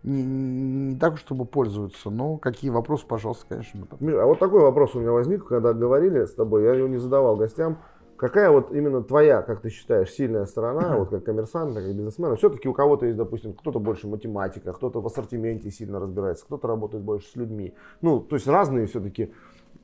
не, 0.03 0.23
не 0.23 0.95
так, 0.97 1.17
чтобы 1.17 1.45
пользуются, 1.45 2.09
но 2.11 2.37
какие 2.37 2.69
вопросы, 2.69 3.05
пожалуйста, 3.07 3.45
конечно. 3.49 3.81
мы 3.99 4.07
Миш, 4.07 4.15
а 4.19 4.25
вот 4.25 4.37
такой 4.39 4.61
вопрос 4.61 4.95
у 4.95 4.99
меня 4.99 5.11
возник, 5.11 5.45
когда 5.45 5.73
говорили 5.73 6.25
с 6.25 6.33
тобой, 6.33 6.63
я 6.63 6.73
его 6.73 6.87
не 6.87 6.97
задавал 6.97 7.35
гостям. 7.35 7.77
Какая 8.21 8.51
вот 8.51 8.71
именно 8.71 9.01
твоя, 9.01 9.41
как 9.41 9.61
ты 9.61 9.71
считаешь, 9.71 10.11
сильная 10.11 10.45
сторона, 10.45 10.95
вот 10.95 11.09
как 11.09 11.23
коммерсанта, 11.23 11.81
как 11.81 11.95
бизнесмена? 11.95 12.35
Все-таки 12.35 12.69
у 12.69 12.73
кого-то 12.73 13.07
есть, 13.07 13.17
допустим, 13.17 13.53
кто-то 13.53 13.79
больше 13.79 14.07
математика, 14.07 14.73
кто-то 14.73 15.01
в 15.01 15.07
ассортименте 15.07 15.71
сильно 15.71 15.99
разбирается, 15.99 16.45
кто-то 16.45 16.67
работает 16.67 17.03
больше 17.03 17.27
с 17.31 17.35
людьми. 17.35 17.73
Ну, 18.01 18.19
то 18.19 18.35
есть 18.35 18.45
разные 18.45 18.85
все-таки. 18.85 19.33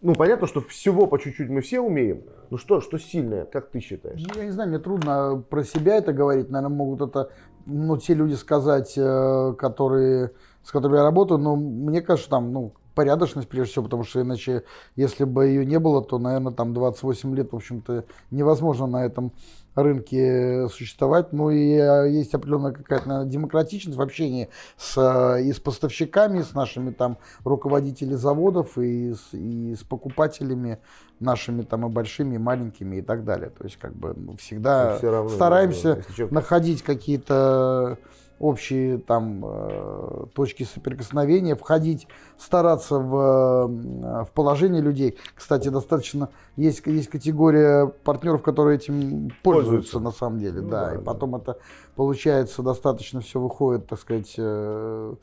Ну, 0.01 0.13
понятно, 0.13 0.45
что 0.45 0.61
всего 0.61 1.07
по 1.07 1.17
чуть-чуть 1.17 1.49
мы 1.49 1.61
все 1.61 1.79
умеем. 1.79 2.25
Ну 2.51 2.59
что, 2.59 2.79
что 2.79 2.99
сильное, 2.99 3.45
как 3.45 3.71
ты 3.71 3.79
считаешь? 3.79 4.23
Ну, 4.23 4.39
Я 4.39 4.45
не 4.45 4.51
знаю, 4.51 4.69
мне 4.69 4.77
трудно 4.77 5.43
про 5.49 5.63
себя 5.63 5.95
это 5.95 6.13
говорить. 6.13 6.51
Наверное, 6.51 6.77
могут 6.77 7.09
это 7.09 7.31
ну, 7.65 7.97
те 7.97 8.13
люди 8.13 8.35
сказать, 8.35 8.93
э, 8.97 9.55
которые, 9.57 10.33
с 10.61 10.71
которыми 10.71 10.97
я 10.97 11.03
работаю. 11.03 11.39
Но 11.39 11.55
мне 11.55 12.03
кажется, 12.03 12.29
там, 12.29 12.53
ну, 12.53 12.73
порядочность 12.97 13.47
прежде 13.47 13.73
всего, 13.73 13.85
потому 13.85 14.03
что 14.03 14.21
иначе, 14.21 14.63
если 14.95 15.23
бы 15.23 15.45
ее 15.45 15.63
не 15.67 15.77
было, 15.77 16.03
то, 16.03 16.17
наверное, 16.17 16.51
там 16.51 16.73
28 16.73 17.35
лет, 17.35 17.51
в 17.51 17.55
общем-то, 17.55 18.05
невозможно 18.31 18.87
на 18.87 19.05
этом 19.05 19.33
рынке 19.75 20.67
существовать. 20.69 21.31
Ну 21.31 21.51
и 21.51 21.73
э, 21.73 22.09
есть 22.09 22.33
определенная 22.33 22.71
какая-то 22.71 23.07
наверное, 23.07 23.31
демократичность 23.31 23.99
в 23.99 24.01
общении 24.01 24.49
с, 24.77 24.97
э, 24.97 25.43
и 25.43 25.53
с 25.53 25.59
поставщиками, 25.59 26.39
и 26.39 26.41
с 26.41 26.55
нашими 26.55 26.89
там 26.89 27.19
руководителями 27.43 28.15
заводов, 28.15 28.79
и 28.79 29.13
с, 29.13 29.31
и 29.33 29.75
с 29.75 29.83
покупателями 29.83 30.79
нашими 31.19 31.61
там 31.61 31.85
и 31.85 31.89
большими, 31.89 32.33
и 32.33 32.39
маленькими, 32.39 32.95
и 32.95 33.01
так 33.03 33.23
далее. 33.25 33.51
То 33.51 33.63
есть 33.65 33.77
как 33.77 33.93
бы 33.93 34.15
всегда 34.39 34.97
Все 34.97 35.11
равно, 35.11 35.29
стараемся 35.29 36.03
человек- 36.15 36.31
находить 36.31 36.81
какие-то 36.81 37.99
общие 38.39 38.99
там 38.99 39.43
э, 39.45 40.25
точки 40.33 40.63
соприкосновения, 40.63 41.55
входить, 41.55 42.07
стараться 42.37 42.99
в, 42.99 43.15
э, 43.15 44.23
в 44.25 44.29
положение 44.33 44.81
людей. 44.81 45.17
Кстати, 45.35 45.69
достаточно 45.69 46.29
есть, 46.55 46.85
есть 46.85 47.09
категория 47.09 47.87
партнеров, 47.87 48.41
которые 48.43 48.77
этим 48.77 49.31
пользуются, 49.43 49.43
Пользуются. 49.43 49.99
на 49.99 50.11
самом 50.11 50.39
деле, 50.39 50.61
Ну 50.61 50.69
да, 50.69 50.85
да, 50.87 50.93
и 50.93 50.97
да. 50.97 51.03
потом 51.03 51.35
это 51.35 51.57
получается 51.95 52.61
достаточно 52.61 53.21
все 53.21 53.39
выходит, 53.39 53.87
так 53.87 53.99
сказать, 53.99 54.35
э, 54.37 55.15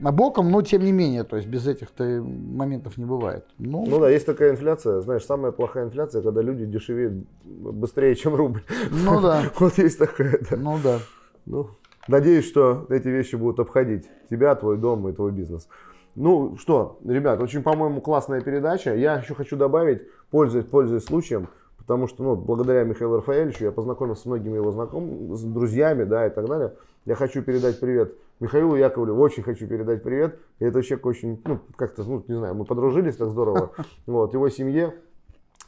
на 0.00 0.12
боком, 0.12 0.50
но 0.52 0.62
тем 0.62 0.84
не 0.84 0.92
менее, 0.92 1.24
то 1.24 1.36
есть 1.36 1.48
без 1.48 1.66
этих-то 1.66 2.04
моментов 2.04 2.98
не 2.98 3.04
бывает. 3.04 3.46
Ну, 3.58 3.84
Ну 3.86 3.98
да, 3.98 4.08
есть 4.10 4.26
такая 4.26 4.52
инфляция. 4.52 5.00
Знаешь, 5.00 5.24
самая 5.24 5.50
плохая 5.52 5.86
инфляция, 5.86 6.22
когда 6.22 6.40
люди 6.42 6.66
дешевеют 6.66 7.26
быстрее, 7.44 8.14
чем 8.14 8.34
рубль. 8.34 8.62
ну 8.90 9.20
да, 9.20 9.42
Вот 9.58 9.76
есть 9.78 9.98
такая, 9.98 10.38
да. 10.50 10.56
ну 10.56 10.78
да. 10.84 10.98
Ну, 11.46 11.70
надеюсь, 12.08 12.46
что 12.46 12.86
эти 12.88 13.08
вещи 13.08 13.36
будут 13.36 13.60
обходить 13.60 14.08
тебя, 14.30 14.54
твой 14.54 14.76
дом 14.76 15.08
и 15.08 15.12
твой 15.12 15.30
бизнес. 15.32 15.68
Ну 16.14 16.56
что, 16.58 16.98
ребят, 17.04 17.40
очень, 17.40 17.62
по-моему, 17.62 18.00
классная 18.00 18.40
передача. 18.40 18.94
Я 18.94 19.18
еще 19.18 19.34
хочу 19.34 19.56
добавить, 19.56 20.02
пользуясь, 20.30 20.64
пользуясь 20.64 21.04
случаем, 21.04 21.48
потому 21.76 22.08
что, 22.08 22.24
ну, 22.24 22.34
благодаря 22.34 22.82
Михаилу 22.82 23.16
Рафаэльевичу 23.16 23.64
я 23.64 23.72
познакомился 23.72 24.22
с 24.22 24.26
многими 24.26 24.56
его 24.56 24.72
знакомыми, 24.72 25.34
с 25.34 25.42
друзьями, 25.42 26.04
да, 26.04 26.26
и 26.26 26.30
так 26.30 26.46
далее. 26.46 26.74
Я 27.04 27.14
хочу 27.14 27.42
передать 27.42 27.78
привет 27.78 28.14
Михаилу 28.40 28.76
Яковлеву, 28.76 29.20
очень 29.20 29.42
хочу 29.42 29.66
передать 29.66 30.02
привет. 30.02 30.38
И 30.58 30.64
это 30.64 30.82
человек 30.82 31.06
очень, 31.06 31.40
ну, 31.44 31.60
как-то, 31.76 32.04
ну, 32.04 32.24
не 32.28 32.34
знаю, 32.34 32.54
мы 32.54 32.64
подружились 32.64 33.16
так 33.16 33.28
здорово. 33.30 33.70
Вот, 34.06 34.32
его 34.34 34.48
семье, 34.48 34.94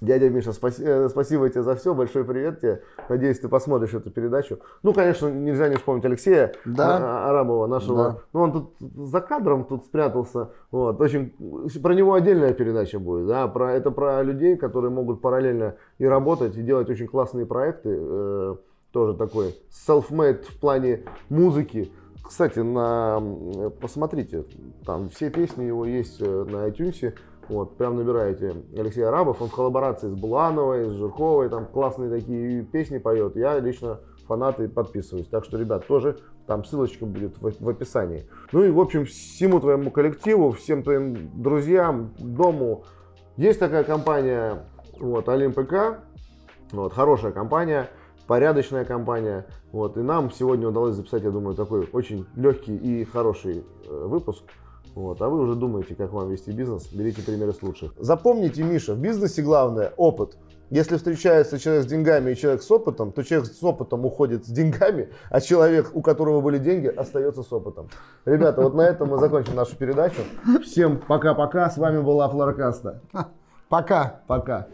Дядя 0.01 0.31
Миша, 0.31 0.51
спаси- 0.53 0.83
э, 0.83 1.09
спасибо 1.11 1.49
тебе 1.51 1.63
за 1.63 1.77
все, 1.77 1.95
большой 1.95 2.25
привет 2.25 2.61
тебе. 2.61 2.83
Надеюсь, 3.11 3.39
ты 3.39 3.49
посмотришь 3.49 3.93
эту 3.93 4.11
передачу. 4.11 4.59
Ну, 4.83 4.95
конечно, 4.95 5.29
нельзя 5.29 5.69
не 5.69 5.77
вспомнить 5.77 6.05
Алексея 6.07 6.53
Да. 6.65 6.97
а- 7.27 7.31
Арабова, 7.31 7.67
нашего. 7.67 7.97
Да. 7.97 8.17
Ну, 8.33 8.41
он 8.41 8.53
тут 8.53 8.75
за 8.81 9.21
кадром 9.21 9.65
тут 9.65 9.85
спрятался. 9.85 10.51
Вот, 10.71 11.01
очень, 11.03 11.35
про 11.83 11.95
него 11.95 12.15
отдельная 12.15 12.55
передача 12.55 12.99
будет. 12.99 13.27
Да? 13.27 13.47
Про, 13.49 13.73
это 13.73 13.91
про 13.91 14.23
людей, 14.23 14.57
которые 14.57 14.91
могут 14.91 15.21
параллельно 15.21 15.75
и 15.99 16.07
работать, 16.07 16.57
и 16.57 16.63
делать 16.63 16.89
очень 16.89 17.07
классные 17.07 17.45
проекты. 17.45 17.91
э, 18.01 18.57
тоже 18.93 19.15
такой 19.17 19.55
self-made 19.71 20.45
в 20.51 20.59
плане 20.59 21.03
музыки. 21.29 21.93
Кстати, 22.25 22.59
на, 22.61 23.21
посмотрите, 23.81 24.45
там 24.87 25.11
все 25.11 25.31
песни 25.31 25.65
его 25.65 25.85
есть 25.85 26.21
э, 26.21 26.45
на 26.49 26.67
iTunes. 26.69 27.13
Вот, 27.51 27.77
прям 27.77 27.97
набираете 27.97 28.55
Алексей 28.77 29.03
Арабов, 29.03 29.43
он 29.43 29.49
в 29.49 29.55
коллаборации 29.55 30.09
с 30.09 30.15
Булановой, 30.15 30.85
с 30.85 30.93
Жирковой, 30.93 31.49
там 31.49 31.67
классные 31.67 32.09
такие 32.09 32.63
песни 32.63 32.99
поет. 32.99 33.35
Я 33.35 33.59
лично 33.59 33.99
фанат 34.29 34.61
и 34.61 34.69
подписываюсь. 34.69 35.27
Так 35.27 35.45
что, 35.45 35.59
ребят, 35.59 35.85
тоже 35.89 36.17
там 36.47 36.65
ссылочка 36.65 37.07
будет 37.07 37.37
в, 37.39 37.53
в 37.61 37.69
описании. 37.69 38.23
Ну 38.53 38.63
и, 38.63 38.71
в 38.71 38.79
общем, 38.79 39.05
всему 39.05 39.59
твоему 39.59 39.91
коллективу, 39.91 40.53
всем 40.53 40.85
твоим 40.85 41.43
друзьям, 41.43 42.15
дому. 42.19 42.85
Есть 43.37 43.59
такая 43.59 43.83
компания, 43.83 44.65
вот, 45.01 45.29
Олимпк, 45.29 45.99
вот, 46.71 46.93
хорошая 46.93 47.33
компания, 47.33 47.91
порядочная 48.29 48.85
компания. 48.85 49.45
Вот, 49.73 49.97
и 49.97 50.01
нам 50.03 50.31
сегодня 50.31 50.69
удалось 50.69 50.95
записать, 50.95 51.25
я 51.25 51.33
думаю, 51.33 51.57
такой 51.57 51.89
очень 51.93 52.27
легкий 52.37 52.77
и 52.77 53.05
хороший 53.05 53.65
э, 53.89 54.05
выпуск. 54.07 54.45
Вот, 54.95 55.23
а 55.23 55.29
вы 55.29 55.41
уже 55.41 55.55
думаете, 55.55 55.95
как 55.95 56.13
вам 56.13 56.31
вести 56.31 56.51
бизнес, 56.51 56.93
берите 56.93 57.23
примеры 57.23 57.53
с 57.53 57.63
лучших. 57.63 57.95
Запомните, 57.99 58.63
Миша, 58.63 58.95
в 58.95 58.99
бизнесе 58.99 59.43
главное 59.43 59.93
опыт. 59.97 60.37
Если 60.71 60.97
встречается 60.97 61.59
человек 61.59 61.85
с 61.85 61.87
деньгами 61.87 62.31
и 62.31 62.37
человек 62.37 62.63
с 62.63 62.71
опытом, 62.71 63.11
то 63.11 63.25
человек 63.25 63.51
с 63.51 63.63
опытом 63.63 64.05
уходит 64.05 64.47
с 64.47 64.49
деньгами, 64.49 65.11
а 65.29 65.41
человек, 65.41 65.91
у 65.95 66.01
которого 66.01 66.41
были 66.41 66.59
деньги, 66.59 66.87
остается 66.87 67.43
с 67.43 67.53
опытом. 67.53 67.89
Ребята, 68.25 68.63
вот 68.63 68.75
на 68.75 68.83
этом 68.83 69.09
мы 69.09 69.19
закончим 69.19 69.57
нашу 69.57 69.77
передачу. 69.77 70.23
Всем 70.63 70.99
пока-пока. 70.99 71.71
С 71.71 71.77
вами 71.77 72.01
была 72.01 72.29
Флоркаста. 72.29 73.03
Пока. 73.69 74.23
Пока. 74.29 74.69